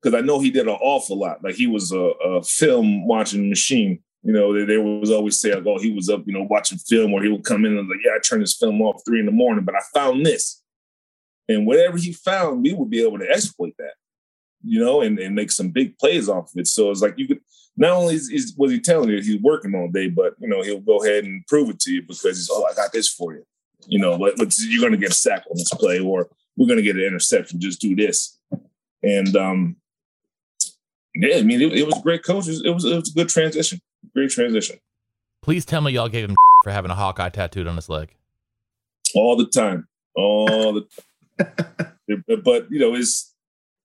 because 0.00 0.18
I 0.18 0.24
know 0.24 0.40
he 0.40 0.50
did 0.50 0.68
an 0.68 0.78
awful 0.80 1.18
lot. 1.18 1.44
Like 1.44 1.54
he 1.54 1.66
was 1.66 1.92
a, 1.92 1.98
a 1.98 2.42
film 2.42 3.06
watching 3.06 3.50
machine. 3.50 4.02
You 4.22 4.32
know, 4.32 4.54
they, 4.54 4.64
they 4.64 4.78
was 4.78 5.10
always 5.10 5.38
say 5.38 5.54
like, 5.54 5.66
"Oh, 5.66 5.78
he 5.78 5.92
was 5.92 6.08
up, 6.08 6.22
you 6.26 6.32
know, 6.32 6.46
watching 6.48 6.78
film," 6.78 7.12
or 7.12 7.22
he 7.22 7.28
would 7.28 7.44
come 7.44 7.66
in 7.66 7.76
and 7.76 7.88
like, 7.88 7.98
"Yeah, 8.02 8.12
I 8.12 8.20
turned 8.20 8.42
this 8.42 8.56
film 8.56 8.80
off 8.80 9.02
three 9.06 9.20
in 9.20 9.26
the 9.26 9.32
morning, 9.32 9.64
but 9.64 9.74
I 9.74 9.80
found 9.92 10.24
this." 10.24 10.62
And 11.46 11.66
whatever 11.66 11.98
he 11.98 12.12
found, 12.14 12.62
we 12.62 12.72
would 12.72 12.88
be 12.88 13.02
able 13.02 13.18
to 13.18 13.28
exploit 13.28 13.74
that, 13.78 13.94
you 14.64 14.82
know, 14.82 15.02
and, 15.02 15.18
and 15.18 15.34
make 15.34 15.50
some 15.50 15.70
big 15.70 15.98
plays 15.98 16.28
off 16.28 16.52
of 16.54 16.60
it. 16.60 16.68
So 16.68 16.90
it's 16.90 17.02
like 17.02 17.18
you 17.18 17.26
could 17.26 17.40
not 17.76 17.92
only 17.92 18.14
is, 18.14 18.30
is 18.30 18.54
was 18.56 18.70
he 18.70 18.80
telling 18.80 19.08
you 19.08 19.16
he's 19.16 19.40
working 19.40 19.74
all 19.74 19.88
day, 19.88 20.08
but 20.08 20.34
you 20.38 20.48
know, 20.48 20.62
he'll 20.62 20.80
go 20.80 21.02
ahead 21.02 21.24
and 21.24 21.46
prove 21.46 21.70
it 21.70 21.80
to 21.80 21.92
you 21.92 22.02
because 22.02 22.22
he's, 22.22 22.50
oh, 22.50 22.64
I 22.64 22.74
got 22.74 22.92
this 22.92 23.08
for 23.08 23.34
you. 23.34 23.44
You 23.86 23.98
know, 23.98 24.16
let, 24.16 24.38
let's 24.38 24.64
you're 24.64 24.82
gonna 24.82 24.96
get 24.96 25.10
a 25.10 25.14
sack 25.14 25.44
on 25.50 25.56
this 25.56 25.70
play, 25.70 25.98
or 25.98 26.28
we're 26.56 26.68
gonna 26.68 26.82
get 26.82 26.96
an 26.96 27.02
interception, 27.02 27.60
just 27.60 27.80
do 27.80 27.96
this. 27.96 28.38
And 29.02 29.36
um 29.36 29.76
yeah, 31.14 31.36
I 31.36 31.42
mean 31.42 31.60
it, 31.60 31.72
it 31.72 31.86
was 31.86 32.00
great 32.02 32.22
coaches. 32.22 32.62
It 32.64 32.70
was 32.70 32.84
it 32.84 32.94
was 32.94 33.10
a 33.10 33.14
good 33.14 33.28
transition. 33.28 33.80
Great 34.14 34.30
transition. 34.30 34.78
Please 35.42 35.64
tell 35.64 35.80
me 35.80 35.92
y'all 35.92 36.08
gave 36.08 36.28
him 36.28 36.36
for 36.64 36.70
having 36.70 36.90
a 36.90 36.94
Hawkeye 36.94 37.30
tattooed 37.30 37.66
on 37.66 37.76
his 37.76 37.88
leg. 37.88 38.14
All 39.14 39.36
the 39.36 39.46
time. 39.46 39.88
All 40.14 40.74
the 40.74 40.86
but 42.44 42.70
you 42.70 42.78
know, 42.78 42.94
is 42.94 43.32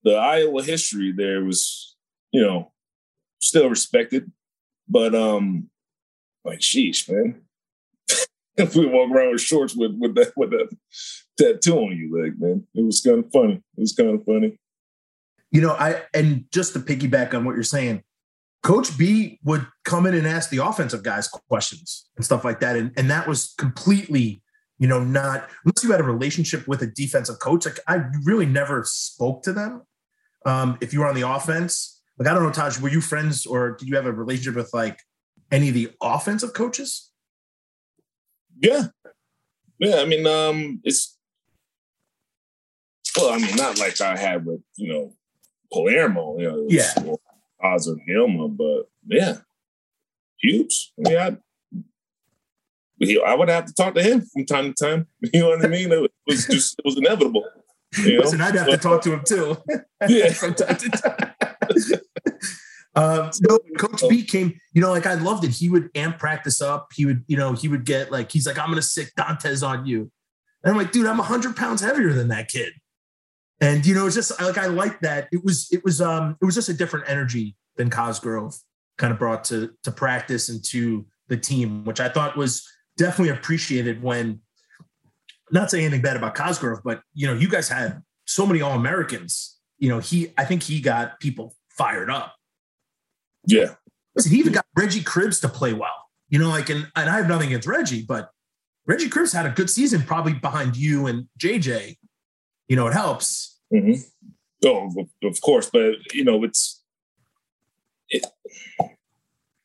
the 0.04 0.16
Iowa 0.16 0.64
history 0.64 1.14
there 1.16 1.44
was, 1.44 1.96
you 2.32 2.42
know, 2.42 2.72
still 3.42 3.70
respected, 3.70 4.32
but 4.88 5.16
um, 5.16 5.70
like 6.44 6.60
sheesh, 6.60 7.10
man. 7.10 7.42
if 8.58 8.76
we 8.76 8.86
walk 8.86 9.12
around 9.12 9.32
with 9.32 9.42
shorts 9.42 9.76
with 9.76 9.96
with 10.00 10.16
that 10.16 10.34
with 10.36 10.52
that 10.52 10.76
tattoo 11.38 11.78
on 11.78 11.98
your 11.98 12.24
leg, 12.24 12.40
man, 12.40 12.66
it 12.74 12.84
was 12.84 13.02
kind 13.02 13.24
of 13.24 13.32
funny. 13.32 13.56
It 13.56 13.82
was 13.82 13.94
kind 13.94 14.10
of 14.10 14.26
funny. 14.26 14.58
You 15.52 15.62
know, 15.62 15.72
I 15.72 16.04
and 16.14 16.46
just 16.52 16.74
to 16.74 16.80
piggyback 16.80 17.34
on 17.34 17.46
what 17.46 17.56
you're 17.56 17.64
saying, 17.64 18.04
Coach 18.64 18.98
B 18.98 19.40
would 19.44 19.66
come 19.86 20.06
in 20.06 20.14
and 20.14 20.28
ask 20.28 20.50
the 20.50 20.66
offensive 20.66 21.04
guys 21.04 21.28
questions 21.28 22.10
and 22.16 22.26
stuff 22.26 22.44
like 22.44 22.60
that, 22.60 22.76
and 22.76 22.92
and 22.98 23.10
that 23.10 23.28
was 23.28 23.54
completely 23.58 24.42
you 24.80 24.88
know, 24.88 25.04
not 25.04 25.50
unless 25.66 25.84
you 25.84 25.92
had 25.92 26.00
a 26.00 26.04
relationship 26.04 26.68
with 26.68 26.82
a 26.82 26.88
defensive 26.88 27.40
coach. 27.40 27.66
Like 27.66 27.80
I 27.88 28.04
really 28.24 28.46
never 28.46 28.84
spoke 28.86 29.44
to 29.44 29.54
them. 29.54 29.84
Um, 30.46 30.78
if 30.82 30.94
you 30.94 31.00
were 31.00 31.08
on 31.08 31.16
the 31.16 31.28
offense, 31.28 31.97
like 32.18 32.28
I 32.28 32.34
don't 32.34 32.44
know, 32.44 32.52
Taj, 32.52 32.80
were 32.80 32.90
you 32.90 33.02
friends 33.02 33.46
or 33.46 33.72
did 33.72 33.88
you 33.88 33.96
have 33.96 34.06
a 34.06 34.12
relationship 34.12 34.56
with 34.56 34.74
like 34.74 35.00
any 35.52 35.70
of 35.70 35.74
the 35.74 35.92
offensive 36.02 36.54
coaches? 36.54 37.12
Yeah. 38.60 38.88
Yeah. 39.80 39.98
I 39.98 40.06
mean, 40.06 40.26
um, 40.26 40.82
it's 40.84 41.18
well, 43.18 43.34
I 43.34 43.38
mean, 43.38 43.56
not 43.56 43.80
like 43.80 44.00
I 44.00 44.16
had 44.16 44.46
with, 44.46 44.62
you 44.76 44.94
know, 44.94 45.14
Palermo, 45.72 46.38
you 46.38 46.50
know, 46.50 46.66
yeah. 46.70 46.94
Oz 47.62 47.88
or 47.88 47.96
Gilma, 48.08 48.48
but 48.48 48.90
yeah, 49.08 49.38
huge. 50.40 50.94
I 51.00 51.10
mean, 51.10 51.18
I 51.18 51.38
I 53.26 53.36
would 53.36 53.50
have 53.50 53.66
to 53.66 53.74
talk 53.74 53.96
to 53.96 54.04
him 54.04 54.22
from 54.22 54.46
time 54.46 54.74
to 54.74 54.86
time. 54.86 55.08
You 55.34 55.42
know 55.42 55.50
what 55.50 55.66
I 55.66 55.68
mean? 55.68 55.92
It 55.92 56.12
was 56.28 56.46
just 56.46 56.80
it 56.80 56.86
was 56.86 56.98
inevitable. 56.98 57.46
You 57.98 58.14
know? 58.18 58.24
Listen, 58.24 58.42
I'd 58.42 58.56
have 58.56 58.68
to 58.68 58.78
talk 58.78 59.02
to 59.04 59.14
him 59.14 59.22
too. 59.26 59.58
Yeah, 60.08 60.30
from 60.34 60.54
time 60.54 60.78
to 60.78 60.90
time. 60.90 62.00
um, 62.96 63.32
no, 63.42 63.60
Coach 63.78 64.04
B 64.10 64.24
came. 64.24 64.60
You 64.74 64.82
know, 64.82 64.92
like 64.92 65.06
I 65.06 65.16
loved 65.16 65.44
it. 65.44 65.52
He 65.52 65.70
would 65.70 65.90
amp 65.96 66.20
practice 66.20 66.62
up. 66.62 66.90
He 66.94 67.06
would, 67.06 67.24
you 67.28 67.38
know, 67.38 67.54
he 67.54 67.68
would 67.68 67.86
get 67.86 68.12
like 68.12 68.32
he's 68.32 68.48
like, 68.48 68.58
I'm 68.58 68.70
gonna 68.70 68.82
sick 68.82 69.12
Dantes 69.16 69.64
on 69.64 69.86
you, 69.86 70.12
and 70.64 70.72
I'm 70.72 70.78
like, 70.78 70.92
dude, 70.92 71.08
I'm 71.08 71.20
hundred 71.20 71.56
pounds 71.56 71.82
heavier 71.82 72.14
than 72.14 72.30
that 72.30 72.50
kid. 72.50 72.74
And 73.60 73.86
you 73.86 73.96
know, 73.96 74.06
it's 74.06 74.16
just 74.16 74.40
like 74.42 74.58
I 74.58 74.68
like 74.68 75.00
that. 75.02 75.28
It 75.32 75.44
was 75.44 75.68
it 75.72 75.84
was 75.84 76.02
um 76.02 76.38
it 76.42 76.46
was 76.46 76.56
just 76.56 76.70
a 76.70 76.74
different 76.74 77.10
energy 77.10 77.56
than 77.76 77.90
Cosgrove 77.90 78.56
kind 78.98 79.14
of 79.14 79.20
brought 79.20 79.44
to 79.46 79.72
to 79.84 79.92
practice 79.92 80.50
and 80.50 80.64
to 80.66 81.06
the 81.28 81.38
team, 81.38 81.84
which 81.84 82.00
I 82.00 82.10
thought 82.10 82.38
was 82.38 82.68
definitely 82.98 83.34
appreciated 83.34 84.02
when 84.02 84.42
not 85.52 85.72
saying 85.72 85.86
anything 85.86 86.02
bad 86.02 86.18
about 86.18 86.36
Cosgrove, 86.36 86.82
but 86.84 87.02
you 87.14 87.28
know, 87.28 87.34
you 87.34 87.50
guys 87.50 87.70
had 87.70 88.02
so 88.26 88.46
many 88.46 88.62
All 88.62 88.74
Americans. 88.74 89.58
You 89.80 89.90
know, 89.90 90.00
he 90.00 90.34
I 90.38 90.46
think 90.46 90.64
he 90.64 90.80
got 90.80 91.20
people 91.20 91.56
fired 91.78 92.10
up. 92.10 92.36
Yeah. 93.46 93.76
Listen, 94.16 94.32
he 94.32 94.40
even 94.40 94.54
got 94.54 94.66
Reggie 94.76 95.04
Cribbs 95.04 95.40
to 95.42 95.50
play 95.50 95.74
well. 95.74 96.10
You 96.30 96.40
know, 96.40 96.50
like, 96.50 96.70
and, 96.70 96.88
and 96.96 97.10
I 97.10 97.18
have 97.18 97.28
nothing 97.28 97.48
against 97.48 97.68
Reggie, 97.68 98.04
but 98.04 98.32
Reggie 98.86 99.10
Cripps 99.10 99.34
had 99.34 99.46
a 99.46 99.52
good 99.52 99.70
season 99.70 100.02
probably 100.04 100.34
behind 100.34 100.76
you 100.76 101.08
and 101.08 101.28
JJ. 101.40 101.98
You 102.68 102.76
know, 102.76 102.88
it 102.88 102.94
helps. 102.94 103.60
Mm-hmm. 103.74 104.02
Oh, 104.66 104.92
of 105.24 105.42
course, 105.42 105.70
but 105.72 106.14
you 106.14 106.24
know, 106.24 106.44
it's 106.44 106.82
it. 108.10 108.26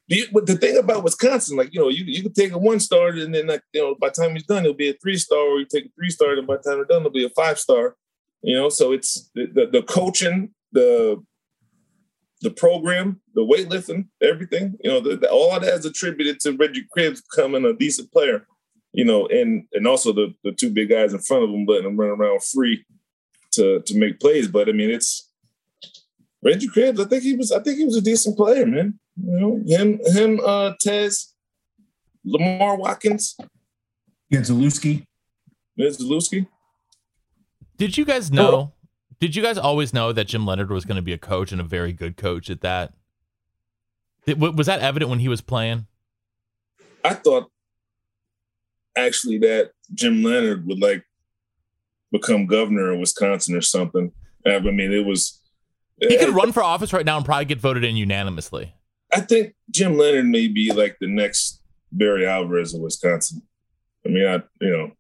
The, 0.09 0.27
but 0.33 0.47
the 0.47 0.57
thing 0.57 0.77
about 0.77 1.05
Wisconsin, 1.05 1.57
like 1.57 1.73
you 1.73 1.81
know, 1.81 1.89
you 1.89 2.05
you 2.05 2.23
can 2.23 2.33
take 2.33 2.53
a 2.53 2.59
one 2.59 2.81
star 2.81 3.09
and 3.09 3.35
then 3.35 3.47
like 3.47 3.63
you 3.73 3.81
know, 3.81 3.95
by 3.95 4.09
the 4.09 4.23
time 4.23 4.35
he's 4.35 4.45
done, 4.45 4.65
it'll 4.65 4.75
be 4.75 4.91
a 4.91 4.95
three 4.95 5.17
star, 5.17 5.39
or 5.39 5.61
you 5.61 5.67
take 5.67 5.87
a 5.87 5.93
three 5.97 6.11
star, 6.11 6.35
and 6.35 6.47
by 6.47 6.57
the 6.57 6.63
time 6.63 6.75
they're 6.75 6.85
done, 6.85 7.01
it'll 7.01 7.11
be 7.11 7.25
a 7.25 7.31
five 7.31 7.59
star. 7.59 7.97
You 8.43 8.57
know, 8.57 8.69
so 8.69 8.93
it's 8.93 9.31
the, 9.35 9.47
the, 9.47 9.67
the 9.67 9.83
coaching, 9.83 10.51
the 10.73 11.23
the 12.43 12.51
program, 12.51 13.21
the 13.35 13.43
weightlifting, 13.43 14.09
everything. 14.21 14.77
You 14.83 14.91
know, 14.91 15.01
the, 15.01 15.17
the, 15.17 15.31
all 15.31 15.59
that 15.59 15.63
is 15.63 15.87
attributed 15.87 16.41
to 16.41 16.53
Reggie 16.53 16.87
Cripps 16.93 17.23
becoming 17.23 17.65
a 17.65 17.73
decent 17.73 18.13
player. 18.13 18.47
You 18.93 19.07
know, 19.07 19.27
and 19.29 19.65
and 19.73 19.87
also 19.87 20.13
the 20.13 20.35
the 20.45 20.53
two 20.53 20.71
big 20.71 20.91
guys 20.91 21.15
in 21.15 21.21
front 21.21 21.45
of 21.45 21.51
him 21.51 21.65
letting 21.67 21.89
him 21.89 21.97
run 21.97 22.11
around 22.11 22.43
free 22.45 22.85
to 23.53 23.81
to 23.81 23.99
make 23.99 24.21
plays. 24.21 24.49
But 24.49 24.69
I 24.69 24.73
mean, 24.73 24.91
it's 24.91 25.31
Reggie 26.45 26.69
Cripps. 26.69 27.01
I 27.01 27.05
think 27.07 27.23
he 27.23 27.35
was. 27.35 27.53
I 27.53 27.63
think 27.63 27.79
he 27.79 27.87
was 27.87 27.97
a 27.97 28.03
decent 28.03 28.37
player, 28.37 28.67
man. 28.67 28.99
You 29.17 29.41
know, 29.41 29.63
him, 29.67 30.01
him, 30.07 30.41
uh, 30.45 30.73
Tez, 30.81 31.35
Lamar 32.25 32.77
Watkins, 32.77 33.37
yeah, 34.29 34.41
Zalewski, 34.41 35.05
Zalewski. 35.79 36.47
Did 37.77 37.97
you 37.97 38.05
guys 38.05 38.31
know? 38.31 38.73
Did 39.23 39.37
you 39.37 39.43
guys 39.45 39.57
always 39.57 39.95
know 39.95 40.13
that 40.13 40.27
Jim 40.27 40.45
Leonhard 40.45 40.73
was 40.73 40.85
going 40.85 40.97
to 40.97 41.01
be 41.01 41.13
a 41.13 41.19
coach 41.19 41.53
and 41.53 41.61
a 41.61 41.65
very 41.65 41.93
good 41.93 42.17
coach 42.17 42.51
at 42.51 42.61
that? 42.63 42.93
Was 44.27 44.67
that 44.67 44.81
evident 44.81 45.11
when 45.11 45.21
he 45.21 45.29
was 45.29 45.41
playing? 45.41 45.87
I 47.05 47.15
thought 47.15 47.49
actually 48.99 49.39
that 49.39 49.75
Jim 49.95 50.25
Leonhard 50.25 50.67
would 50.67 50.81
like 50.81 51.05
become 52.11 52.47
governor 52.47 52.91
of 52.91 52.99
Wisconsin 52.99 53.55
or 53.55 53.61
something. 53.61 54.11
I 54.45 54.59
mean, 54.59 54.93
it 54.93 55.07
was. 55.07 55.41
He 56.01 56.19
could 56.19 56.31
eh, 56.31 56.33
run 56.33 56.51
for 56.51 56.65
office 56.65 56.93
right 56.93 57.07
now 57.07 57.17
and 57.17 57.25
probably 57.25 57.45
get 57.45 57.61
voted 57.61 57.85
in 57.85 57.95
unanimously. 57.95 58.75
I 59.13 59.21
think 59.21 59.55
Jim 59.71 59.97
Leonhard 59.97 60.27
may 60.27 60.49
be 60.49 60.73
like 60.73 60.97
the 61.01 61.07
next 61.07 61.63
Barry 61.93 62.27
Alvarez 62.27 62.75
of 62.75 62.81
Wisconsin. 62.81 63.43
I 64.05 64.09
mean, 64.09 64.27
I 64.27 64.43
you 64.61 64.71
know, 64.73 64.91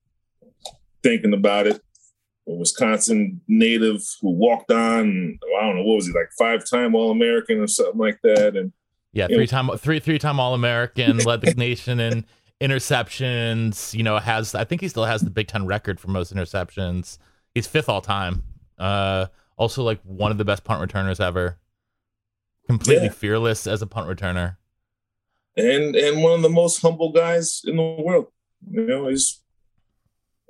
thinking 1.02 1.34
about 1.34 1.66
it, 1.66 1.82
a 2.48 2.52
Wisconsin 2.52 3.40
native 3.48 4.02
who 4.20 4.30
walked 4.30 4.70
on. 4.70 5.38
I 5.58 5.60
don't 5.62 5.76
know 5.76 5.82
what 5.84 5.96
was 5.96 6.06
he 6.06 6.12
like, 6.12 6.30
five 6.38 6.68
time 6.68 6.94
All 6.94 7.10
American 7.10 7.60
or 7.60 7.66
something 7.66 7.98
like 7.98 8.20
that, 8.22 8.56
and 8.56 8.72
yeah, 9.12 9.26
three 9.26 9.46
time 9.46 9.68
three 9.76 10.00
three 10.00 10.18
time 10.18 10.40
All 10.40 10.54
American, 10.54 11.18
led 11.18 11.40
the 11.40 11.54
nation 11.56 12.00
in 12.00 12.24
interceptions. 12.60 13.94
You 13.94 14.02
know, 14.02 14.18
has 14.18 14.54
I 14.54 14.64
think 14.64 14.80
he 14.80 14.88
still 14.88 15.04
has 15.04 15.22
the 15.22 15.30
Big 15.30 15.48
Ten 15.48 15.66
record 15.66 16.00
for 16.00 16.08
most 16.08 16.34
interceptions. 16.34 17.18
He's 17.54 17.66
fifth 17.66 17.88
all 17.88 18.00
time. 18.00 18.42
Uh, 18.78 19.26
also 19.56 19.82
like 19.82 20.00
one 20.02 20.32
of 20.32 20.38
the 20.38 20.44
best 20.44 20.64
punt 20.64 20.80
returners 20.80 21.20
ever. 21.20 21.58
Completely 22.66 23.06
yeah. 23.06 23.12
fearless 23.12 23.66
as 23.66 23.82
a 23.82 23.86
punt 23.86 24.08
returner. 24.08 24.56
And 25.56 25.94
and 25.94 26.22
one 26.22 26.32
of 26.32 26.42
the 26.42 26.48
most 26.48 26.80
humble 26.80 27.12
guys 27.12 27.62
in 27.64 27.76
the 27.76 27.82
world. 27.82 28.28
You 28.70 28.86
know, 28.86 29.08
he's 29.08 29.40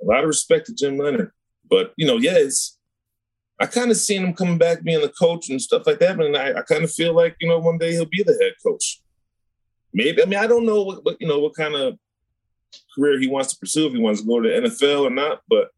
a 0.01 0.05
lot 0.05 0.21
of 0.21 0.27
respect 0.27 0.67
to 0.67 0.73
Jim 0.73 0.97
Leonhard. 0.97 1.31
But 1.73 1.91
you 1.97 2.05
know, 2.05 2.17
yeah, 2.17 2.35
it's 2.35 2.77
I 3.59 3.65
kind 3.65 3.89
of 3.89 3.97
seen 3.97 4.23
him 4.23 4.33
coming 4.33 4.59
back 4.59 4.83
being 4.83 5.01
the 5.01 5.09
coach 5.09 5.49
and 5.49 5.59
stuff 5.59 5.87
like 5.87 5.97
that. 5.99 6.19
And 6.19 6.37
I, 6.37 6.59
I 6.59 6.61
kind 6.61 6.83
of 6.83 6.91
feel 6.91 7.15
like, 7.15 7.35
you 7.39 7.47
know, 7.47 7.57
one 7.59 7.79
day 7.79 7.93
he'll 7.93 8.05
be 8.05 8.21
the 8.21 8.37
head 8.39 8.53
coach. 8.63 9.01
Maybe. 9.93 10.21
I 10.21 10.25
mean, 10.25 10.39
I 10.39 10.47
don't 10.47 10.65
know 10.65 10.83
what, 10.83 11.03
what, 11.05 11.17
you 11.19 11.27
know, 11.27 11.39
what 11.39 11.55
kind 11.55 11.75
of 11.75 11.97
career 12.93 13.19
he 13.19 13.27
wants 13.27 13.53
to 13.53 13.59
pursue, 13.59 13.87
if 13.87 13.93
he 13.93 13.99
wants 13.99 14.21
to 14.21 14.27
go 14.27 14.41
to 14.41 14.49
the 14.49 14.67
NFL 14.67 15.07
or 15.07 15.09
not. 15.09 15.41
But 15.49 15.69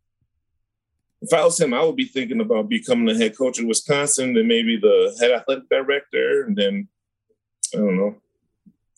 if 1.22 1.34
I 1.34 1.43
was 1.46 1.60
him, 1.60 1.74
I 1.74 1.84
would 1.84 1.96
be 1.96 2.06
thinking 2.06 2.41
about 2.41 2.70
becoming 2.70 3.06
the 3.06 3.16
head 3.16 3.38
coach 3.38 3.60
in 3.60 3.68
Wisconsin, 3.68 4.34
then 4.34 4.48
maybe 4.48 4.78
the 4.78 5.16
head 5.20 5.32
athletic 5.32 5.70
director, 5.70 6.43
and 6.43 6.58
then 6.58 6.88
I 7.74 7.78
don't 7.78 7.98
know, 7.98 8.16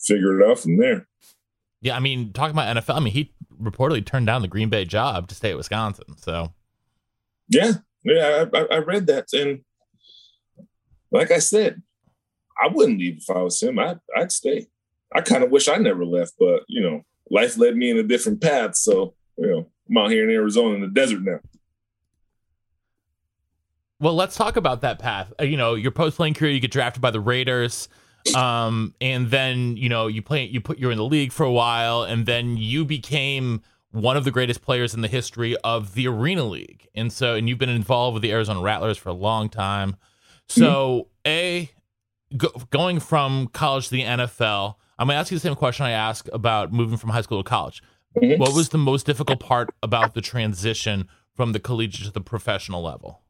figure 0.00 0.40
it 0.40 0.50
out 0.50 0.60
from 0.60 0.78
there. 0.78 1.06
Yeah, 1.80 1.96
I 1.96 2.00
mean, 2.00 2.32
talking 2.32 2.52
about 2.52 2.76
NFL, 2.76 2.96
I 2.96 3.00
mean, 3.00 3.12
he 3.12 3.34
reportedly 3.60 4.04
turned 4.04 4.26
down 4.26 4.42
the 4.42 4.48
Green 4.48 4.68
Bay 4.68 4.84
job 4.84 5.28
to 5.28 5.34
stay 5.34 5.50
at 5.50 5.56
Wisconsin. 5.56 6.16
So 6.16 6.52
yeah, 7.48 7.72
yeah, 8.04 8.44
I, 8.52 8.58
I 8.70 8.78
read 8.78 9.06
that, 9.06 9.26
and 9.32 9.60
like 11.10 11.30
I 11.30 11.38
said, 11.38 11.82
I 12.60 12.68
wouldn't 12.68 12.98
leave 12.98 13.18
if 13.18 13.30
I 13.30 13.42
was 13.42 13.62
him. 13.62 13.78
I, 13.78 13.96
I'd 14.16 14.32
stay. 14.32 14.66
I 15.14 15.20
kind 15.20 15.42
of 15.42 15.50
wish 15.50 15.68
I 15.68 15.76
never 15.76 16.04
left, 16.04 16.34
but 16.38 16.64
you 16.68 16.82
know, 16.82 17.02
life 17.30 17.56
led 17.56 17.76
me 17.76 17.90
in 17.90 17.98
a 17.98 18.02
different 18.02 18.40
path. 18.40 18.76
So 18.76 19.14
you 19.36 19.46
know, 19.46 19.70
I'm 19.88 19.96
out 19.96 20.10
here 20.10 20.28
in 20.28 20.34
Arizona 20.34 20.74
in 20.74 20.80
the 20.80 20.88
desert 20.88 21.22
now. 21.22 21.40
Well, 24.00 24.14
let's 24.14 24.36
talk 24.36 24.56
about 24.56 24.82
that 24.82 24.98
path. 25.00 25.32
Uh, 25.40 25.44
you 25.44 25.56
know, 25.56 25.74
your 25.74 25.90
post 25.90 26.16
playing 26.16 26.34
career, 26.34 26.52
you 26.52 26.60
get 26.60 26.70
drafted 26.70 27.02
by 27.02 27.10
the 27.10 27.20
Raiders, 27.20 27.88
um, 28.36 28.94
and 29.00 29.30
then 29.30 29.76
you 29.76 29.88
know 29.88 30.06
you 30.06 30.22
play, 30.22 30.44
you 30.44 30.60
put 30.60 30.78
you're 30.78 30.92
in 30.92 30.98
the 30.98 31.04
league 31.04 31.32
for 31.32 31.44
a 31.44 31.52
while, 31.52 32.02
and 32.02 32.26
then 32.26 32.56
you 32.56 32.84
became 32.84 33.62
one 33.90 34.16
of 34.16 34.24
the 34.24 34.30
greatest 34.30 34.62
players 34.62 34.94
in 34.94 35.00
the 35.00 35.08
history 35.08 35.56
of 35.64 35.94
the 35.94 36.06
Arena 36.08 36.44
League. 36.44 36.88
And 36.94 37.12
so, 37.12 37.34
and 37.34 37.48
you've 37.48 37.58
been 37.58 37.68
involved 37.68 38.14
with 38.14 38.22
the 38.22 38.32
Arizona 38.32 38.60
Rattlers 38.60 38.98
for 38.98 39.08
a 39.08 39.14
long 39.14 39.48
time. 39.48 39.96
So, 40.48 41.08
mm-hmm. 41.24 41.30
A, 41.30 41.70
go, 42.36 42.48
going 42.70 43.00
from 43.00 43.48
college 43.48 43.88
to 43.88 43.92
the 43.92 44.02
NFL, 44.02 44.74
I'm 44.98 45.06
going 45.06 45.14
to 45.14 45.20
ask 45.20 45.30
you 45.30 45.36
the 45.36 45.40
same 45.40 45.54
question 45.54 45.86
I 45.86 45.92
asked 45.92 46.28
about 46.32 46.72
moving 46.72 46.98
from 46.98 47.10
high 47.10 47.20
school 47.20 47.42
to 47.42 47.48
college. 47.48 47.82
Mm-hmm. 48.16 48.40
What 48.40 48.54
was 48.54 48.70
the 48.70 48.78
most 48.78 49.06
difficult 49.06 49.40
part 49.40 49.70
about 49.82 50.14
the 50.14 50.20
transition 50.20 51.08
from 51.34 51.52
the 51.52 51.60
collegiate 51.60 52.06
to 52.06 52.12
the 52.12 52.20
professional 52.20 52.82
level? 52.82 53.22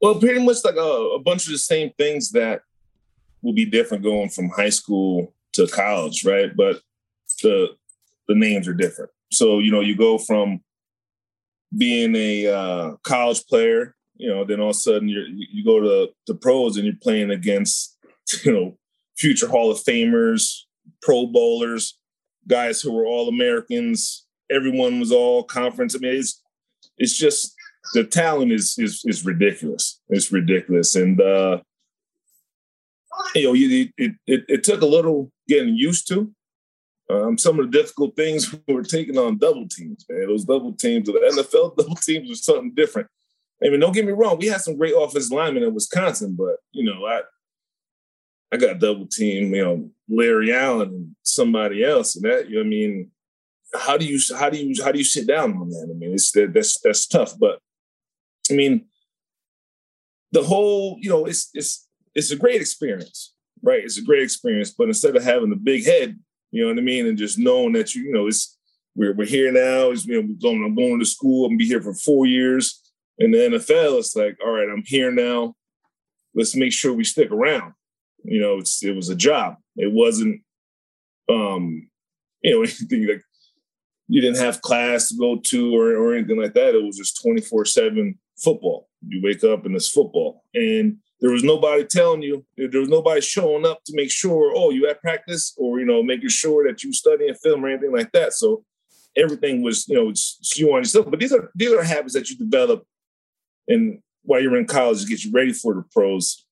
Well, 0.00 0.16
pretty 0.16 0.44
much 0.44 0.58
like 0.64 0.76
a, 0.76 0.80
a 0.80 1.18
bunch 1.20 1.46
of 1.46 1.52
the 1.52 1.58
same 1.58 1.92
things 1.96 2.32
that 2.32 2.62
will 3.42 3.52
be 3.52 3.64
different 3.64 4.02
going 4.02 4.30
from 4.30 4.50
high 4.50 4.70
school 4.70 5.34
to 5.52 5.66
college, 5.66 6.24
right? 6.24 6.54
But 6.56 6.80
the 7.42 7.76
the 8.28 8.34
names 8.34 8.68
are 8.68 8.74
different. 8.74 9.10
So, 9.30 9.58
you 9.58 9.70
know, 9.70 9.80
you 9.80 9.96
go 9.96 10.18
from 10.18 10.60
being 11.76 12.14
a 12.14 12.46
uh, 12.46 12.90
college 13.02 13.44
player, 13.46 13.94
you 14.16 14.28
know, 14.28 14.44
then 14.44 14.60
all 14.60 14.70
of 14.70 14.76
a 14.76 14.78
sudden 14.78 15.08
you 15.08 15.24
you 15.28 15.64
go 15.64 15.80
to 15.80 16.12
the 16.26 16.34
pros 16.34 16.76
and 16.76 16.84
you're 16.84 16.94
playing 17.02 17.30
against, 17.30 17.96
you 18.44 18.52
know, 18.52 18.78
future 19.16 19.48
Hall 19.48 19.70
of 19.70 19.78
Famers, 19.78 20.60
Pro 21.00 21.26
Bowlers, 21.26 21.98
guys 22.46 22.80
who 22.80 22.92
were 22.92 23.06
all 23.06 23.28
Americans. 23.28 24.26
Everyone 24.50 25.00
was 25.00 25.12
all 25.12 25.44
conference. 25.44 25.94
I 25.94 25.98
mean, 25.98 26.14
it's 26.14 26.42
it's 26.98 27.16
just 27.16 27.54
the 27.94 28.04
talent 28.04 28.52
is 28.52 28.76
is 28.78 29.02
is 29.04 29.24
ridiculous. 29.24 30.00
It's 30.08 30.30
ridiculous, 30.30 30.94
and 30.94 31.20
uh, 31.20 31.60
you 33.34 33.44
know, 33.44 33.52
you, 33.54 33.88
it, 33.96 34.12
it 34.26 34.44
it 34.48 34.64
took 34.64 34.82
a 34.82 34.86
little 34.86 35.32
getting 35.48 35.74
used 35.74 36.06
to 36.08 36.32
um, 37.10 37.36
some 37.36 37.58
of 37.58 37.70
the 37.70 37.78
difficult 37.78 38.16
things 38.16 38.52
we 38.52 38.60
were 38.74 38.82
taking 38.82 39.18
on 39.18 39.38
double 39.38 39.68
teams, 39.68 40.04
man. 40.08 40.26
Those 40.26 40.44
double 40.44 40.72
teams, 40.72 41.06
the 41.06 41.12
NFL 41.12 41.76
double 41.76 41.96
teams 41.96 42.28
was 42.28 42.44
something 42.44 42.72
different. 42.74 43.08
I 43.64 43.68
mean, 43.68 43.80
don't 43.80 43.92
get 43.92 44.06
me 44.06 44.12
wrong, 44.12 44.38
we 44.38 44.46
had 44.46 44.60
some 44.60 44.76
great 44.76 44.94
offensive 44.96 45.30
linemen 45.30 45.62
in 45.62 45.74
Wisconsin, 45.74 46.34
but 46.36 46.56
you 46.72 46.84
know, 46.84 47.06
I 47.06 47.22
I 48.52 48.58
got 48.58 48.80
double 48.80 49.06
team, 49.06 49.54
you 49.54 49.64
know, 49.64 49.90
Larry 50.08 50.52
Allen 50.52 50.88
and 50.88 51.16
somebody 51.22 51.84
else, 51.84 52.16
and 52.16 52.24
that 52.24 52.48
you 52.48 52.56
know, 52.56 52.62
I 52.62 52.64
mean, 52.64 53.10
how 53.74 53.96
do 53.96 54.04
you 54.04 54.18
how 54.36 54.50
do 54.50 54.58
you 54.58 54.82
how 54.82 54.92
do 54.92 54.98
you 54.98 55.04
sit 55.04 55.26
down 55.26 55.56
on 55.56 55.70
that? 55.70 55.88
I 55.90 55.96
mean, 55.96 56.12
it's 56.12 56.32
that 56.32 56.52
that's 56.52 56.78
that's 56.80 57.06
tough, 57.06 57.38
but 57.38 57.60
I 58.50 58.54
mean, 58.54 58.86
the 60.32 60.42
whole 60.42 60.98
you 61.00 61.08
know, 61.08 61.24
it's 61.24 61.50
it's 61.54 61.88
it's 62.14 62.30
a 62.30 62.36
great 62.36 62.60
experience, 62.60 63.34
right? 63.62 63.82
It's 63.82 63.98
a 63.98 64.02
great 64.02 64.22
experience, 64.22 64.70
but 64.70 64.88
instead 64.88 65.16
of 65.16 65.24
having 65.24 65.50
the 65.50 65.56
big 65.56 65.86
head, 65.86 66.18
you 66.52 66.62
know 66.62 66.68
what 66.68 66.78
I 66.78 66.82
mean? 66.82 67.06
And 67.06 67.18
just 67.18 67.38
knowing 67.38 67.72
that 67.72 67.94
you, 67.94 68.04
you 68.04 68.12
know, 68.12 68.28
it's 68.28 68.56
we're, 68.94 69.14
we're 69.14 69.26
here 69.26 69.50
now. 69.50 69.90
It's, 69.90 70.04
you 70.04 70.22
know, 70.22 70.28
going, 70.40 70.62
I'm 70.62 70.74
going 70.74 71.00
to 71.00 71.06
school. 71.06 71.46
I'm 71.46 71.52
gonna 71.52 71.58
be 71.58 71.66
here 71.66 71.82
for 71.82 71.94
four 71.94 72.26
years. 72.26 72.78
In 73.18 73.30
the 73.30 73.38
NFL, 73.38 73.98
it's 73.98 74.14
like, 74.14 74.36
all 74.44 74.52
right, 74.52 74.68
I'm 74.70 74.82
here 74.86 75.10
now. 75.10 75.54
Let's 76.34 76.54
make 76.54 76.72
sure 76.72 76.92
we 76.92 77.04
stick 77.04 77.30
around. 77.30 77.72
You 78.24 78.40
know, 78.40 78.58
it's 78.58 78.82
it 78.84 78.94
was 78.94 79.08
a 79.08 79.16
job. 79.16 79.56
It 79.76 79.92
wasn't, 79.92 80.42
um, 81.28 81.88
you 82.42 82.52
know, 82.52 82.58
anything 82.62 83.08
like 83.08 83.22
you 84.08 84.20
didn't 84.20 84.38
have 84.42 84.60
class 84.60 85.08
to 85.08 85.16
go 85.16 85.36
to 85.36 85.74
or, 85.74 85.96
or 85.96 86.14
anything 86.14 86.40
like 86.40 86.54
that. 86.54 86.74
It 86.74 86.82
was 86.82 86.98
just 86.98 87.20
24 87.22 87.64
seven 87.64 88.18
football. 88.42 88.88
You 89.06 89.20
wake 89.22 89.44
up 89.44 89.66
and 89.66 89.74
it's 89.74 89.88
football. 89.88 90.44
And 90.54 90.98
there 91.20 91.30
was 91.30 91.44
nobody 91.44 91.84
telling 91.84 92.22
you, 92.22 92.44
there 92.56 92.80
was 92.80 92.88
nobody 92.88 93.20
showing 93.20 93.64
up 93.64 93.84
to 93.84 93.92
make 93.94 94.10
sure, 94.10 94.52
oh, 94.54 94.70
you 94.70 94.88
at 94.88 95.00
practice 95.00 95.54
or, 95.56 95.78
you 95.78 95.86
know, 95.86 96.02
making 96.02 96.28
sure 96.30 96.66
that 96.66 96.82
you 96.82 96.92
studying 96.92 97.34
film 97.34 97.64
or 97.64 97.68
anything 97.68 97.92
like 97.92 98.12
that. 98.12 98.32
So 98.32 98.64
everything 99.16 99.62
was, 99.62 99.88
you 99.88 99.94
know, 99.94 100.12
you 100.56 100.72
on 100.72 100.80
yourself. 100.80 101.06
But 101.10 101.20
these 101.20 101.32
are 101.32 101.50
these 101.54 101.72
are 101.72 101.82
habits 101.82 102.14
that 102.14 102.28
you 102.28 102.36
develop 102.36 102.84
and 103.68 104.00
while 104.22 104.40
you're 104.40 104.56
in 104.56 104.66
college 104.66 105.02
to 105.02 105.08
get 105.08 105.24
you 105.24 105.32
ready 105.32 105.52
for 105.52 105.74
the 105.74 105.84
pros. 105.92 106.44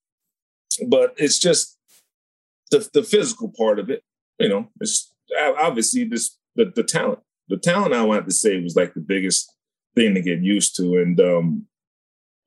But 0.86 1.14
it's 1.16 1.38
just 1.38 1.78
the, 2.70 2.88
the 2.92 3.02
physical 3.02 3.52
part 3.56 3.78
of 3.78 3.90
it. 3.90 4.02
you 4.38 4.48
know, 4.48 4.68
it's 4.80 5.12
obviously 5.60 6.04
this 6.04 6.36
the, 6.56 6.72
the 6.74 6.82
talent. 6.82 7.20
The 7.48 7.56
talent 7.56 7.94
I 7.94 8.04
wanted 8.04 8.26
to 8.26 8.32
say 8.32 8.60
was 8.60 8.76
like 8.76 8.94
the 8.94 9.00
biggest 9.00 9.52
thing 9.94 10.14
to 10.14 10.22
get 10.22 10.40
used 10.40 10.76
to. 10.76 10.96
And 10.98 11.20
um 11.20 11.66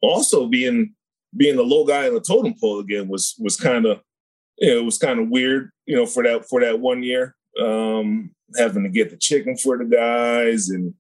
also 0.10 0.48
being 0.48 0.94
being 1.36 1.56
the 1.56 1.64
low 1.64 1.86
guy 1.86 2.08
in 2.08 2.14
the 2.14 2.22
totem 2.22 2.54
pole 2.60 2.80
again 2.80 3.08
was 3.08 3.36
was 3.40 3.58
kind 3.58 3.86
of 3.86 4.02
you 4.60 4.70
know, 4.70 4.80
it 4.80 4.86
was 4.86 5.00
kind 5.00 5.20
of 5.20 5.30
weird, 5.30 5.72
you 5.86 5.96
know, 5.96 6.06
for 6.06 6.24
that 6.24 6.48
for 6.48 6.62
that 6.62 6.80
one 6.80 7.04
year. 7.04 7.36
Um 7.60 8.32
having 8.58 8.84
to 8.84 8.90
get 8.90 9.10
the 9.10 9.18
chicken 9.18 9.58
for 9.58 9.78
the 9.78 9.86
guys 9.86 10.70
and 10.70 10.94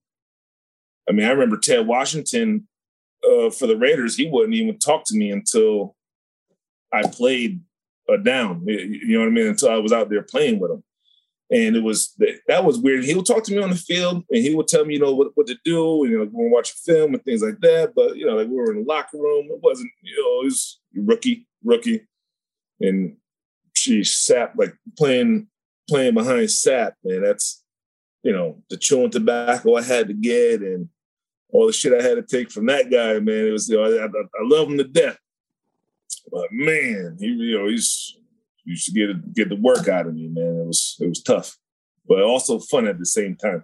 I 1.07 1.11
mean, 1.11 1.25
I 1.25 1.31
remember 1.31 1.57
Ted 1.57 1.85
Washington 1.85 2.67
uh, 3.23 3.49
for 3.49 3.67
the 3.67 3.77
Raiders, 3.77 4.15
he 4.15 4.29
wouldn't 4.29 4.55
even 4.55 4.77
talk 4.79 5.03
to 5.05 5.17
me 5.17 5.31
until 5.31 5.95
I 6.93 7.03
played 7.07 7.61
a 8.09 8.17
down. 8.17 8.63
You 8.67 9.13
know 9.13 9.19
what 9.19 9.27
I 9.27 9.31
mean? 9.31 9.47
Until 9.47 9.69
I 9.69 9.77
was 9.77 9.93
out 9.93 10.09
there 10.09 10.23
playing 10.23 10.59
with 10.59 10.71
him. 10.71 10.83
And 11.53 11.75
it 11.75 11.83
was 11.83 12.15
that 12.47 12.65
was 12.65 12.79
weird. 12.79 13.03
He 13.03 13.13
would 13.13 13.27
talk 13.27 13.43
to 13.43 13.53
me 13.53 13.61
on 13.61 13.69
the 13.69 13.75
field 13.75 14.23
and 14.31 14.41
he 14.41 14.55
would 14.55 14.67
tell 14.67 14.85
me, 14.85 14.95
you 14.95 14.99
know, 14.99 15.13
what, 15.13 15.27
what 15.35 15.45
to 15.45 15.57
do, 15.63 16.03
and, 16.03 16.11
you 16.11 16.17
know, 16.17 16.25
go 16.25 16.39
and 16.39 16.51
watch 16.51 16.71
a 16.71 16.75
film 16.77 17.13
and 17.13 17.23
things 17.23 17.43
like 17.43 17.59
that. 17.59 17.93
But 17.95 18.17
you 18.17 18.25
know, 18.25 18.35
like 18.35 18.47
we 18.47 18.55
were 18.55 18.71
in 18.71 18.79
the 18.79 18.91
locker 18.91 19.19
room. 19.19 19.49
It 19.51 19.59
wasn't, 19.61 19.91
you 20.01 20.15
know, 20.15 20.41
it 20.41 20.45
was 20.45 20.79
rookie, 20.95 21.47
rookie. 21.63 22.07
And 22.81 23.17
she 23.75 24.03
sat 24.03 24.57
like 24.57 24.73
playing 24.97 25.47
playing 25.87 26.15
behind 26.15 26.47
Sapp, 26.47 26.93
man. 27.03 27.21
That's 27.21 27.63
you 28.23 28.31
know, 28.31 28.63
the 28.71 28.77
chewing 28.77 29.11
tobacco 29.11 29.75
I 29.75 29.83
had 29.83 30.07
to 30.07 30.13
get 30.13 30.61
and 30.61 30.89
all 31.49 31.67
the 31.67 31.73
shit 31.73 31.93
I 31.93 32.01
had 32.01 32.15
to 32.15 32.23
take 32.23 32.49
from 32.49 32.65
that 32.65 32.89
guy, 32.89 33.19
man. 33.19 33.47
It 33.47 33.51
was, 33.51 33.69
you 33.69 33.77
know, 33.77 33.83
I, 33.83 34.05
I, 34.05 34.07
I 34.07 34.41
love 34.41 34.69
him 34.69 34.79
to 34.79 34.85
death. 34.85 35.19
But 36.31 36.47
man, 36.51 37.17
he, 37.19 37.27
you 37.27 37.59
know, 37.59 37.67
he's 37.67 38.17
used 38.65 38.83
should 38.83 38.95
get 38.95 39.33
get 39.33 39.49
the 39.49 39.55
work 39.55 39.87
out 39.87 40.07
of 40.07 40.13
me, 40.13 40.27
man. 40.27 40.61
It 40.61 40.67
was 40.67 40.97
it 40.99 41.07
was 41.07 41.21
tough, 41.21 41.57
but 42.07 42.21
also 42.21 42.59
fun 42.59 42.87
at 42.87 42.99
the 42.99 43.05
same 43.05 43.35
time. 43.35 43.63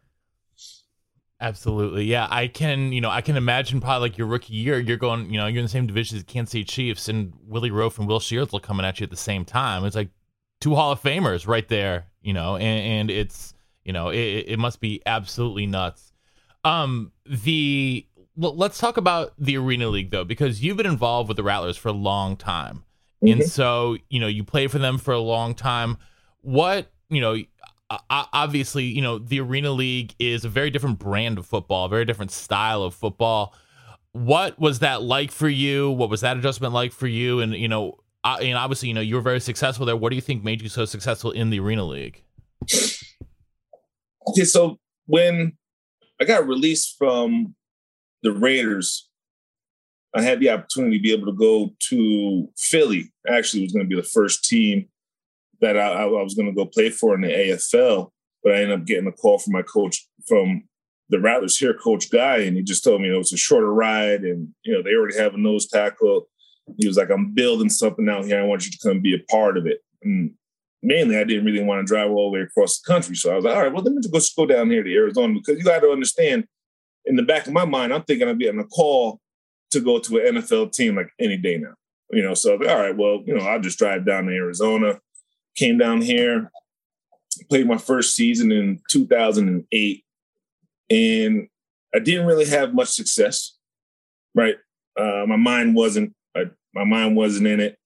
Absolutely. 1.41 2.03
Yeah. 2.03 2.27
I 2.29 2.47
can, 2.47 2.91
you 2.91 2.99
know, 2.99 3.09
I 3.09 3.21
can 3.21 3.37
imagine 3.37 3.79
probably 3.79 4.09
like 4.09 4.17
your 4.17 4.27
rookie 4.27 4.55
year, 4.55 4.77
you're 4.77 4.97
going, 4.97 5.31
you 5.31 5.37
know, 5.37 5.47
you're 5.47 5.59
in 5.59 5.65
the 5.65 5.69
same 5.69 5.87
division 5.87 6.17
as 6.17 6.23
Kansas 6.23 6.51
City 6.51 6.65
Chiefs 6.65 7.07
and 7.07 7.33
Willie 7.47 7.71
Roaf 7.71 7.97
and 7.97 8.09
Will 8.09 8.19
Sheardsville 8.19 8.61
coming 8.61 8.85
at 8.85 8.99
you 8.99 9.05
at 9.05 9.09
the 9.09 9.15
same 9.15 9.45
time. 9.45 9.85
It's 9.85 9.95
like 9.95 10.09
two 10.59 10.75
Hall 10.75 10.91
of 10.91 11.01
Famers 11.01 11.47
right 11.47 11.65
there, 11.69 12.07
you 12.21 12.33
know, 12.33 12.57
and, 12.57 12.63
and 12.63 13.11
it's, 13.11 13.53
you 13.85 13.93
know, 13.93 14.09
it, 14.09 14.45
it 14.47 14.59
must 14.59 14.81
be 14.81 15.01
absolutely 15.05 15.65
nuts. 15.65 16.11
Um, 16.65 17.13
the 17.25 18.05
let's 18.35 18.77
talk 18.77 18.97
about 18.97 19.33
the 19.37 19.57
Arena 19.57 19.87
League 19.87 20.11
though, 20.11 20.25
because 20.25 20.61
you've 20.61 20.75
been 20.75 20.85
involved 20.85 21.29
with 21.29 21.37
the 21.37 21.43
Rattlers 21.43 21.77
for 21.77 21.87
a 21.87 21.93
long 21.93 22.35
time, 22.35 22.83
mm-hmm. 23.23 23.41
and 23.41 23.49
so 23.49 23.97
you 24.09 24.19
know 24.19 24.27
you 24.27 24.43
play 24.43 24.67
for 24.67 24.79
them 24.79 24.97
for 24.97 25.13
a 25.13 25.19
long 25.19 25.55
time. 25.55 25.97
What 26.41 26.91
you 27.09 27.21
know, 27.21 27.37
obviously, 28.09 28.85
you 28.85 29.01
know 29.01 29.17
the 29.17 29.39
Arena 29.39 29.71
League 29.71 30.13
is 30.19 30.45
a 30.45 30.49
very 30.49 30.69
different 30.69 30.99
brand 30.99 31.37
of 31.37 31.45
football, 31.45 31.85
a 31.85 31.89
very 31.89 32.05
different 32.05 32.31
style 32.31 32.83
of 32.83 32.93
football. 32.93 33.53
What 34.11 34.59
was 34.59 34.79
that 34.79 35.01
like 35.01 35.31
for 35.31 35.49
you? 35.49 35.91
What 35.91 36.09
was 36.09 36.21
that 36.21 36.37
adjustment 36.37 36.73
like 36.73 36.91
for 36.91 37.07
you? 37.07 37.41
And 37.41 37.53
you 37.53 37.67
know, 37.67 37.99
I, 38.23 38.41
and 38.41 38.57
obviously, 38.57 38.89
you 38.89 38.93
know, 38.93 39.01
you 39.01 39.15
were 39.15 39.21
very 39.21 39.39
successful 39.39 39.85
there. 39.85 39.95
What 39.95 40.09
do 40.09 40.15
you 40.15 40.21
think 40.21 40.43
made 40.43 40.61
you 40.61 40.69
so 40.69 40.85
successful 40.85 41.31
in 41.31 41.49
the 41.49 41.59
Arena 41.59 41.85
League? 41.85 42.23
Okay, 44.27 44.43
so 44.43 44.79
when 45.05 45.57
I 46.21 46.25
got 46.25 46.47
released 46.47 46.95
from 46.97 47.55
the 48.21 48.31
Raiders, 48.31 49.08
I 50.15 50.21
had 50.21 50.39
the 50.39 50.49
opportunity 50.49 50.97
to 50.97 51.03
be 51.03 51.13
able 51.13 51.27
to 51.27 51.37
go 51.37 51.75
to 51.89 52.49
Philly. 52.57 53.11
Actually, 53.27 53.63
was 53.63 53.73
going 53.73 53.85
to 53.85 53.89
be 53.89 53.99
the 53.99 54.07
first 54.07 54.45
team 54.45 54.87
that 55.61 55.77
I, 55.77 56.03
I 56.03 56.05
was 56.05 56.33
going 56.33 56.47
to 56.47 56.55
go 56.55 56.65
play 56.65 56.89
for 56.89 57.15
in 57.15 57.21
the 57.21 57.27
AFL. 57.27 58.09
But 58.43 58.53
I 58.53 58.61
ended 58.61 58.79
up 58.79 58.85
getting 58.85 59.07
a 59.07 59.11
call 59.11 59.37
from 59.37 59.53
my 59.53 59.61
coach 59.61 60.07
from 60.27 60.63
the 61.09 61.19
Rattlers 61.19 61.57
here, 61.57 61.73
Coach 61.73 62.09
Guy, 62.09 62.37
and 62.37 62.55
he 62.55 62.63
just 62.63 62.83
told 62.83 63.01
me 63.01 63.07
oh, 63.07 63.09
you 63.09 63.11
know, 63.11 63.15
it 63.17 63.19
was 63.19 63.33
a 63.33 63.37
shorter 63.37 63.73
ride, 63.73 64.21
and 64.21 64.49
you 64.63 64.73
know 64.73 64.81
they 64.81 64.93
already 64.93 65.17
have 65.17 65.33
a 65.33 65.37
nose 65.37 65.67
tackle. 65.67 66.27
He 66.77 66.87
was 66.87 66.97
like, 66.97 67.09
"I'm 67.09 67.33
building 67.33 67.69
something 67.69 68.07
out 68.07 68.25
here. 68.25 68.39
I 68.39 68.45
want 68.45 68.65
you 68.65 68.71
to 68.71 68.77
come 68.81 69.01
be 69.01 69.15
a 69.15 69.31
part 69.31 69.57
of 69.57 69.65
it." 69.65 69.79
And 70.01 70.33
mainly 70.81 71.17
I 71.17 71.23
didn't 71.23 71.45
really 71.45 71.63
want 71.63 71.85
to 71.85 71.91
drive 71.91 72.11
all 72.11 72.31
the 72.31 72.37
way 72.37 72.43
across 72.43 72.79
the 72.79 72.91
country. 72.91 73.15
So 73.15 73.31
I 73.31 73.35
was 73.35 73.45
like, 73.45 73.55
all 73.55 73.63
right, 73.63 73.73
well, 73.73 73.83
let 73.83 73.93
me 73.93 74.01
just 74.01 74.35
go, 74.35 74.45
go 74.45 74.53
down 74.53 74.69
here 74.69 74.83
to 74.83 74.93
Arizona 74.93 75.33
because 75.33 75.57
you 75.57 75.63
got 75.63 75.79
to 75.81 75.89
understand, 75.89 76.45
in 77.05 77.15
the 77.15 77.23
back 77.23 77.47
of 77.47 77.53
my 77.53 77.65
mind, 77.65 77.93
I'm 77.93 78.03
thinking 78.03 78.27
I'm 78.27 78.37
getting 78.37 78.59
a 78.59 78.65
call 78.65 79.19
to 79.71 79.79
go 79.79 79.99
to 79.99 80.17
an 80.17 80.35
NFL 80.35 80.71
team 80.71 80.95
like 80.95 81.11
any 81.19 81.37
day 81.37 81.57
now. 81.57 81.73
You 82.11 82.23
know, 82.23 82.33
so 82.33 82.53
all 82.53 82.79
right, 82.79 82.95
well, 82.95 83.21
you 83.25 83.35
know, 83.35 83.43
I'll 83.43 83.59
just 83.59 83.77
drive 83.77 84.05
down 84.05 84.25
to 84.25 84.33
Arizona. 84.33 84.99
Came 85.55 85.77
down 85.77 86.01
here, 86.01 86.51
played 87.49 87.67
my 87.67 87.77
first 87.77 88.15
season 88.15 88.51
in 88.51 88.81
2008, 88.89 90.03
and 90.89 91.47
I 91.93 91.99
didn't 91.99 92.25
really 92.25 92.45
have 92.45 92.73
much 92.73 92.89
success. 92.89 93.55
Right, 94.33 94.55
uh, 94.99 95.25
my 95.27 95.35
mind 95.35 95.75
wasn't. 95.75 96.15
I, 96.35 96.45
my 96.73 96.83
mind 96.83 97.15
wasn't 97.15 97.47
in 97.47 97.59
it. 97.59 97.77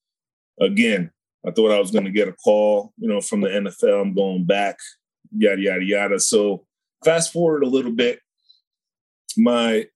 Again, 0.59 1.11
I 1.45 1.51
thought 1.51 1.71
I 1.71 1.79
was 1.79 1.91
going 1.91 2.05
to 2.05 2.11
get 2.11 2.27
a 2.27 2.33
call, 2.33 2.93
you 2.97 3.09
know, 3.09 3.19
from 3.19 3.41
the 3.41 3.49
NFL. 3.49 4.01
I'm 4.01 4.13
going 4.13 4.45
back, 4.45 4.77
yada 5.35 5.61
yada 5.61 5.83
yada. 5.83 6.19
So 6.19 6.65
fast 7.03 7.33
forward 7.33 7.63
a 7.63 7.69
little 7.69 7.91
bit. 7.91 8.19
My 9.35 9.87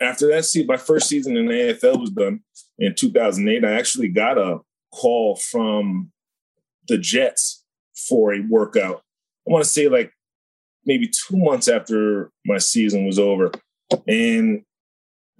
after 0.00 0.28
that 0.28 0.44
season, 0.44 0.66
my 0.66 0.76
first 0.76 1.08
season 1.08 1.36
in 1.36 1.46
the 1.46 1.52
AFL 1.52 2.00
was 2.00 2.10
done 2.10 2.40
in 2.78 2.94
2008. 2.94 3.64
I 3.64 3.72
actually 3.72 4.08
got 4.08 4.38
a 4.38 4.60
call 4.92 5.36
from 5.36 6.10
the 6.88 6.98
Jets 6.98 7.64
for 8.08 8.34
a 8.34 8.40
workout. 8.40 9.02
I 9.46 9.52
want 9.52 9.64
to 9.64 9.70
say 9.70 9.88
like 9.88 10.12
maybe 10.84 11.08
two 11.08 11.36
months 11.36 11.68
after 11.68 12.30
my 12.44 12.58
season 12.58 13.06
was 13.06 13.18
over, 13.18 13.52
and 14.06 14.64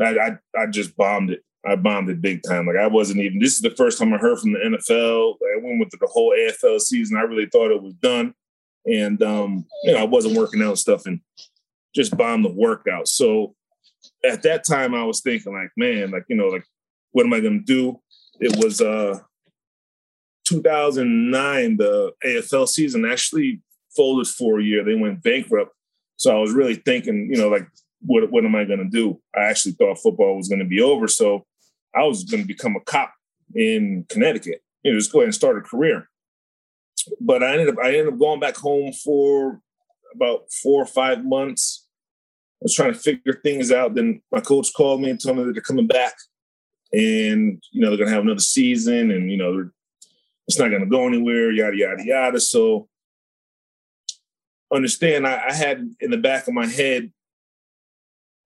I, 0.01 0.17
I, 0.17 0.39
I 0.59 0.67
just 0.67 0.97
bombed 0.97 1.31
it. 1.31 1.43
I 1.65 1.77
bombed 1.77 2.09
it 2.09 2.23
big 2.23 2.43
time. 2.47 2.67
Like 2.67 2.77
I 2.77 2.87
wasn't 2.87 3.21
even. 3.21 3.39
This 3.39 3.55
is 3.55 3.61
the 3.61 3.75
first 3.77 3.99
time 3.99 4.13
I 4.13 4.19
heard 4.19 4.39
from 4.39 4.53
the 4.53 4.59
NFL. 4.59 5.35
I 5.35 5.61
went 5.63 5.81
with 5.81 5.91
the 5.91 6.07
whole 6.07 6.33
AFL 6.33 6.81
season. 6.81 7.17
I 7.17 7.23
really 7.23 7.47
thought 7.47 7.71
it 7.71 7.83
was 7.83 7.95
done, 7.95 8.35
and 8.87 9.23
um, 9.23 9.67
you 9.85 9.93
know 9.93 9.99
I 9.99 10.05
wasn't 10.05 10.37
working 10.37 10.63
out 10.63 10.79
stuff 10.79 11.07
and 11.07 11.21
just 11.95 12.17
bombed 12.17 12.45
the 12.45 12.51
workout. 12.51 13.09
So 13.09 13.55
at 14.25 14.43
that 14.43 14.65
time, 14.65 14.95
I 14.95 15.05
was 15.05 15.21
thinking 15.21 15.53
like, 15.53 15.71
man, 15.77 16.11
like 16.11 16.25
you 16.29 16.37
know, 16.37 16.49
like 16.49 16.65
what 17.13 17.27
am 17.27 17.33
I 17.33 17.41
to 17.41 17.61
do? 17.61 18.01
It 18.41 18.57
was 18.63 18.81
uh 18.81 19.19
2009. 20.47 21.77
The 21.77 22.13
AFL 22.25 22.69
season 22.69 23.05
actually 23.05 23.63
folded 23.97 24.27
for 24.27 24.61
a 24.61 24.65
year. 24.65 24.85
They 24.85 24.95
went 24.95 25.23
bankrupt. 25.23 25.73
So 26.17 26.37
I 26.37 26.41
was 26.41 26.53
really 26.53 26.75
thinking, 26.75 27.29
you 27.33 27.39
know, 27.39 27.49
like 27.49 27.67
what 28.01 28.31
what 28.31 28.45
am 28.45 28.55
I 28.55 28.65
going 28.65 28.79
to 28.79 28.89
do? 28.89 29.21
I 29.35 29.45
actually 29.45 29.73
thought 29.73 29.99
football 29.99 30.37
was 30.37 30.49
going 30.49 30.61
to 30.61 30.65
be 30.65 30.81
over. 30.81 31.09
So 31.09 31.47
I 31.95 32.05
was 32.05 32.25
going 32.25 32.43
to 32.43 32.49
become 32.49 32.77
a 32.77 32.81
cop 32.81 33.13
in 33.55 34.07
Connecticut. 34.09 34.63
You 34.83 34.93
know, 34.93 34.99
just 34.99 35.13
go 35.13 35.21
ahead 35.21 35.27
and 35.27 35.35
start 35.35 35.59
a 35.59 35.63
career. 35.63 36.09
But 37.21 37.43
I 37.43 37.53
ended 37.53 37.71
up 37.71 37.77
I 37.83 37.89
ended 37.89 38.09
up 38.09 38.19
going 38.19 38.41
back 38.41 38.57
home 38.57 38.93
for 38.93 39.61
about 40.15 40.53
four 40.63 40.83
or 40.83 40.87
five 40.87 41.25
months. 41.25 41.87
I 42.61 42.65
was 42.65 42.75
trying 42.75 42.93
to 42.93 42.99
figure 42.99 43.41
things 43.43 43.73
out. 43.73 43.95
Then 43.95 44.21
my 44.31 44.41
coach 44.41 44.73
called 44.77 45.01
me 45.01 45.11
and 45.11 45.21
told 45.21 45.39
me 45.39 45.45
that 45.45 45.53
they're 45.53 45.63
coming 45.63 45.87
back, 45.87 46.15
and 46.93 47.63
you 47.71 47.81
know 47.81 47.89
they're 47.89 48.05
gonna 48.05 48.11
have 48.11 48.25
another 48.25 48.41
season, 48.41 49.11
and 49.11 49.31
you 49.31 49.39
know 49.39 49.71
it's 50.47 50.59
not 50.59 50.71
gonna 50.71 50.87
go 50.87 51.07
anywhere. 51.07 51.51
Yada 51.51 51.77
yada 51.77 52.05
yada. 52.05 52.41
So 52.41 52.89
understand, 54.73 55.27
I, 55.27 55.49
I 55.49 55.55
had 55.55 55.89
in 56.01 56.11
the 56.11 56.19
back 56.19 56.49
of 56.49 56.55
my 56.55 56.67
head, 56.67 57.11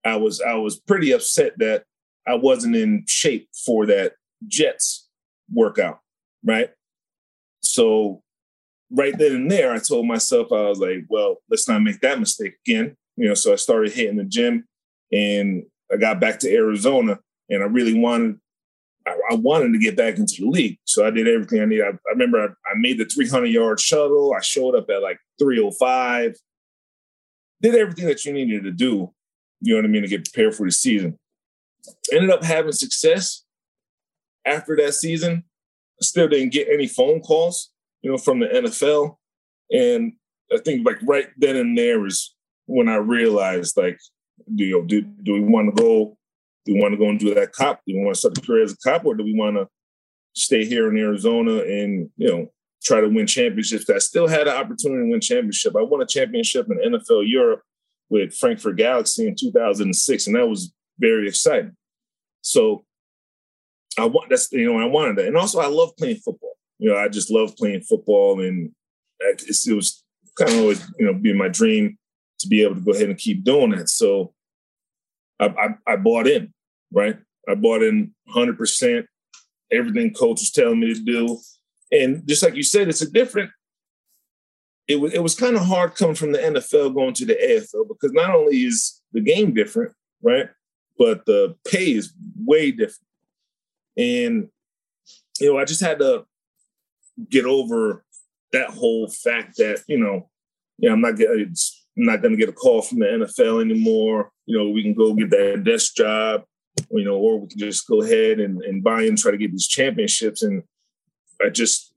I 0.05 0.17
was 0.17 0.41
I 0.41 0.55
was 0.55 0.79
pretty 0.79 1.13
upset 1.13 1.59
that 1.59 1.85
I 2.27 2.35
wasn't 2.35 2.77
in 2.77 3.05
shape 3.09 3.49
for 3.65 3.87
that 3.87 4.13
Jets 4.47 5.09
workout, 5.53 6.01
right? 6.45 6.71
So 7.63 8.23
right 8.91 9.17
then 9.17 9.33
and 9.33 9.51
there, 9.51 9.73
I 9.73 9.79
told 9.79 10.07
myself, 10.07 10.53
I 10.53 10.69
was 10.69 10.79
like, 10.79 11.05
well, 11.09 11.39
let's 11.51 11.69
not 11.69 11.83
make 11.83 12.01
that 12.01 12.21
mistake 12.21 12.55
again. 12.67 12.97
You 13.17 13.29
know, 13.29 13.35
so 13.35 13.53
I 13.53 13.57
started 13.57 13.93
hitting 13.93 14.17
the 14.17 14.25
gym 14.25 14.65
and 15.13 15.65
I 15.93 15.97
got 15.97 16.21
back 16.21 16.41
to 16.41 16.53
Arizona 16.53 17.21
and 17.49 17.63
I 17.63 17.67
really 17.67 17.99
wanted, 17.99 18.39
I, 19.07 19.35
wanted 19.35 19.73
to 19.73 19.79
get 19.79 19.97
back 19.97 20.17
into 20.17 20.37
the 20.41 20.49
league. 20.49 20.79
So 20.85 21.07
I 21.07 21.11
did 21.11 21.29
everything 21.29 21.61
I 21.61 21.67
needed. 21.67 21.85
I, 21.85 21.91
I 21.91 22.11
remember 22.11 22.41
I, 22.41 22.47
I 22.47 22.75
made 22.77 22.99
the 22.99 23.05
300 23.05 23.47
yard 23.47 23.79
shuttle. 23.79 24.35
I 24.37 24.41
showed 24.41 24.75
up 24.75 24.89
at 24.91 25.03
like 25.03 25.19
305, 25.39 26.37
did 27.63 27.75
everything 27.75 28.07
that 28.07 28.25
you 28.25 28.33
needed 28.33 28.65
to 28.65 28.73
do, 28.73 29.13
you 29.61 29.75
know 29.75 29.77
what 29.77 29.85
I 29.85 29.89
mean, 29.89 30.03
to 30.03 30.09
get 30.09 30.25
prepared 30.25 30.55
for 30.55 30.67
the 30.67 30.73
season 30.73 31.19
ended 32.13 32.31
up 32.31 32.45
having 32.45 32.73
success 32.73 33.45
after 34.45 34.77
that 34.77 34.95
season. 34.95 35.45
Still 36.01 36.29
didn't 36.29 36.53
get 36.53 36.69
any 36.69 36.87
phone 36.87 37.21
calls, 37.21 37.71
you 38.03 38.11
know, 38.11 38.19
from 38.19 38.41
the 38.41 38.47
NFL. 38.47 39.17
And 39.71 40.13
I 40.53 40.59
think 40.59 40.87
like 40.87 40.99
right 41.03 41.29
then 41.37 41.57
and 41.57 41.77
there 41.79 42.07
is 42.07 42.34
when 42.67 42.89
I 42.89 42.97
realized 42.97 43.77
like, 43.77 43.99
do 44.55 44.65
you 44.65 44.85
do, 44.87 45.03
do 45.03 45.33
we 45.35 45.41
want 45.41 45.75
to 45.75 45.83
go? 45.83 46.17
Do 46.65 46.75
we 46.75 46.81
want 46.81 46.93
to 46.93 46.99
go 46.99 47.09
and 47.09 47.19
do 47.19 47.35
that 47.35 47.53
cop? 47.53 47.83
Do 47.87 47.95
we 47.95 48.03
want 48.03 48.15
to 48.15 48.19
start 48.19 48.39
a 48.39 48.41
career 48.41 48.63
as 48.63 48.73
a 48.73 48.77
cop, 48.79 49.05
or 49.05 49.15
do 49.15 49.25
we 49.25 49.35
want 49.35 49.57
to 49.57 49.69
stay 50.35 50.65
here 50.65 50.91
in 50.91 50.99
Arizona 50.99 51.59
and 51.59 52.11
you 52.17 52.29
know 52.29 52.49
try 52.85 53.01
to 53.01 53.09
win 53.09 53.27
championships. 53.27 53.89
I 53.89 53.99
still 53.99 54.29
had 54.29 54.47
an 54.47 54.57
opportunity 54.57 55.07
to 55.07 55.11
win 55.11 55.21
championship. 55.21 55.75
I 55.77 55.83
won 55.83 56.03
a 56.03 56.07
championship 56.07 56.67
in 56.71 56.93
NFL 56.93 57.23
Europe 57.27 57.63
with 58.11 58.35
Frankfurt 58.35 58.77
Galaxy 58.77 59.27
in 59.27 59.35
2006, 59.35 60.27
and 60.27 60.37
that 60.37 60.47
was 60.47 60.73
very 60.99 61.27
exciting. 61.27 61.75
So 62.43 62.85
I 63.99 64.05
want 64.05 64.29
that's 64.29 64.53
you 64.53 64.71
know 64.71 64.79
I 64.79 64.87
wanted 64.87 65.17
that, 65.17 65.27
and 65.27 65.37
also 65.37 65.61
I 65.61 65.67
love 65.67 65.97
playing 65.97 66.17
football. 66.17 66.57
You 66.79 66.91
know, 66.91 66.97
I 66.97 67.09
just 67.09 67.31
love 67.31 67.57
playing 67.57 67.83
football, 67.83 68.41
and 68.41 68.71
it 69.21 69.75
was 69.75 70.05
kind 70.39 70.51
of 70.51 70.59
always 70.59 70.87
you 70.99 71.07
know 71.07 71.15
being 71.15 71.39
my 71.39 71.49
dream 71.49 71.97
to 72.41 72.49
be 72.49 72.63
able 72.63 72.75
to 72.75 72.81
go 72.81 72.93
ahead 72.93 73.09
and 73.09 73.19
keep 73.19 73.45
doing 73.45 73.71
that. 73.71 73.89
So 73.89 74.33
I, 75.41 75.47
I, 75.47 75.93
I 75.93 75.97
bought 75.97 76.27
in, 76.27 76.53
right? 76.93 77.17
I 77.49 77.55
bought 77.55 77.83
in 77.83 78.13
100 78.27 78.57
percent 78.57 79.07
everything 79.73 80.13
coach 80.13 80.41
was 80.41 80.51
telling 80.51 80.81
me 80.81 80.95
to 80.95 81.01
do, 81.01 81.39
and 81.91 82.27
just 82.27 82.43
like 82.43 82.55
you 82.55 82.63
said, 82.63 82.89
it's 82.89 83.03
a 83.03 83.11
different. 83.11 83.51
It 84.87 84.97
was 84.97 85.15
it 85.15 85.23
was 85.23 85.35
kind 85.35 85.57
of 85.57 85.65
hard 85.65 85.95
coming 85.95 86.15
from 86.15 86.33
the 86.33 86.39
NFL 86.39 86.95
going 86.95 87.15
to 87.15 87.27
the 87.27 87.35
AFL 87.35 87.89
because 87.89 88.13
not 88.13 88.35
only 88.35 88.65
is 88.65 89.01
the 89.13 89.21
game 89.21 89.55
different, 89.55 89.93
right, 90.23 90.49
but 90.99 91.25
the 91.27 91.57
pay 91.67 91.93
is 91.93 92.13
way 92.45 92.71
different. 92.71 93.09
And 93.97 94.49
you 95.41 95.53
know, 95.53 95.59
I 95.59 95.65
just 95.65 95.81
had 95.81 95.99
to 96.01 96.27
get 97.31 97.47
over 97.47 98.05
that 98.53 98.71
whole 98.71 99.09
fact 99.09 99.57
that 99.57 99.83
you 99.89 99.99
know, 99.99 100.29
yeah, 100.79 100.93
I'm 100.93 101.01
not 101.01 101.17
getting, 101.17 101.55
I'm 101.97 102.05
not 102.05 102.23
going 102.23 102.33
to 102.33 102.39
get 102.39 102.49
a 102.49 102.53
call 102.53 102.83
from 102.83 102.99
the 102.99 103.07
NFL 103.07 103.61
anymore. 103.61 104.31
You 104.47 104.59
know, 104.59 104.71
we 104.71 104.83
can 104.83 104.95
go 104.95 105.15
get 105.15 105.31
that 105.31 105.63
desk 105.65 105.95
job, 105.95 106.45
you 106.91 107.05
know, 107.05 107.17
or 107.17 107.41
we 107.41 107.49
can 107.49 107.59
just 107.59 107.87
go 107.87 108.03
ahead 108.03 108.41
and, 108.41 108.61
and 108.63 108.83
buy 108.83 109.03
and 109.03 109.17
try 109.17 109.31
to 109.31 109.39
get 109.39 109.53
these 109.53 109.69
championships. 109.69 110.43
And 110.43 110.63
I 111.45 111.51
just 111.51 111.93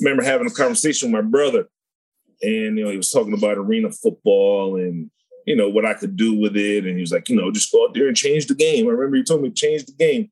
remember 0.00 0.22
having 0.22 0.46
a 0.46 0.50
conversation 0.50 1.10
with 1.10 1.24
my 1.24 1.28
brother, 1.28 1.66
and 2.42 2.78
you 2.78 2.84
know, 2.84 2.90
he 2.90 2.96
was 2.96 3.10
talking 3.10 3.34
about 3.34 3.58
arena 3.58 3.90
football 3.90 4.76
and 4.76 5.10
you 5.46 5.56
know 5.56 5.68
what 5.68 5.84
I 5.84 5.94
could 5.94 6.16
do 6.16 6.38
with 6.38 6.56
it, 6.56 6.86
and 6.86 6.94
he 6.94 7.00
was 7.00 7.12
like, 7.12 7.28
you 7.28 7.36
know, 7.36 7.50
just 7.50 7.72
go 7.72 7.84
out 7.84 7.94
there 7.94 8.08
and 8.08 8.16
change 8.16 8.46
the 8.46 8.54
game. 8.54 8.86
I 8.86 8.90
remember 8.90 9.16
he 9.16 9.24
told 9.24 9.42
me 9.42 9.50
change 9.50 9.84
the 9.84 9.92
game, 9.92 10.30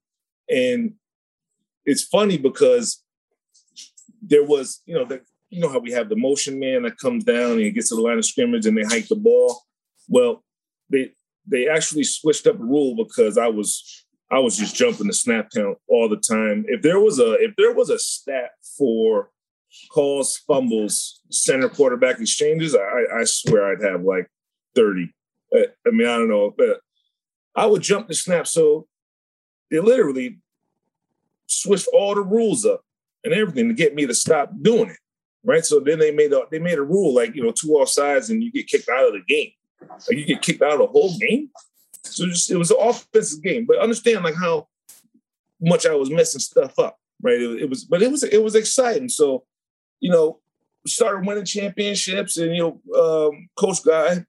and 0.49 0.95
it's 1.85 2.05
funny 2.05 2.39
because 2.39 3.03
there 4.23 4.45
was, 4.45 4.83
you 4.85 4.95
know, 4.95 5.05
the, 5.05 5.23
you 5.51 5.61
know 5.61 5.69
how 5.69 5.79
we 5.79 5.93
have 5.93 6.09
the 6.09 6.17
motion 6.17 6.59
man 6.59 6.83
that 6.83 6.99
comes 6.99 7.25
down 7.25 7.53
and 7.53 7.61
he 7.61 7.71
gets 7.71 7.89
to 7.89 7.95
the 7.95 8.03
line 8.03 8.19
of 8.19 8.25
scrimmage 8.25 8.67
and 8.67 8.77
they 8.77 8.83
hike 8.83 9.09
the 9.09 9.17
ball. 9.17 9.63
Well, 10.09 10.45
they 10.91 11.13
they 11.47 11.69
actually 11.69 12.05
switched 12.05 12.47
up 12.47 12.61
a 12.61 12.65
rule 12.65 12.95
because 12.95 13.39
I 13.39 13.49
was 13.49 14.05
I 14.31 14.39
was 14.41 14.57
just 14.57 14.75
jumping 14.75 15.07
the 15.07 15.15
snap 15.15 15.49
count 15.55 15.79
all 15.89 16.09
the 16.09 16.17
time. 16.17 16.65
If 16.69 16.83
there 16.83 17.01
was 17.01 17.19
a 17.19 17.35
if 17.35 17.57
there 17.57 17.73
was 17.73 17.91
a 17.91 17.99
stat 17.99 18.51
for 18.77 19.31
calls, 19.91 20.39
fumbles, 20.47 21.21
center 21.31 21.69
quarterback 21.69 22.21
exchanges, 22.21 22.75
I, 22.75 23.21
I 23.21 23.25
swear 23.25 23.73
I'd 23.73 23.83
have 23.83 24.03
like 24.03 24.31
30. 24.75 25.13
I, 25.53 25.67
I 25.87 25.91
mean, 25.91 26.07
I 26.07 26.17
don't 26.17 26.29
know, 26.29 26.55
but 26.57 26.81
I 27.55 27.67
would 27.67 27.83
jump 27.83 28.09
the 28.09 28.15
snap. 28.15 28.47
So 28.47 28.87
they 29.71 29.81
literally 29.81 30.41
switched 31.47 31.89
all 31.93 32.15
the 32.15 32.23
rules 32.23 32.65
up 32.65 32.83
and 33.25 33.33
everything 33.33 33.69
to 33.69 33.75
get 33.75 33.95
me 33.95 34.07
to 34.07 34.15
stop 34.15 34.51
doing 34.61 34.91
it. 34.91 34.99
Right. 35.45 35.65
So 35.65 35.81
then 35.81 35.99
they 35.99 36.11
made 36.11 36.33
a 36.33 36.43
they 36.51 36.59
made 36.59 36.79
a 36.79 36.83
rule 36.83 37.15
like, 37.15 37.35
you 37.35 37.43
know, 37.43 37.53
two 37.53 37.69
offsides 37.69 38.31
and 38.31 38.43
you 38.43 38.51
get 38.51 38.67
kicked 38.67 38.89
out 38.89 39.07
of 39.07 39.13
the 39.13 39.23
game. 39.27 39.51
Like 39.81 40.19
you 40.19 40.25
get 40.25 40.43
kicked 40.43 40.63
out 40.63 40.73
of 40.73 40.79
the 40.81 40.87
whole 40.87 41.17
game. 41.19 41.51
So 42.03 42.27
just, 42.27 42.51
it 42.51 42.57
was 42.57 42.71
an 42.71 42.79
offensive 42.81 43.43
game. 43.43 43.65
But 43.67 43.79
understand 43.79 44.25
like 44.25 44.35
how 44.35 44.69
much 45.61 45.87
I 45.87 45.95
was 45.95 46.11
messing 46.11 46.41
stuff 46.41 46.79
up. 46.79 46.99
Right. 47.23 47.41
It, 47.41 47.63
it 47.63 47.71
was 47.71 47.85
but 47.85 48.03
it 48.03 48.11
was 48.11 48.25
it 48.25 48.43
was 48.43 48.55
exciting. 48.55 49.09
So, 49.09 49.45
you 50.01 50.11
know, 50.11 50.41
started 50.87 51.27
winning 51.27 51.45
championships 51.45 52.37
and 52.37 52.55
you 52.55 52.81
know, 52.95 53.29
um, 53.29 53.49
coach 53.57 53.83
guy 53.85 54.25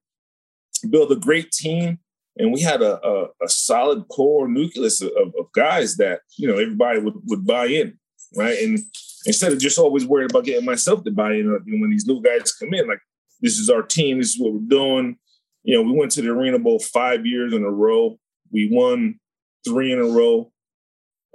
built 0.90 1.12
a 1.12 1.16
great 1.16 1.52
team 1.52 2.00
and 2.40 2.54
we 2.54 2.62
had 2.62 2.82
a, 2.82 3.06
a, 3.06 3.28
a 3.44 3.50
solid 3.50 4.08
core 4.08 4.48
nucleus 4.48 5.02
of, 5.02 5.12
of, 5.38 5.52
guys 5.54 5.98
that 5.98 6.22
you 6.38 6.48
know 6.48 6.58
everybody 6.58 7.00
would, 7.00 7.16
would 7.26 7.46
buy 7.46 7.66
in, 7.66 7.98
right? 8.36 8.58
And 8.60 8.80
instead 9.26 9.52
of 9.52 9.60
just 9.60 9.78
always 9.78 10.06
worried 10.06 10.32
about 10.32 10.46
getting 10.46 10.66
myself 10.66 11.04
to 11.04 11.12
buy 11.12 11.34
in, 11.34 11.52
like, 11.52 11.62
when 11.66 11.90
these 11.90 12.08
new 12.08 12.22
guys 12.22 12.54
come 12.54 12.74
in, 12.74 12.88
like 12.88 13.02
this 13.42 13.58
is 13.58 13.70
our 13.70 13.82
team, 13.82 14.20
this 14.20 14.36
is 14.36 14.40
what 14.40 14.54
we're 14.54 14.60
doing. 14.68 15.18
You 15.64 15.76
know, 15.76 15.84
we 15.84 15.98
went 15.98 16.12
to 16.14 16.22
the 16.22 16.30
Arena 16.30 16.60
Bowl 16.60 16.80
five 16.80 17.26
years 17.26 17.54
in 17.54 17.64
a 17.64 17.72
row. 17.72 18.18
We 18.52 18.70
won 18.72 19.20
three 19.66 19.92
in 19.92 20.00
a 20.00 20.08
row. 20.08 20.52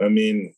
I 0.03 0.09
mean, 0.09 0.55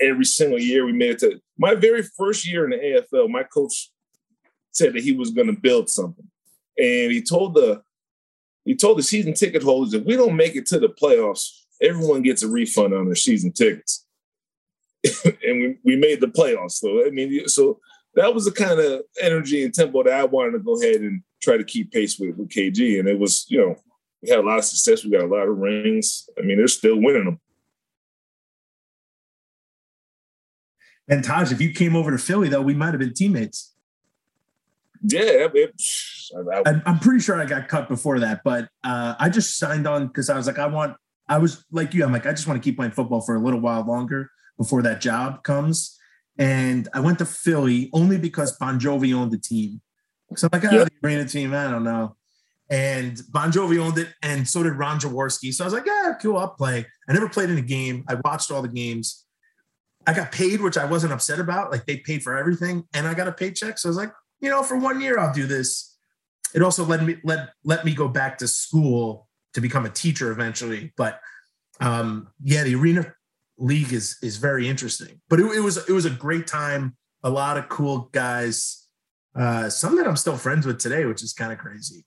every 0.00 0.24
single 0.24 0.58
year 0.58 0.84
we 0.84 0.92
made 0.92 1.10
it 1.10 1.18
to 1.20 1.40
my 1.58 1.74
very 1.74 2.02
first 2.02 2.46
year 2.46 2.64
in 2.64 2.70
the 2.70 3.04
AFL. 3.12 3.30
My 3.30 3.44
coach 3.44 3.90
said 4.72 4.94
that 4.94 5.04
he 5.04 5.12
was 5.12 5.30
going 5.30 5.46
to 5.46 5.60
build 5.60 5.88
something, 5.88 6.28
and 6.78 7.12
he 7.12 7.22
told 7.22 7.54
the 7.54 7.82
he 8.64 8.74
told 8.74 8.98
the 8.98 9.02
season 9.02 9.34
ticket 9.34 9.62
holders 9.62 9.94
if 9.94 10.04
we 10.04 10.16
don't 10.16 10.36
make 10.36 10.56
it 10.56 10.66
to 10.66 10.80
the 10.80 10.88
playoffs, 10.88 11.46
everyone 11.80 12.22
gets 12.22 12.42
a 12.42 12.48
refund 12.48 12.94
on 12.94 13.06
their 13.06 13.14
season 13.14 13.52
tickets. 13.52 14.03
and 15.24 15.60
we, 15.60 15.78
we 15.84 15.96
made 15.96 16.20
the 16.20 16.28
playoffs. 16.28 16.72
So 16.72 17.06
I 17.06 17.10
mean, 17.10 17.48
so 17.48 17.80
that 18.14 18.34
was 18.34 18.44
the 18.44 18.52
kind 18.52 18.80
of 18.80 19.02
energy 19.20 19.64
and 19.64 19.74
tempo 19.74 20.02
that 20.04 20.12
I 20.12 20.24
wanted 20.24 20.52
to 20.52 20.58
go 20.60 20.80
ahead 20.80 21.00
and 21.00 21.22
try 21.42 21.56
to 21.56 21.64
keep 21.64 21.92
pace 21.92 22.18
with 22.18 22.36
with 22.36 22.48
KG. 22.48 22.98
And 22.98 23.08
it 23.08 23.18
was, 23.18 23.46
you 23.48 23.58
know, 23.58 23.76
we 24.22 24.30
had 24.30 24.38
a 24.38 24.42
lot 24.42 24.58
of 24.58 24.64
success. 24.64 25.04
We 25.04 25.10
got 25.10 25.24
a 25.24 25.26
lot 25.26 25.48
of 25.48 25.56
rings. 25.58 26.28
I 26.38 26.42
mean, 26.42 26.58
they're 26.58 26.68
still 26.68 27.00
winning 27.00 27.24
them. 27.24 27.40
And 31.06 31.22
Taj, 31.22 31.52
if 31.52 31.60
you 31.60 31.72
came 31.72 31.94
over 31.94 32.10
to 32.10 32.18
Philly, 32.18 32.48
though, 32.48 32.62
we 32.62 32.72
might 32.72 32.92
have 32.92 32.98
been 32.98 33.12
teammates. 33.12 33.74
Yeah, 35.06 35.48
it, 35.52 35.74
I, 36.66 36.80
I'm 36.86 36.98
pretty 36.98 37.20
sure 37.20 37.38
I 37.38 37.44
got 37.44 37.68
cut 37.68 37.90
before 37.90 38.20
that, 38.20 38.40
but 38.42 38.70
uh, 38.84 39.14
I 39.18 39.28
just 39.28 39.58
signed 39.58 39.86
on 39.86 40.06
because 40.06 40.30
I 40.30 40.36
was 40.36 40.46
like, 40.46 40.58
I 40.58 40.66
want. 40.66 40.96
I 41.28 41.38
was 41.38 41.62
like 41.70 41.92
you. 41.92 42.04
I'm 42.04 42.12
like, 42.12 42.26
I 42.26 42.30
just 42.30 42.46
want 42.46 42.62
to 42.62 42.66
keep 42.66 42.76
playing 42.76 42.92
football 42.92 43.20
for 43.20 43.34
a 43.34 43.38
little 43.38 43.60
while 43.60 43.84
longer 43.84 44.30
before 44.56 44.82
that 44.82 45.00
job 45.00 45.42
comes. 45.42 45.98
And 46.38 46.88
I 46.92 47.00
went 47.00 47.18
to 47.18 47.26
Philly 47.26 47.90
only 47.92 48.18
because 48.18 48.56
Bon 48.58 48.78
Jovi 48.80 49.14
owned 49.14 49.32
the 49.32 49.38
team. 49.38 49.80
So 50.36 50.48
I'm 50.52 50.60
like, 50.60 50.72
oh, 50.72 50.84
the 50.84 50.90
arena 51.04 51.26
team, 51.26 51.54
I 51.54 51.70
don't 51.70 51.84
know. 51.84 52.16
And 52.70 53.20
Bon 53.30 53.52
Jovi 53.52 53.78
owned 53.78 53.98
it, 53.98 54.08
and 54.22 54.48
so 54.48 54.62
did 54.62 54.72
Ron 54.72 54.98
Jaworski. 54.98 55.52
So 55.52 55.64
I 55.64 55.66
was 55.66 55.74
like, 55.74 55.86
yeah, 55.86 56.14
cool, 56.20 56.38
I'll 56.38 56.48
play. 56.48 56.86
I 57.08 57.12
never 57.12 57.28
played 57.28 57.50
in 57.50 57.58
a 57.58 57.62
game. 57.62 58.04
I 58.08 58.16
watched 58.24 58.50
all 58.50 58.62
the 58.62 58.68
games. 58.68 59.26
I 60.06 60.14
got 60.14 60.32
paid, 60.32 60.60
which 60.60 60.76
I 60.76 60.84
wasn't 60.84 61.12
upset 61.12 61.38
about. 61.38 61.70
Like 61.70 61.86
they 61.86 61.98
paid 61.98 62.22
for 62.22 62.36
everything, 62.36 62.84
and 62.94 63.06
I 63.06 63.14
got 63.14 63.28
a 63.28 63.32
paycheck. 63.32 63.78
So 63.78 63.88
I 63.88 63.90
was 63.90 63.96
like, 63.96 64.12
you 64.40 64.50
know, 64.50 64.62
for 64.62 64.78
one 64.78 65.00
year 65.00 65.18
I'll 65.18 65.32
do 65.32 65.46
this. 65.46 65.96
It 66.54 66.62
also 66.62 66.84
let 66.84 67.02
me 67.02 67.16
let 67.22 67.50
let 67.64 67.84
me 67.84 67.94
go 67.94 68.08
back 68.08 68.38
to 68.38 68.48
school 68.48 69.28
to 69.52 69.60
become 69.60 69.84
a 69.86 69.90
teacher 69.90 70.30
eventually. 70.30 70.92
But 70.96 71.20
um, 71.80 72.28
yeah, 72.42 72.64
the 72.64 72.74
arena 72.74 73.14
league 73.58 73.92
is 73.92 74.16
is 74.22 74.36
very 74.36 74.68
interesting. 74.68 75.20
But 75.28 75.40
it, 75.40 75.46
it 75.56 75.60
was 75.60 75.76
it 75.88 75.92
was 75.92 76.04
a 76.04 76.10
great 76.10 76.46
time. 76.46 76.96
A 77.22 77.30
lot 77.30 77.56
of 77.56 77.68
cool 77.68 78.10
guys. 78.12 78.86
Uh, 79.34 79.68
some 79.68 79.96
that 79.96 80.06
I'm 80.06 80.16
still 80.16 80.36
friends 80.36 80.66
with 80.66 80.78
today, 80.78 81.06
which 81.06 81.22
is 81.22 81.32
kind 81.32 81.52
of 81.52 81.58
crazy. 81.58 82.04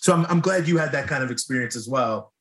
So 0.00 0.12
I'm 0.12 0.26
I'm 0.26 0.40
glad 0.40 0.68
you 0.68 0.78
had 0.78 0.92
that 0.92 1.06
kind 1.06 1.22
of 1.22 1.30
experience 1.30 1.76
as 1.76 1.88
well. 1.88 2.32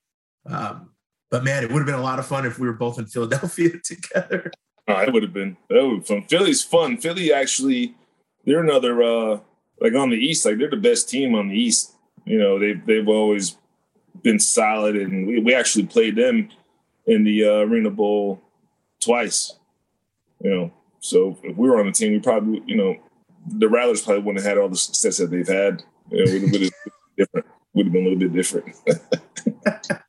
Um, 0.46 0.92
but 1.30 1.44
man, 1.44 1.64
it 1.64 1.72
would 1.72 1.80
have 1.80 1.86
been 1.86 1.96
a 1.96 2.02
lot 2.02 2.20
of 2.20 2.26
fun 2.26 2.46
if 2.46 2.60
we 2.60 2.68
were 2.68 2.74
both 2.74 3.00
in 3.00 3.06
Philadelphia 3.06 3.72
together. 3.84 4.52
Oh, 4.88 5.00
it 5.00 5.14
would 5.14 5.24
have 5.24 5.34
been 5.34 5.58
that 5.70 5.86
would 5.86 6.06
fun. 6.06 6.24
Philly's 6.24 6.64
fun. 6.64 6.98
Philly 6.98 7.32
actually 7.34 7.96
they're 8.46 8.64
another 8.64 9.04
uh 9.04 9.40
like 9.80 9.96
on 9.96 10.10
the 10.10 10.18
east, 10.18 10.46
like 10.46 10.58
they're 10.58 10.70
the 10.70 10.78
best 10.78 11.10
team 11.10 11.34
on 11.36 11.50
the 11.50 11.56
east. 11.60 11.96
You 12.26 12.38
know, 12.38 12.60
they've 12.60 12.86
they've 12.86 13.08
always 13.08 13.58
been 14.22 14.40
solid, 14.40 14.96
and 14.96 15.26
we, 15.26 15.40
we 15.40 15.56
actually 15.56 15.86
played 15.88 16.16
them 16.16 16.50
in 17.06 17.24
the 17.24 17.46
uh, 17.46 17.58
Arena 17.60 17.90
Bowl 17.90 18.42
twice. 19.00 19.58
You 20.40 20.50
know, 20.50 20.74
so 21.00 21.38
if 21.44 21.56
we 21.56 21.70
were 21.70 21.80
on 21.80 21.88
the 21.88 21.92
team, 21.92 22.14
we 22.14 22.20
probably, 22.20 22.62
you 22.66 22.76
know, 22.76 22.96
the 23.48 23.70
Rattlers 23.70 24.02
probably 24.02 24.24
wouldn't 24.24 24.44
have 24.44 24.54
had 24.54 24.62
all 24.62 24.70
the 24.70 24.78
success 24.78 25.18
that 25.18 25.32
they've 25.32 25.48
had. 25.48 25.84
You 26.10 26.26
know, 26.26 26.32
would 26.32 26.42
have 26.42 26.52
been 26.52 26.70
different. 27.18 27.46
Would 27.74 27.86
have 27.86 27.94
been 27.94 28.02
a 28.02 28.10
little 28.10 28.20
bit 28.20 28.34
different. 28.34 28.76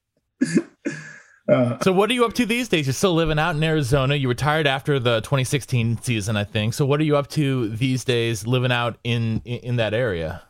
Uh, 1.48 1.76
so 1.82 1.92
what 1.92 2.08
are 2.08 2.14
you 2.14 2.24
up 2.24 2.32
to 2.32 2.46
these 2.46 2.68
days? 2.68 2.86
You're 2.86 2.94
still 2.94 3.14
living 3.14 3.38
out 3.38 3.56
in 3.56 3.62
Arizona. 3.62 4.14
You 4.14 4.28
retired 4.28 4.66
after 4.66 4.98
the 4.98 5.20
2016 5.20 6.00
season, 6.00 6.36
I 6.36 6.44
think. 6.44 6.72
So 6.72 6.86
what 6.86 7.00
are 7.00 7.04
you 7.04 7.16
up 7.16 7.26
to 7.30 7.68
these 7.68 8.04
days, 8.04 8.46
living 8.46 8.72
out 8.72 8.96
in 9.04 9.42
in, 9.44 9.58
in 9.58 9.76
that 9.76 9.92
area? 9.92 10.42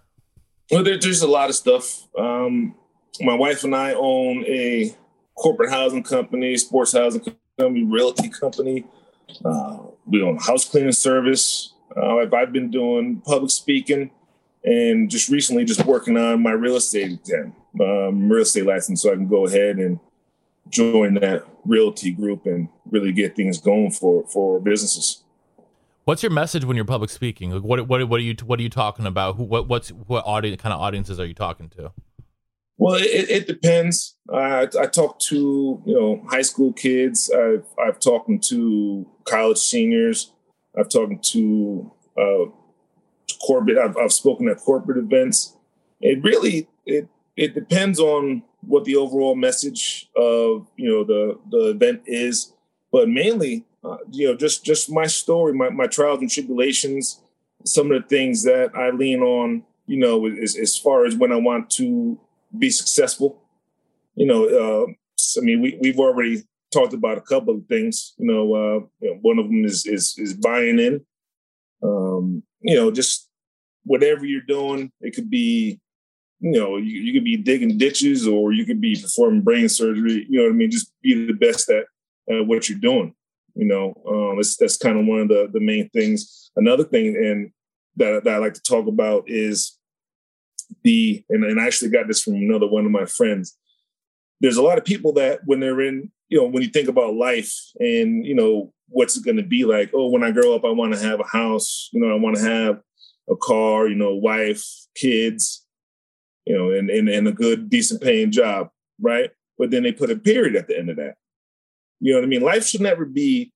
Well, 0.70 0.84
there, 0.84 0.98
there's 0.98 1.22
a 1.22 1.26
lot 1.26 1.48
of 1.48 1.56
stuff. 1.56 2.06
Um, 2.16 2.74
my 3.20 3.34
wife 3.34 3.64
and 3.64 3.74
I 3.74 3.94
own 3.94 4.44
a 4.46 4.94
corporate 5.42 5.70
housing 5.70 6.04
company, 6.04 6.56
sports 6.56 6.92
housing 6.92 7.20
company, 7.58 7.82
realty 7.82 8.28
company. 8.28 8.84
Uh, 9.44 9.78
we 10.06 10.22
own 10.22 10.38
house 10.38 10.64
cleaning 10.64 10.92
service. 10.92 11.72
Uh, 11.96 12.18
I've, 12.18 12.32
I've 12.32 12.52
been 12.52 12.70
doing 12.70 13.20
public 13.26 13.50
speaking 13.50 14.10
and 14.64 15.10
just 15.10 15.28
recently 15.28 15.64
just 15.64 15.84
working 15.84 16.16
on 16.16 16.42
my 16.42 16.52
real 16.52 16.76
estate 16.76 17.12
exam, 17.12 17.54
um, 17.80 18.28
real 18.30 18.42
estate 18.42 18.66
license, 18.66 19.02
so 19.02 19.10
I 19.10 19.16
can 19.16 19.26
go 19.26 19.46
ahead 19.46 19.78
and 19.78 19.98
join 20.68 21.14
that 21.14 21.44
realty 21.64 22.12
group 22.12 22.46
and 22.46 22.68
really 22.90 23.12
get 23.12 23.34
things 23.34 23.58
going 23.58 23.90
for 23.90 24.24
for 24.28 24.60
businesses. 24.60 25.24
What's 26.04 26.22
your 26.22 26.30
message 26.30 26.64
when 26.64 26.76
you're 26.76 26.84
public 26.84 27.10
speaking? 27.10 27.50
Like 27.50 27.62
what 27.62 27.88
what 27.88 28.08
what 28.08 28.20
are 28.20 28.22
you 28.22 28.36
what 28.44 28.60
are 28.60 28.62
you 28.62 28.70
talking 28.70 29.06
about? 29.06 29.36
Who, 29.36 29.42
what 29.42 29.68
what's 29.68 29.88
what 29.90 30.24
audience 30.24 30.62
kind 30.62 30.72
of 30.72 30.80
audiences 30.80 31.18
are 31.18 31.26
you 31.26 31.34
talking 31.34 31.68
to? 31.70 31.92
Well, 32.78 32.94
it, 32.96 33.30
it 33.30 33.46
depends. 33.46 34.16
I, 34.32 34.66
I 34.80 34.86
talk 34.86 35.18
to 35.20 35.82
you 35.86 35.94
know 35.94 36.24
high 36.28 36.42
school 36.42 36.72
kids. 36.72 37.30
I've 37.30 37.64
I've 37.78 38.00
talked 38.00 38.30
to 38.48 39.06
college 39.24 39.58
seniors. 39.58 40.32
I've 40.76 40.88
talked 40.88 41.22
to 41.32 41.92
uh, 42.18 42.46
corporate. 43.46 43.78
I've, 43.78 43.96
I've 43.96 44.12
spoken 44.12 44.48
at 44.48 44.58
corporate 44.58 44.98
events. 44.98 45.56
It 46.00 46.22
really 46.22 46.68
it 46.86 47.08
it 47.36 47.54
depends 47.54 48.00
on 48.00 48.42
what 48.62 48.84
the 48.84 48.96
overall 48.96 49.34
message 49.34 50.08
of 50.16 50.66
you 50.76 50.88
know 50.88 51.04
the 51.04 51.38
the 51.50 51.70
event 51.70 52.02
is, 52.06 52.52
but 52.90 53.08
mainly 53.08 53.64
uh, 53.84 53.98
you 54.10 54.28
know 54.28 54.36
just 54.36 54.64
just 54.64 54.90
my 54.90 55.06
story, 55.06 55.52
my 55.52 55.70
my 55.70 55.86
trials 55.86 56.20
and 56.20 56.30
tribulations, 56.30 57.20
some 57.64 57.92
of 57.92 58.02
the 58.02 58.08
things 58.08 58.42
that 58.44 58.74
I 58.74 58.90
lean 58.90 59.22
on. 59.22 59.64
You 59.86 59.98
know, 59.98 60.26
as, 60.26 60.56
as 60.56 60.76
far 60.78 61.04
as 61.04 61.16
when 61.16 61.32
I 61.32 61.36
want 61.36 61.68
to 61.70 62.18
be 62.58 62.70
successful. 62.70 63.42
You 64.14 64.26
know, 64.26 64.44
uh, 64.46 64.86
I 65.38 65.44
mean, 65.44 65.60
we 65.60 65.78
we've 65.80 65.98
already 65.98 66.42
talked 66.72 66.94
about 66.94 67.18
a 67.18 67.22
couple 67.22 67.54
of 67.54 67.66
things. 67.66 68.14
You 68.18 68.26
know, 68.26 68.54
uh, 68.54 68.86
you 69.00 69.10
know 69.10 69.18
one 69.22 69.38
of 69.38 69.46
them 69.46 69.64
is 69.64 69.86
is 69.86 70.14
is 70.18 70.34
buying 70.34 70.78
in. 70.78 71.04
Um, 71.82 72.42
you 72.60 72.76
know, 72.76 72.90
just 72.90 73.28
whatever 73.84 74.24
you're 74.24 74.42
doing, 74.42 74.92
it 75.00 75.14
could 75.14 75.28
be, 75.28 75.80
you 76.40 76.52
know, 76.52 76.76
you, 76.76 77.00
you 77.00 77.12
could 77.12 77.24
be 77.24 77.36
digging 77.36 77.76
ditches 77.76 78.26
or 78.26 78.52
you 78.52 78.64
could 78.64 78.80
be 78.80 79.00
performing 79.00 79.42
brain 79.42 79.68
surgery. 79.68 80.26
You 80.28 80.38
know 80.38 80.44
what 80.44 80.52
I 80.52 80.56
mean? 80.56 80.70
Just 80.70 80.92
be 81.02 81.26
the 81.26 81.32
best 81.32 81.68
at 81.70 81.86
what 82.28 82.68
you're 82.68 82.78
doing. 82.78 83.14
You 83.54 83.66
know, 83.66 83.94
um, 84.08 84.36
that's 84.36 84.56
that's 84.56 84.76
kind 84.76 84.98
of 84.98 85.06
one 85.06 85.20
of 85.20 85.28
the 85.28 85.48
the 85.52 85.60
main 85.60 85.88
things. 85.90 86.50
Another 86.56 86.84
thing, 86.84 87.16
and 87.16 87.50
that, 87.96 88.24
that 88.24 88.34
I 88.34 88.38
like 88.38 88.54
to 88.54 88.62
talk 88.62 88.86
about 88.86 89.24
is 89.26 89.78
the 90.82 91.24
and, 91.30 91.44
and 91.44 91.60
I 91.60 91.66
actually 91.66 91.90
got 91.90 92.06
this 92.06 92.22
from 92.22 92.34
another 92.34 92.66
one 92.66 92.84
of 92.86 92.92
my 92.92 93.04
friends. 93.06 93.56
There's 94.40 94.56
a 94.56 94.62
lot 94.62 94.78
of 94.78 94.84
people 94.84 95.12
that 95.14 95.40
when 95.44 95.60
they're 95.60 95.80
in, 95.80 96.10
you 96.28 96.38
know, 96.38 96.46
when 96.46 96.62
you 96.62 96.68
think 96.68 96.88
about 96.88 97.14
life 97.14 97.52
and 97.78 98.24
you 98.24 98.34
know 98.34 98.72
what's 98.88 99.16
it 99.16 99.24
going 99.24 99.36
to 99.36 99.42
be 99.42 99.64
like. 99.64 99.90
Oh, 99.94 100.08
when 100.08 100.24
I 100.24 100.30
grow 100.30 100.54
up, 100.54 100.64
I 100.64 100.70
want 100.70 100.92
to 100.94 101.00
have 101.00 101.20
a 101.20 101.26
house. 101.26 101.88
You 101.92 102.00
know, 102.00 102.14
I 102.14 102.18
want 102.18 102.36
to 102.36 102.42
have 102.42 102.80
a 103.30 103.36
car. 103.36 103.88
You 103.88 103.94
know, 103.94 104.14
wife, 104.14 104.64
kids. 104.94 105.64
You 106.46 106.56
know, 106.56 106.70
and 106.72 106.90
and 106.90 107.08
and 107.08 107.28
a 107.28 107.32
good, 107.32 107.70
decent 107.70 108.02
paying 108.02 108.32
job, 108.32 108.68
right? 109.00 109.30
But 109.58 109.70
then 109.70 109.84
they 109.84 109.92
put 109.92 110.10
a 110.10 110.16
period 110.16 110.56
at 110.56 110.66
the 110.66 110.76
end 110.76 110.90
of 110.90 110.96
that. 110.96 111.14
You 112.00 112.12
know 112.12 112.18
what 112.18 112.24
I 112.24 112.28
mean? 112.28 112.42
Life 112.42 112.66
should 112.66 112.80
never 112.80 113.04
be. 113.04 113.52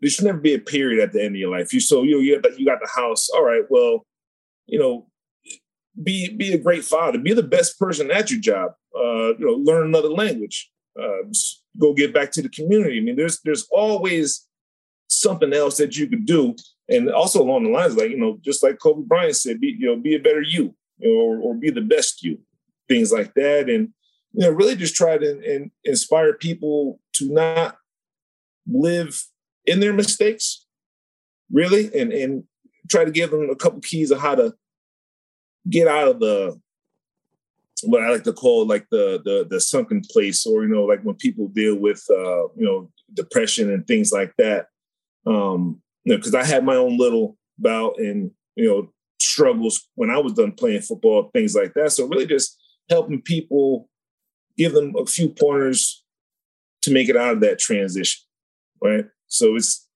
There 0.00 0.10
should 0.10 0.24
never 0.24 0.38
be 0.38 0.54
a 0.54 0.58
period 0.58 1.00
at 1.00 1.12
the 1.12 1.22
end 1.22 1.36
of 1.36 1.40
your 1.40 1.50
life. 1.50 1.72
You 1.72 1.80
so 1.80 2.02
you 2.02 2.18
you 2.20 2.40
got, 2.40 2.58
you 2.58 2.64
got 2.64 2.80
the 2.80 2.88
house. 2.88 3.28
All 3.28 3.44
right, 3.44 3.62
well, 3.68 4.06
you 4.66 4.78
know, 4.78 5.06
be 6.00 6.34
be 6.34 6.52
a 6.52 6.58
great 6.58 6.84
father, 6.84 7.18
be 7.18 7.34
the 7.34 7.42
best 7.42 7.78
person 7.78 8.10
at 8.10 8.30
your 8.30 8.40
job. 8.40 8.72
Uh, 8.96 9.34
you 9.38 9.46
know, 9.46 9.52
learn 9.52 9.86
another 9.86 10.08
language, 10.08 10.70
uh, 11.00 11.22
go 11.78 11.92
get 11.92 12.14
back 12.14 12.30
to 12.32 12.42
the 12.42 12.48
community. 12.48 12.98
I 12.98 13.02
mean, 13.02 13.16
there's 13.16 13.40
there's 13.40 13.66
always 13.70 14.46
something 15.08 15.52
else 15.52 15.76
that 15.76 15.96
you 15.96 16.06
could 16.06 16.26
do, 16.26 16.54
and 16.88 17.10
also 17.10 17.42
along 17.42 17.64
the 17.64 17.70
lines 17.70 17.96
like 17.96 18.10
you 18.10 18.18
know, 18.18 18.38
just 18.42 18.62
like 18.62 18.78
Kobe 18.78 19.06
Bryant 19.06 19.36
said, 19.36 19.60
be 19.60 19.76
you 19.78 19.86
know, 19.86 19.96
be 19.96 20.14
a 20.14 20.20
better 20.20 20.42
you, 20.42 20.74
you 20.98 21.12
know, 21.12 21.20
or, 21.20 21.38
or 21.38 21.54
be 21.54 21.70
the 21.70 21.80
best 21.80 22.22
you, 22.22 22.38
things 22.88 23.12
like 23.12 23.34
that, 23.34 23.68
and 23.68 23.88
you 24.32 24.46
know, 24.46 24.50
really 24.50 24.76
just 24.76 24.94
try 24.94 25.18
to 25.18 25.54
and 25.54 25.70
inspire 25.84 26.32
people 26.32 27.00
to 27.14 27.30
not 27.32 27.76
live 28.66 29.22
in 29.66 29.80
their 29.80 29.92
mistakes, 29.92 30.66
really, 31.50 31.90
and 31.98 32.12
and 32.12 32.44
try 32.90 33.04
to 33.04 33.10
give 33.10 33.30
them 33.30 33.48
a 33.50 33.56
couple 33.56 33.80
keys 33.80 34.10
of 34.10 34.20
how 34.20 34.34
to 34.34 34.54
get 35.68 35.88
out 35.88 36.08
of 36.08 36.20
the 36.20 36.60
what 37.84 38.02
I 38.02 38.10
like 38.10 38.24
to 38.24 38.32
call 38.32 38.66
like 38.66 38.86
the 38.90 39.20
the 39.24 39.46
the 39.48 39.60
sunken 39.60 40.02
place, 40.10 40.46
or 40.46 40.62
you 40.62 40.68
know, 40.68 40.84
like 40.84 41.02
when 41.02 41.16
people 41.16 41.48
deal 41.48 41.76
with 41.76 42.02
uh, 42.10 42.48
you 42.56 42.64
know 42.64 42.90
depression 43.12 43.70
and 43.70 43.86
things 43.86 44.12
like 44.12 44.32
that. 44.38 44.66
Um, 45.26 45.80
you 46.04 46.12
know, 46.12 46.18
because 46.18 46.34
I 46.34 46.44
had 46.44 46.64
my 46.64 46.74
own 46.76 46.98
little 46.98 47.36
bout 47.58 47.98
and 47.98 48.30
you 48.56 48.68
know 48.68 48.92
struggles 49.20 49.88
when 49.94 50.10
I 50.10 50.18
was 50.18 50.32
done 50.32 50.52
playing 50.52 50.82
football, 50.82 51.30
things 51.32 51.54
like 51.54 51.74
that. 51.74 51.92
So 51.92 52.06
really, 52.06 52.26
just 52.26 52.58
helping 52.88 53.22
people, 53.22 53.88
give 54.56 54.72
them 54.72 54.94
a 54.98 55.06
few 55.06 55.28
pointers 55.28 56.04
to 56.82 56.92
make 56.92 57.08
it 57.08 57.16
out 57.16 57.34
of 57.34 57.40
that 57.40 57.58
transition, 57.58 58.22
right? 58.82 59.06
So 59.28 59.56
it's 59.56 59.88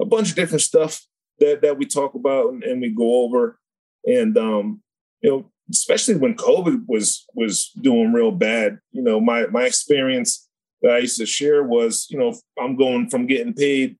a 0.00 0.04
bunch 0.04 0.30
of 0.30 0.36
different 0.36 0.62
stuff 0.62 1.06
that 1.38 1.62
that 1.62 1.78
we 1.78 1.86
talk 1.86 2.14
about 2.14 2.52
and, 2.52 2.62
and 2.62 2.80
we 2.80 2.90
go 2.90 3.22
over, 3.24 3.58
and 4.04 4.36
um, 4.36 4.82
you 5.22 5.30
know, 5.30 5.50
especially 5.70 6.16
when 6.16 6.34
COVID 6.34 6.84
was 6.86 7.26
was 7.34 7.70
doing 7.80 8.12
real 8.12 8.30
bad, 8.30 8.78
you 8.92 9.02
know, 9.02 9.20
my 9.20 9.46
my 9.46 9.64
experience 9.64 10.48
that 10.82 10.92
I 10.92 10.98
used 10.98 11.18
to 11.18 11.26
share 11.26 11.62
was, 11.62 12.06
you 12.10 12.18
know, 12.18 12.34
I'm 12.58 12.76
going 12.76 13.10
from 13.10 13.26
getting 13.26 13.52
paid, 13.52 13.96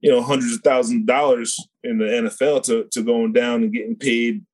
you 0.00 0.10
know, 0.10 0.22
hundreds 0.22 0.54
of 0.54 0.60
thousands 0.62 1.02
of 1.02 1.06
dollars 1.06 1.58
in 1.82 1.98
the 1.98 2.04
NFL 2.04 2.64
to 2.64 2.88
to 2.92 3.02
going 3.02 3.32
down 3.32 3.62
and 3.64 3.72
getting 3.72 3.96
paid. 3.96 4.44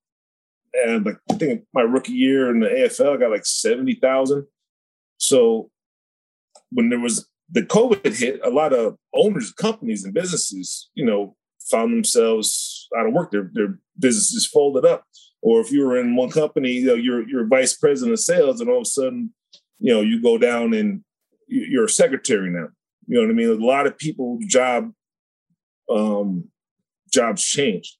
And 0.85 1.05
like 1.05 1.17
I 1.31 1.35
think 1.35 1.63
my 1.73 1.81
rookie 1.81 2.13
year 2.13 2.49
in 2.51 2.59
the 2.59 2.67
AFL, 2.67 3.15
I 3.15 3.17
got 3.17 3.31
like 3.31 3.45
seventy 3.45 3.95
thousand. 3.95 4.45
So 5.17 5.69
when 6.71 6.89
there 6.89 6.99
was 6.99 7.27
the 7.49 7.61
COVID 7.61 8.15
hit, 8.15 8.41
a 8.43 8.49
lot 8.49 8.73
of 8.73 8.97
owners, 9.13 9.51
companies, 9.53 10.03
and 10.03 10.13
businesses, 10.13 10.89
you 10.95 11.05
know, 11.05 11.35
found 11.71 11.93
themselves 11.93 12.87
out 12.97 13.07
of 13.07 13.13
work. 13.13 13.31
Their 13.31 13.49
their 13.53 13.79
businesses 13.97 14.45
folded 14.45 14.83
up 14.83 15.05
or 15.45 15.61
if 15.61 15.71
you 15.71 15.85
were 15.85 15.99
in 15.99 16.15
one 16.15 16.31
company, 16.31 16.71
you 16.71 16.87
know, 16.87 16.95
you're 16.95 17.29
you're 17.29 17.45
vice 17.45 17.75
president 17.75 18.13
of 18.13 18.19
sales, 18.19 18.61
and 18.61 18.67
all 18.67 18.77
of 18.77 18.81
a 18.81 18.85
sudden, 18.85 19.31
you 19.77 19.93
know, 19.93 20.01
you 20.01 20.19
go 20.19 20.39
down 20.39 20.73
and 20.73 21.03
you're 21.47 21.85
a 21.85 21.89
secretary 21.89 22.49
now. 22.49 22.69
You 23.05 23.17
know 23.17 23.21
what 23.21 23.29
I 23.29 23.33
mean? 23.33 23.49
A 23.49 23.63
lot 23.63 23.85
of 23.85 23.95
people 23.95 24.39
job 24.47 24.91
um, 25.87 26.49
jobs 27.13 27.43
changed, 27.45 27.95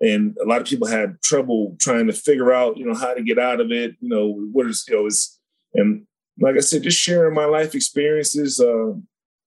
and 0.00 0.36
a 0.42 0.44
lot 0.44 0.60
of 0.60 0.66
people 0.66 0.88
had 0.88 1.22
trouble 1.22 1.76
trying 1.78 2.08
to 2.08 2.12
figure 2.12 2.52
out, 2.52 2.76
you 2.76 2.84
know, 2.84 2.96
how 2.96 3.14
to 3.14 3.22
get 3.22 3.38
out 3.38 3.60
of 3.60 3.70
it. 3.70 3.94
You 4.00 4.08
know, 4.08 4.32
what 4.50 4.66
is 4.66 4.84
you 4.88 4.96
know 4.96 5.06
is 5.06 5.38
and 5.74 6.04
like 6.40 6.56
I 6.56 6.60
said, 6.60 6.82
just 6.82 6.98
sharing 6.98 7.32
my 7.32 7.44
life 7.44 7.76
experiences 7.76 8.58
uh, 8.58 8.94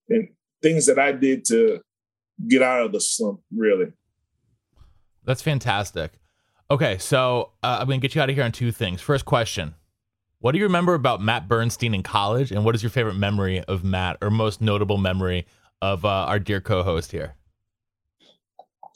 and 0.08 0.28
things 0.62 0.86
that 0.86 0.98
I 0.98 1.12
did 1.12 1.44
to 1.48 1.82
get 2.48 2.62
out 2.62 2.86
of 2.86 2.92
the 2.92 3.00
slump. 3.02 3.40
Really, 3.54 3.92
that's 5.26 5.42
fantastic. 5.42 6.12
Okay, 6.68 6.98
so 6.98 7.52
uh, 7.62 7.78
I'm 7.80 7.86
gonna 7.86 7.98
get 7.98 8.14
you 8.14 8.20
out 8.20 8.28
of 8.28 8.34
here 8.34 8.44
on 8.44 8.50
two 8.50 8.72
things. 8.72 9.00
First 9.00 9.24
question: 9.24 9.74
What 10.40 10.52
do 10.52 10.58
you 10.58 10.64
remember 10.64 10.94
about 10.94 11.20
Matt 11.20 11.46
Bernstein 11.46 11.94
in 11.94 12.02
college, 12.02 12.50
and 12.50 12.64
what 12.64 12.74
is 12.74 12.82
your 12.82 12.90
favorite 12.90 13.14
memory 13.14 13.62
of 13.64 13.84
Matt, 13.84 14.16
or 14.20 14.30
most 14.30 14.60
notable 14.60 14.98
memory 14.98 15.46
of 15.80 16.04
uh, 16.04 16.08
our 16.08 16.40
dear 16.40 16.60
co-host 16.60 17.12
here? 17.12 17.36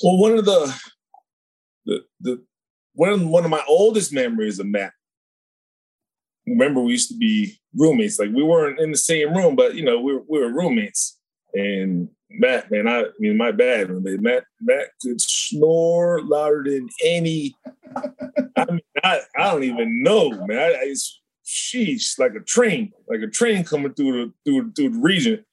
Well, 0.02 0.18
one 0.18 0.36
of 0.36 0.44
the 0.44 0.74
the 1.86 2.00
the 2.20 2.44
one 2.94 3.10
of 3.10 3.24
one 3.24 3.44
of 3.44 3.50
my 3.50 3.62
oldest 3.68 4.12
memories 4.12 4.58
of 4.58 4.66
Matt. 4.66 4.92
Remember, 6.46 6.80
we 6.80 6.92
used 6.92 7.10
to 7.10 7.16
be 7.16 7.60
roommates. 7.76 8.18
Like 8.18 8.30
we 8.34 8.42
weren't 8.42 8.80
in 8.80 8.90
the 8.90 8.98
same 8.98 9.32
room, 9.32 9.54
but 9.54 9.76
you 9.76 9.84
know, 9.84 10.00
we 10.00 10.14
were, 10.14 10.24
we 10.28 10.40
were 10.40 10.52
roommates. 10.52 11.19
And 11.54 12.08
Matt, 12.30 12.70
man, 12.70 12.86
I, 12.88 13.00
I 13.00 13.04
mean, 13.18 13.36
my 13.36 13.50
bad. 13.50 13.90
Matt, 13.90 14.44
Matt 14.60 14.88
could 15.02 15.20
snore 15.20 16.22
louder 16.22 16.64
than 16.64 16.88
any. 17.04 17.54
I 18.56 18.64
mean, 18.70 18.80
I, 19.02 19.20
I 19.36 19.50
don't 19.50 19.64
even 19.64 20.02
know, 20.02 20.30
man. 20.46 20.58
I, 20.58 20.78
it's 20.82 21.20
sheesh, 21.44 22.18
like 22.18 22.34
a 22.34 22.40
train, 22.40 22.92
like 23.08 23.20
a 23.20 23.26
train 23.26 23.64
coming 23.64 23.92
through 23.94 24.12
the 24.12 24.32
through, 24.44 24.72
through 24.72 24.90
the 24.90 25.00
region. 25.00 25.44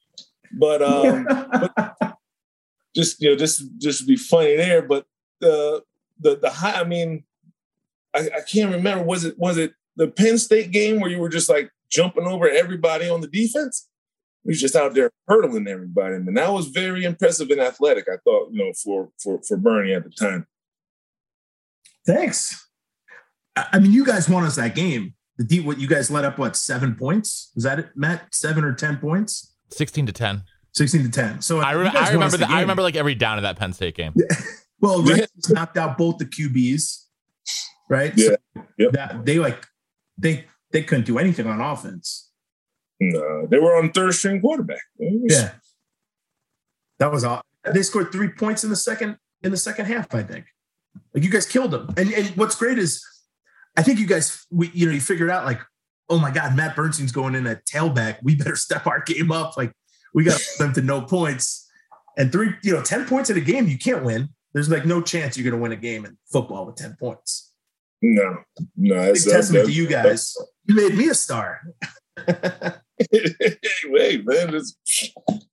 But 0.52 0.82
um, 0.82 1.24
but 1.24 1.96
just 2.94 3.20
you 3.20 3.30
know, 3.30 3.36
just 3.36 3.62
just 3.78 4.00
to 4.00 4.06
be 4.06 4.16
funny 4.16 4.56
there. 4.56 4.82
But 4.82 5.06
the 5.40 5.82
the 6.20 6.36
the 6.36 6.50
high, 6.50 6.80
I 6.80 6.84
mean, 6.84 7.24
I, 8.14 8.30
I 8.36 8.40
can't 8.48 8.72
remember. 8.72 9.04
Was 9.04 9.24
it 9.24 9.38
was 9.38 9.58
it 9.58 9.72
the 9.96 10.08
Penn 10.08 10.38
State 10.38 10.70
game 10.70 11.00
where 11.00 11.10
you 11.10 11.18
were 11.18 11.28
just 11.28 11.48
like 11.48 11.70
jumping 11.90 12.26
over 12.26 12.48
everybody 12.48 13.08
on 13.08 13.20
the 13.20 13.26
defense? 13.26 13.87
He 14.48 14.52
was 14.52 14.60
just 14.62 14.76
out 14.76 14.94
there 14.94 15.10
hurdling 15.26 15.68
everybody. 15.68 16.14
And 16.14 16.34
that 16.34 16.50
was 16.50 16.68
very 16.68 17.04
impressive 17.04 17.50
and 17.50 17.60
athletic, 17.60 18.06
I 18.08 18.16
thought, 18.24 18.48
you 18.50 18.64
know, 18.64 18.72
for 18.82 19.10
for 19.22 19.42
for 19.46 19.58
Bernie 19.58 19.92
at 19.92 20.04
the 20.04 20.10
time. 20.10 20.46
Thanks. 22.06 22.66
I 23.54 23.78
mean, 23.78 23.92
you 23.92 24.06
guys 24.06 24.26
won 24.26 24.44
us 24.44 24.56
that 24.56 24.74
game. 24.74 25.12
The 25.36 25.44
deep 25.44 25.66
what 25.66 25.78
you 25.78 25.86
guys 25.86 26.10
let 26.10 26.24
up 26.24 26.38
what 26.38 26.56
seven 26.56 26.94
points? 26.94 27.52
Was 27.56 27.64
that 27.64 27.78
it, 27.78 27.88
Matt? 27.94 28.34
Seven 28.34 28.64
or 28.64 28.72
ten 28.72 28.96
points? 28.96 29.54
Sixteen 29.68 30.06
to 30.06 30.14
ten. 30.14 30.44
Sixteen 30.72 31.02
to 31.02 31.10
ten. 31.10 31.42
So 31.42 31.58
I, 31.58 31.72
re- 31.72 31.88
I 31.88 32.10
remember 32.12 32.38
the, 32.38 32.48
I 32.48 32.62
remember 32.62 32.82
like 32.82 32.96
every 32.96 33.14
down 33.14 33.36
of 33.36 33.42
that 33.42 33.58
Penn 33.58 33.74
State 33.74 33.96
game. 33.96 34.14
well, 34.80 35.06
yeah. 35.06 35.26
knocked 35.50 35.76
out 35.76 35.98
both 35.98 36.16
the 36.16 36.24
QBs, 36.24 37.04
right? 37.90 38.14
Yeah. 38.16 38.36
So 38.56 38.64
yep. 38.78 38.92
That 38.92 39.26
they 39.26 39.38
like 39.38 39.66
they 40.16 40.46
they 40.72 40.84
couldn't 40.84 41.04
do 41.04 41.18
anything 41.18 41.46
on 41.46 41.60
offense. 41.60 42.27
No, 43.00 43.20
uh, 43.20 43.46
they 43.46 43.58
were 43.58 43.76
on 43.76 43.92
third 43.92 44.14
string 44.14 44.40
quarterback. 44.40 44.82
Was, 44.98 45.32
yeah, 45.32 45.52
that 46.98 47.12
was 47.12 47.24
all. 47.24 47.42
They 47.64 47.82
scored 47.82 48.10
three 48.10 48.28
points 48.28 48.64
in 48.64 48.70
the 48.70 48.76
second 48.76 49.16
in 49.42 49.50
the 49.50 49.56
second 49.56 49.86
half. 49.86 50.14
I 50.14 50.22
think 50.22 50.46
like 51.14 51.24
you 51.24 51.30
guys 51.30 51.46
killed 51.46 51.70
them. 51.70 51.92
And 51.96 52.12
and 52.12 52.28
what's 52.30 52.54
great 52.54 52.78
is 52.78 53.04
I 53.76 53.82
think 53.82 53.98
you 53.98 54.06
guys 54.06 54.44
we 54.50 54.70
you 54.70 54.86
know 54.86 54.92
you 54.92 55.00
figured 55.00 55.30
out 55.30 55.44
like 55.44 55.60
oh 56.08 56.18
my 56.18 56.30
god 56.30 56.56
Matt 56.56 56.74
Bernstein's 56.74 57.12
going 57.12 57.34
in 57.34 57.46
at 57.46 57.66
tailback. 57.66 58.18
We 58.22 58.34
better 58.34 58.56
step 58.66 58.86
our 58.86 59.00
game 59.00 59.30
up. 59.30 59.56
Like 59.56 59.72
we 60.14 60.24
got 60.24 60.40
them 60.58 60.72
to 60.72 60.82
no 60.82 61.02
points 61.02 61.70
and 62.16 62.32
three 62.32 62.54
you 62.62 62.72
know 62.72 62.82
ten 62.82 63.06
points 63.06 63.30
in 63.30 63.36
a 63.36 63.40
game 63.40 63.68
you 63.68 63.78
can't 63.78 64.04
win. 64.04 64.30
There's 64.54 64.68
like 64.68 64.86
no 64.86 65.02
chance 65.02 65.36
you're 65.36 65.48
going 65.48 65.58
to 65.58 65.62
win 65.62 65.72
a 65.72 65.76
game 65.76 66.04
in 66.04 66.16
football 66.32 66.66
with 66.66 66.76
ten 66.76 66.96
points. 66.98 67.52
No, 68.00 68.38
no. 68.76 69.06
That's, 69.06 69.24
Big 69.24 69.32
testament 69.32 69.66
to 69.66 69.72
you 69.72 69.86
guys. 69.86 70.34
You 70.64 70.74
made 70.74 70.94
me 70.94 71.08
a 71.08 71.14
star. 71.14 71.60
hey 73.12 74.20
man, 74.24 74.60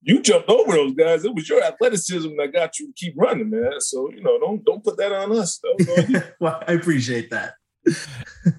you 0.01 0.21
jumped 0.21 0.49
over 0.49 0.73
those 0.73 0.93
guys. 0.93 1.25
It 1.25 1.33
was 1.33 1.47
your 1.47 1.63
athleticism 1.63 2.29
that 2.37 2.53
got 2.53 2.79
you 2.79 2.87
to 2.87 2.93
keep 2.95 3.13
running, 3.17 3.49
man. 3.49 3.73
So 3.79 4.09
you 4.11 4.21
know, 4.21 4.39
don't 4.39 4.63
don't 4.65 4.83
put 4.83 4.97
that 4.97 5.11
on 5.11 5.31
us. 5.37 5.61
well, 6.39 6.61
I 6.67 6.73
appreciate 6.73 7.29
that. 7.29 7.53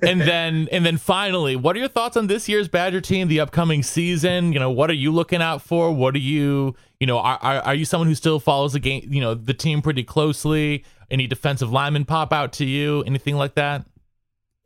and 0.02 0.20
then 0.20 0.68
and 0.70 0.86
then 0.86 0.96
finally, 0.96 1.56
what 1.56 1.74
are 1.74 1.80
your 1.80 1.88
thoughts 1.88 2.16
on 2.16 2.28
this 2.28 2.48
year's 2.48 2.68
Badger 2.68 3.00
team, 3.00 3.28
the 3.28 3.40
upcoming 3.40 3.82
season? 3.82 4.52
You 4.52 4.60
know, 4.60 4.70
what 4.70 4.88
are 4.88 4.94
you 4.94 5.12
looking 5.12 5.42
out 5.42 5.62
for? 5.62 5.92
What 5.92 6.14
are 6.14 6.18
you, 6.18 6.76
you 7.00 7.06
know, 7.06 7.18
are 7.18 7.38
are, 7.42 7.60
are 7.62 7.74
you 7.74 7.84
someone 7.84 8.08
who 8.08 8.14
still 8.14 8.38
follows 8.38 8.74
the 8.74 8.80
game, 8.80 9.08
you 9.08 9.20
know, 9.20 9.34
the 9.34 9.54
team 9.54 9.82
pretty 9.82 10.04
closely? 10.04 10.84
Any 11.10 11.26
defensive 11.26 11.72
linemen 11.72 12.04
pop 12.04 12.32
out 12.32 12.52
to 12.54 12.64
you? 12.64 13.02
Anything 13.02 13.36
like 13.36 13.54
that? 13.54 13.84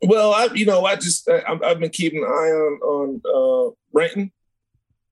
Well, 0.03 0.33
I 0.33 0.49
you 0.53 0.65
know 0.65 0.85
I 0.85 0.95
just 0.95 1.29
I, 1.29 1.43
have 1.63 1.79
been 1.79 1.89
keeping 1.89 2.23
an 2.23 2.29
eye 2.29 2.51
on 2.51 2.79
on 2.81 3.21
uh 3.25 3.73
Renton. 3.93 4.31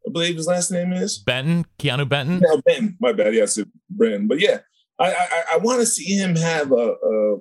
I 0.07 0.11
believe 0.11 0.35
his 0.35 0.47
last 0.47 0.71
name 0.71 0.93
is 0.93 1.19
Benton, 1.19 1.65
Keanu 1.77 2.07
Benton. 2.07 2.39
No, 2.39 2.61
Benton. 2.65 2.97
My 2.99 3.11
bad. 3.11 3.35
Yeah, 3.35 3.43
I 3.43 3.45
said 3.45 3.69
Brenton. 3.89 4.27
But 4.27 4.39
yeah, 4.39 4.59
I 4.97 5.11
I, 5.11 5.43
I 5.53 5.57
want 5.57 5.81
to 5.81 5.85
see 5.85 6.15
him 6.15 6.35
have 6.35 6.71
a, 6.71 6.75
a 6.75 7.37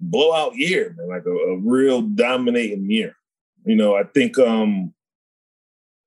blowout 0.00 0.56
year, 0.56 0.94
man, 0.98 1.08
like 1.08 1.24
a, 1.26 1.30
a, 1.30 1.58
real 1.58 2.02
dominating 2.02 2.90
year. 2.90 3.14
You 3.64 3.76
know, 3.76 3.94
I 3.94 4.02
think 4.02 4.38
um 4.38 4.92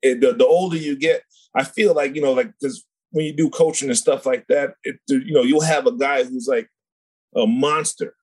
it, 0.01 0.19
the 0.19 0.33
the 0.33 0.45
older 0.45 0.77
you 0.77 0.97
get, 0.97 1.23
I 1.55 1.63
feel 1.63 1.93
like 1.93 2.15
you 2.15 2.21
know, 2.21 2.33
like 2.33 2.51
because 2.59 2.83
when 3.11 3.25
you 3.25 3.33
do 3.33 3.49
coaching 3.49 3.87
and 3.87 3.97
stuff 3.97 4.25
like 4.25 4.45
that, 4.47 4.73
it 4.83 4.99
you 5.07 5.31
know 5.31 5.43
you'll 5.43 5.61
have 5.61 5.87
a 5.87 5.95
guy 5.95 6.25
who's 6.25 6.47
like 6.49 6.69
a 7.33 7.47
monster 7.47 8.13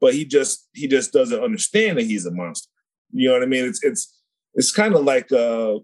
but 0.00 0.14
he 0.14 0.24
just 0.24 0.68
he 0.74 0.86
just 0.88 1.12
doesn't 1.12 1.42
understand 1.42 1.98
that 1.98 2.04
he's 2.04 2.26
a 2.26 2.30
monster. 2.30 2.70
You 3.12 3.28
know 3.28 3.34
what 3.34 3.42
I 3.42 3.46
mean? 3.46 3.64
It's 3.64 3.82
it's 3.82 4.20
it's 4.54 4.72
kind 4.72 4.94
of 4.94 5.04
like 5.04 5.30
uh 5.32 5.78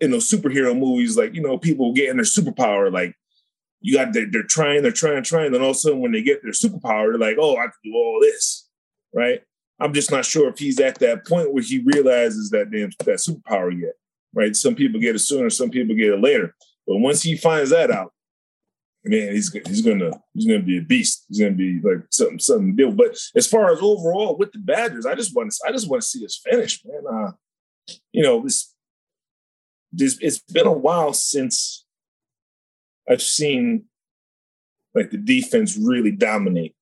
in 0.00 0.10
those 0.10 0.30
superhero 0.30 0.78
movies, 0.78 1.16
like 1.16 1.34
you 1.34 1.42
know, 1.42 1.58
people 1.58 1.92
getting 1.92 2.16
their 2.16 2.24
superpower, 2.24 2.92
like 2.92 3.14
you 3.80 3.94
got 3.94 4.12
they're, 4.12 4.26
they're 4.30 4.42
trying, 4.42 4.82
they're 4.82 4.92
trying, 4.92 5.22
trying, 5.22 5.52
then 5.52 5.62
all 5.62 5.70
of 5.70 5.76
a 5.76 5.78
sudden 5.78 6.00
when 6.00 6.12
they 6.12 6.22
get 6.22 6.42
their 6.42 6.52
superpower, 6.52 7.10
they're 7.10 7.18
like, 7.18 7.36
oh, 7.38 7.56
I 7.56 7.64
can 7.64 7.72
do 7.84 7.94
all 7.94 8.18
this, 8.20 8.68
right? 9.14 9.40
I'm 9.80 9.92
just 9.92 10.10
not 10.10 10.24
sure 10.24 10.48
if 10.48 10.58
he's 10.58 10.80
at 10.80 10.98
that 11.00 11.26
point 11.26 11.52
where 11.52 11.62
he 11.62 11.82
realizes 11.84 12.50
that 12.50 12.70
damn 12.70 12.90
that 13.04 13.18
superpower 13.18 13.78
yet, 13.78 13.92
right? 14.32 14.54
Some 14.54 14.74
people 14.74 15.00
get 15.00 15.16
it 15.16 15.20
sooner, 15.20 15.50
some 15.50 15.70
people 15.70 15.94
get 15.96 16.12
it 16.12 16.20
later. 16.20 16.54
But 16.86 16.96
once 16.96 17.22
he 17.22 17.36
finds 17.36 17.70
that 17.70 17.90
out, 17.90 18.12
man, 19.04 19.32
he's 19.32 19.52
he's 19.66 19.82
gonna 19.82 20.10
he's 20.32 20.46
gonna 20.46 20.62
be 20.62 20.78
a 20.78 20.82
beast. 20.82 21.24
He's 21.28 21.40
gonna 21.40 21.52
be 21.52 21.80
like 21.80 22.04
something 22.10 22.38
something 22.38 22.76
deal. 22.76 22.92
But 22.92 23.16
as 23.36 23.46
far 23.46 23.72
as 23.72 23.78
overall 23.80 24.36
with 24.36 24.52
the 24.52 24.58
Badgers, 24.58 25.06
I 25.06 25.14
just 25.14 25.34
want 25.34 25.50
to 25.52 25.64
I 25.66 25.72
just 25.72 25.88
want 25.88 26.02
to 26.02 26.08
see 26.08 26.24
us 26.24 26.40
finish, 26.42 26.82
man. 26.84 27.02
Uh, 27.10 27.32
you 28.12 28.22
know, 28.22 28.42
this 28.42 28.74
this 29.92 30.18
it's 30.20 30.40
been 30.40 30.66
a 30.66 30.72
while 30.72 31.12
since 31.12 31.84
I've 33.08 33.22
seen 33.22 33.84
like 34.94 35.10
the 35.10 35.18
defense 35.18 35.76
really 35.76 36.12
dominate. 36.12 36.74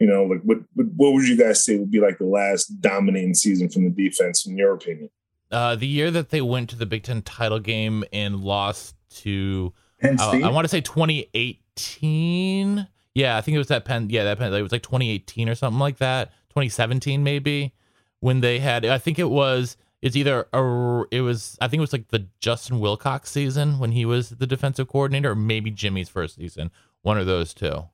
You 0.00 0.08
know, 0.08 0.24
like 0.24 0.40
what 0.42 0.58
what 0.74 1.12
would 1.12 1.28
you 1.28 1.36
guys 1.36 1.64
say 1.64 1.76
would 1.76 1.90
be 1.90 2.00
like 2.00 2.18
the 2.18 2.24
last 2.24 2.66
dominating 2.80 3.34
season 3.34 3.68
from 3.68 3.84
the 3.84 3.90
defense, 3.90 4.46
in 4.46 4.56
your 4.56 4.72
opinion? 4.72 5.10
Uh, 5.50 5.74
the 5.74 5.86
year 5.86 6.10
that 6.10 6.30
they 6.30 6.40
went 6.40 6.70
to 6.70 6.76
the 6.76 6.86
Big 6.86 7.02
Ten 7.02 7.22
title 7.22 7.58
game 7.58 8.04
and 8.12 8.40
lost 8.40 8.94
to 9.10 9.72
Penn 10.00 10.18
State. 10.18 10.42
Uh, 10.42 10.48
I 10.48 10.50
want 10.50 10.64
to 10.64 10.68
say 10.68 10.80
2018. 10.80 12.88
Yeah, 13.14 13.36
I 13.36 13.40
think 13.40 13.54
it 13.54 13.58
was 13.58 13.68
that 13.68 13.84
Penn. 13.84 14.08
Yeah, 14.10 14.24
that 14.24 14.38
Penn. 14.38 14.52
It 14.52 14.62
was 14.62 14.72
like 14.72 14.82
2018 14.82 15.48
or 15.48 15.54
something 15.54 15.78
like 15.78 15.98
that. 15.98 16.32
2017 16.50 17.22
maybe 17.22 17.72
when 18.20 18.40
they 18.40 18.58
had. 18.58 18.84
I 18.84 18.98
think 18.98 19.18
it 19.18 19.30
was. 19.30 19.76
It's 20.02 20.16
either 20.16 20.46
a. 20.52 21.04
It 21.10 21.20
was. 21.20 21.58
I 21.60 21.68
think 21.68 21.78
it 21.78 21.82
was 21.82 21.92
like 21.92 22.08
the 22.08 22.26
Justin 22.38 22.80
Wilcox 22.80 23.30
season 23.30 23.78
when 23.78 23.92
he 23.92 24.04
was 24.04 24.30
the 24.30 24.46
defensive 24.46 24.88
coordinator, 24.88 25.32
or 25.32 25.34
maybe 25.34 25.70
Jimmy's 25.70 26.08
first 26.08 26.36
season. 26.36 26.70
One 27.02 27.18
of 27.18 27.26
those 27.26 27.52
two. 27.52 27.84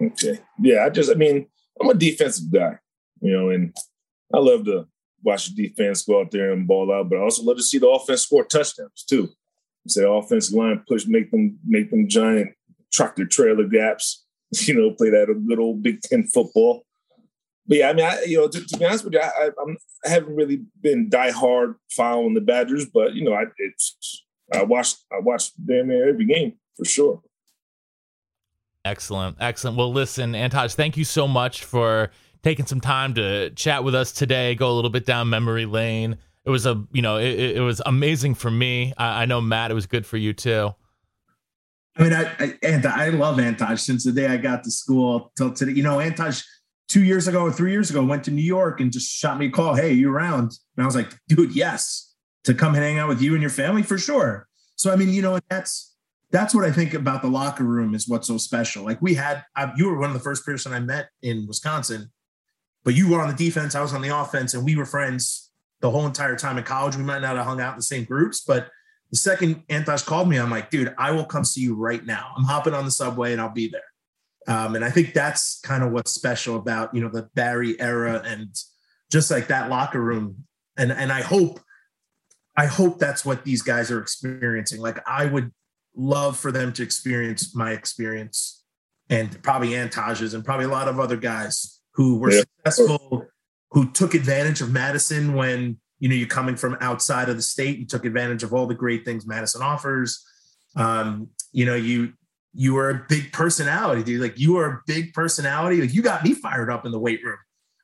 Okay. 0.00 0.38
Yeah, 0.58 0.86
I 0.86 0.90
just. 0.90 1.10
I 1.10 1.14
mean, 1.14 1.46
I'm 1.80 1.90
a 1.90 1.94
defensive 1.94 2.52
guy, 2.52 2.78
you 3.20 3.32
know, 3.32 3.50
and 3.50 3.76
I 4.32 4.38
love 4.38 4.64
to 4.66 4.86
watch 5.22 5.54
the 5.54 5.68
defense 5.68 6.04
go 6.04 6.20
out 6.20 6.30
there 6.30 6.52
and 6.52 6.66
ball 6.66 6.92
out, 6.92 7.10
but 7.10 7.18
I 7.18 7.22
also 7.22 7.42
love 7.42 7.56
to 7.56 7.62
see 7.62 7.78
the 7.78 7.88
offense 7.88 8.22
score 8.22 8.44
touchdowns 8.44 9.04
too. 9.04 9.30
Say 9.88 10.04
offensive 10.04 10.54
line 10.54 10.82
push, 10.88 11.06
make 11.06 11.30
them 11.30 11.58
make 11.66 11.90
them 11.90 12.08
giant 12.08 12.50
tractor 12.92 13.26
trailer 13.26 13.66
gaps. 13.66 14.24
You 14.66 14.72
know, 14.72 14.90
play 14.92 15.10
that 15.10 15.26
good 15.46 15.58
old 15.58 15.82
Big 15.82 16.00
Ten 16.00 16.24
football. 16.24 16.86
But 17.66 17.76
yeah, 17.76 17.90
I 17.90 17.92
mean, 17.92 18.06
I, 18.06 18.22
you 18.26 18.38
know, 18.38 18.48
to, 18.48 18.64
to 18.64 18.78
be 18.78 18.84
honest 18.86 19.04
with 19.04 19.12
you, 19.12 19.20
I, 19.20 19.50
I'm, 19.62 19.76
I 20.06 20.08
haven't 20.08 20.34
really 20.34 20.62
been 20.80 21.10
diehard 21.10 21.74
following 21.90 22.32
the 22.32 22.40
Badgers, 22.40 22.86
but 22.86 23.12
you 23.12 23.24
know, 23.24 23.34
I 23.34 23.44
it's 23.58 24.24
I 24.54 24.62
watched 24.62 25.04
I 25.12 25.20
watched 25.20 25.52
damn 25.66 25.88
near 25.88 26.08
every 26.08 26.24
game 26.24 26.54
for 26.78 26.86
sure. 26.86 27.20
Excellent, 28.86 29.36
excellent. 29.38 29.76
Well, 29.76 29.92
listen, 29.92 30.32
Anttaj, 30.32 30.74
thank 30.74 30.96
you 30.96 31.04
so 31.04 31.28
much 31.28 31.64
for 31.64 32.10
taking 32.42 32.64
some 32.64 32.80
time 32.80 33.12
to 33.14 33.50
chat 33.50 33.84
with 33.84 33.94
us 33.94 34.12
today. 34.12 34.54
Go 34.54 34.70
a 34.70 34.74
little 34.74 34.90
bit 34.90 35.04
down 35.04 35.28
memory 35.28 35.66
lane 35.66 36.16
it 36.48 36.50
was 36.50 36.64
a 36.64 36.82
you 36.92 37.02
know 37.02 37.18
it, 37.18 37.38
it 37.38 37.60
was 37.60 37.82
amazing 37.84 38.34
for 38.34 38.50
me. 38.50 38.94
I, 38.96 39.22
I, 39.22 39.24
know 39.26 39.38
Matt, 39.38 39.70
it 39.70 39.74
was 39.74 39.84
good 39.84 40.06
for 40.06 40.16
you 40.16 40.32
too. 40.32 40.74
I 41.94 42.02
mean, 42.02 42.14
I, 42.14 42.56
I 42.64 42.80
I 42.86 43.08
love 43.10 43.36
Anttaj 43.36 43.78
since 43.80 44.04
the 44.04 44.12
day 44.12 44.28
I 44.28 44.38
got 44.38 44.64
to 44.64 44.70
school 44.70 45.30
till 45.36 45.52
today. 45.52 45.72
You 45.72 45.82
know, 45.82 45.98
Anttaj 45.98 46.42
two 46.88 47.04
years 47.04 47.28
ago 47.28 47.42
or 47.42 47.52
three 47.52 47.70
years 47.70 47.90
ago 47.90 48.02
went 48.02 48.24
to 48.24 48.30
New 48.30 48.42
York 48.42 48.80
and 48.80 48.90
just 48.90 49.10
shot 49.10 49.38
me 49.38 49.48
a 49.48 49.50
call. 49.50 49.74
Hey, 49.74 49.92
you 49.92 50.10
around? 50.10 50.54
And 50.76 50.82
I 50.82 50.86
was 50.86 50.96
like, 50.96 51.12
dude, 51.28 51.54
yes, 51.54 52.14
to 52.44 52.54
come 52.54 52.72
hang 52.72 52.98
out 52.98 53.08
with 53.08 53.20
you 53.20 53.34
and 53.34 53.42
your 53.42 53.50
family 53.50 53.82
for 53.82 53.98
sure. 53.98 54.48
So 54.76 54.90
I 54.90 54.96
mean, 54.96 55.10
you 55.10 55.20
know, 55.20 55.38
that's 55.50 55.96
that's 56.30 56.54
what 56.54 56.64
I 56.64 56.72
think 56.72 56.94
about 56.94 57.20
the 57.20 57.28
locker 57.28 57.64
room 57.64 57.94
is 57.94 58.08
what's 58.08 58.28
so 58.28 58.38
special. 58.38 58.84
Like 58.84 59.02
we 59.02 59.12
had, 59.14 59.44
I, 59.54 59.70
you 59.76 59.88
were 59.90 59.98
one 59.98 60.08
of 60.08 60.14
the 60.14 60.20
first 60.20 60.46
person 60.46 60.72
I 60.72 60.80
met 60.80 61.10
in 61.20 61.46
Wisconsin, 61.46 62.10
but 62.84 62.94
you 62.94 63.10
were 63.10 63.20
on 63.20 63.28
the 63.28 63.34
defense, 63.34 63.74
I 63.74 63.82
was 63.82 63.92
on 63.92 64.00
the 64.00 64.18
offense, 64.18 64.54
and 64.54 64.64
we 64.64 64.76
were 64.76 64.86
friends 64.86 65.47
the 65.80 65.90
whole 65.90 66.06
entire 66.06 66.36
time 66.36 66.58
in 66.58 66.64
college. 66.64 66.96
We 66.96 67.04
might 67.04 67.20
not 67.20 67.36
have 67.36 67.46
hung 67.46 67.60
out 67.60 67.72
in 67.72 67.78
the 67.78 67.82
same 67.82 68.04
groups, 68.04 68.40
but 68.40 68.68
the 69.10 69.16
second 69.16 69.66
Anttaj 69.68 70.04
called 70.04 70.28
me, 70.28 70.38
I'm 70.38 70.50
like, 70.50 70.70
dude, 70.70 70.94
I 70.98 71.12
will 71.12 71.24
come 71.24 71.44
see 71.44 71.62
you 71.62 71.74
right 71.74 72.04
now. 72.04 72.32
I'm 72.36 72.44
hopping 72.44 72.74
on 72.74 72.84
the 72.84 72.90
subway 72.90 73.32
and 73.32 73.40
I'll 73.40 73.48
be 73.48 73.68
there. 73.68 73.82
Um, 74.54 74.74
and 74.74 74.84
I 74.84 74.90
think 74.90 75.14
that's 75.14 75.60
kind 75.60 75.82
of 75.82 75.92
what's 75.92 76.10
special 76.10 76.56
about, 76.56 76.94
you 76.94 77.00
know, 77.00 77.08
the 77.08 77.28
Barry 77.34 77.78
era 77.80 78.22
and 78.24 78.54
just 79.10 79.30
like 79.30 79.48
that 79.48 79.70
locker 79.70 80.00
room. 80.00 80.44
And, 80.76 80.92
and 80.92 81.12
I 81.12 81.22
hope, 81.22 81.60
I 82.56 82.66
hope 82.66 82.98
that's 82.98 83.24
what 83.24 83.44
these 83.44 83.62
guys 83.62 83.90
are 83.90 84.00
experiencing. 84.00 84.80
Like 84.80 84.98
I 85.06 85.26
would 85.26 85.52
love 85.94 86.38
for 86.38 86.52
them 86.52 86.72
to 86.74 86.82
experience 86.82 87.54
my 87.54 87.72
experience 87.72 88.64
and 89.10 89.42
probably 89.42 89.70
Anttaj's 89.70 90.34
and 90.34 90.44
probably 90.44 90.66
a 90.66 90.70
lot 90.70 90.88
of 90.88 91.00
other 91.00 91.16
guys 91.16 91.80
who 91.94 92.18
were 92.18 92.30
yeah. 92.30 92.42
successful 92.64 93.26
who 93.70 93.90
took 93.90 94.14
advantage 94.14 94.60
of 94.60 94.72
Madison 94.72 95.34
when 95.34 95.78
you 95.98 96.08
know 96.08 96.14
you're 96.14 96.28
coming 96.28 96.56
from 96.56 96.76
outside 96.80 97.28
of 97.28 97.36
the 97.36 97.42
state. 97.42 97.78
You 97.78 97.86
took 97.86 98.04
advantage 98.04 98.42
of 98.42 98.54
all 98.54 98.66
the 98.66 98.74
great 98.74 99.04
things 99.04 99.26
Madison 99.26 99.62
offers. 99.62 100.24
Um, 100.76 101.28
you 101.52 101.66
know, 101.66 101.74
you 101.74 102.12
you 102.54 102.74
were 102.74 102.90
a 102.90 103.04
big 103.08 103.32
personality, 103.32 104.02
dude. 104.02 104.20
Like 104.20 104.38
you 104.38 104.56
are 104.58 104.66
a 104.66 104.80
big 104.86 105.12
personality. 105.12 105.80
Like 105.80 105.94
you 105.94 106.02
got 106.02 106.24
me 106.24 106.34
fired 106.34 106.70
up 106.70 106.86
in 106.86 106.92
the 106.92 106.98
weight 106.98 107.22
room. 107.24 107.38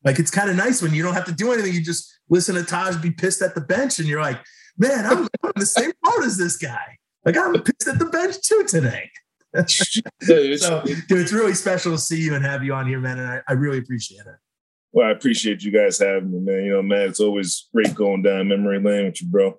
Like 0.05 0.19
it's 0.19 0.31
kind 0.31 0.51
of 0.51 0.57
nice 0.57 0.83
when 0.83 0.95
you 0.95 1.03
don't 1.03 1.15
have 1.15 1.27
to 1.27 1.33
do 1.33 1.53
anything. 1.53 1.73
You 1.73 1.83
just 1.83 2.19
listen 2.29 2.55
to 2.55 2.65
Taj 2.65 2.97
be 2.97 3.11
pissed 3.11 3.43
at 3.43 3.55
the 3.55 3.61
bench, 3.61 3.99
and 3.99 4.09
you're 4.09 4.21
like, 4.21 4.41
man, 4.77 5.07
I'm, 5.07 5.19
I'm 5.43 5.53
in 5.57 5.61
the 5.61 5.67
same 5.67 5.93
boat 6.03 6.25
as 6.25 6.37
this 6.37 6.57
guy. 6.57 6.99
Like 7.25 7.37
I'm 7.37 7.55
pissed 7.63 7.89
at 7.89 7.99
the 7.99 8.07
bench 8.07 8.41
too 8.43 8.65
today. 8.67 9.11
so, 9.67 10.83
dude, 10.83 11.05
it's 11.11 11.33
really 11.33 11.55
special 11.55 11.93
to 11.93 11.99
see 11.99 12.21
you 12.21 12.35
and 12.35 12.45
have 12.45 12.65
you 12.65 12.75
on 12.75 12.89
here, 12.89 12.99
man. 12.99 13.19
And 13.21 13.29
I, 13.29 13.41
I 13.49 13.53
really 13.53 13.79
appreciate 13.79 14.23
it. 14.27 14.35
Well, 14.95 15.09
I 15.09 15.11
appreciate 15.11 15.65
you 15.65 15.73
guys 15.73 15.99
having 15.99 16.31
me, 16.31 16.39
man. 16.39 16.65
You 16.65 16.75
know, 16.75 16.83
man, 16.83 17.09
it's 17.09 17.19
always 17.19 17.69
great 17.75 17.93
going 17.97 18.23
down 18.23 18.47
memory 18.47 18.81
lane 18.81 19.07
with 19.07 19.21
you, 19.21 19.27
bro. 19.27 19.59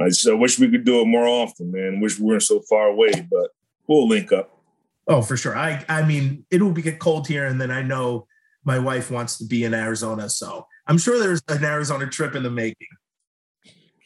I 0.00 0.08
just 0.08 0.26
I 0.26 0.32
wish 0.32 0.58
we 0.58 0.70
could 0.70 0.86
do 0.86 1.02
it 1.02 1.04
more 1.04 1.26
often, 1.26 1.70
man. 1.70 2.00
Wish 2.00 2.18
we 2.18 2.24
weren't 2.24 2.42
so 2.42 2.60
far 2.60 2.86
away, 2.86 3.12
but 3.30 3.50
we'll 3.86 4.08
link 4.08 4.32
up. 4.32 4.58
Oh, 5.06 5.20
for 5.20 5.36
sure. 5.36 5.54
I 5.54 5.84
I 5.86 6.02
mean, 6.06 6.46
it'll 6.50 6.72
be 6.72 6.80
get 6.80 6.98
cold 6.98 7.28
here, 7.28 7.44
and 7.44 7.60
then 7.60 7.70
I 7.70 7.82
know 7.82 8.26
my 8.64 8.78
wife 8.78 9.10
wants 9.10 9.36
to 9.38 9.44
be 9.44 9.64
in 9.64 9.74
Arizona, 9.74 10.30
so 10.30 10.66
I'm 10.86 10.96
sure 10.96 11.18
there's 11.18 11.42
an 11.48 11.62
Arizona 11.62 12.06
trip 12.06 12.34
in 12.34 12.42
the 12.42 12.50
making. 12.50 12.88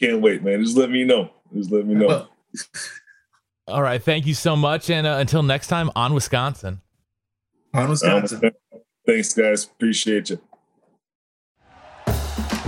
Can't 0.01 0.21
wait, 0.21 0.43
man. 0.43 0.61
Just 0.61 0.77
let 0.77 0.91
me 0.91 1.05
know. 1.05 1.31
Just 1.55 1.71
let 1.71 1.87
me 1.87 1.95
know. 1.95 2.27
All 3.69 3.83
right. 3.83 4.03
Thank 4.03 4.27
you 4.27 4.35
so 4.35 4.57
much. 4.57 4.91
And 4.91 5.07
uh, 5.07 5.19
until 5.21 5.45
next 5.45 5.69
time, 5.69 5.93
on 5.95 6.15
Wisconsin. 6.15 6.81
On 7.73 7.89
Wisconsin. 7.89 8.51
Thanks, 9.07 9.35
guys. 9.35 9.65
Appreciate 9.67 10.31
you. 10.31 10.41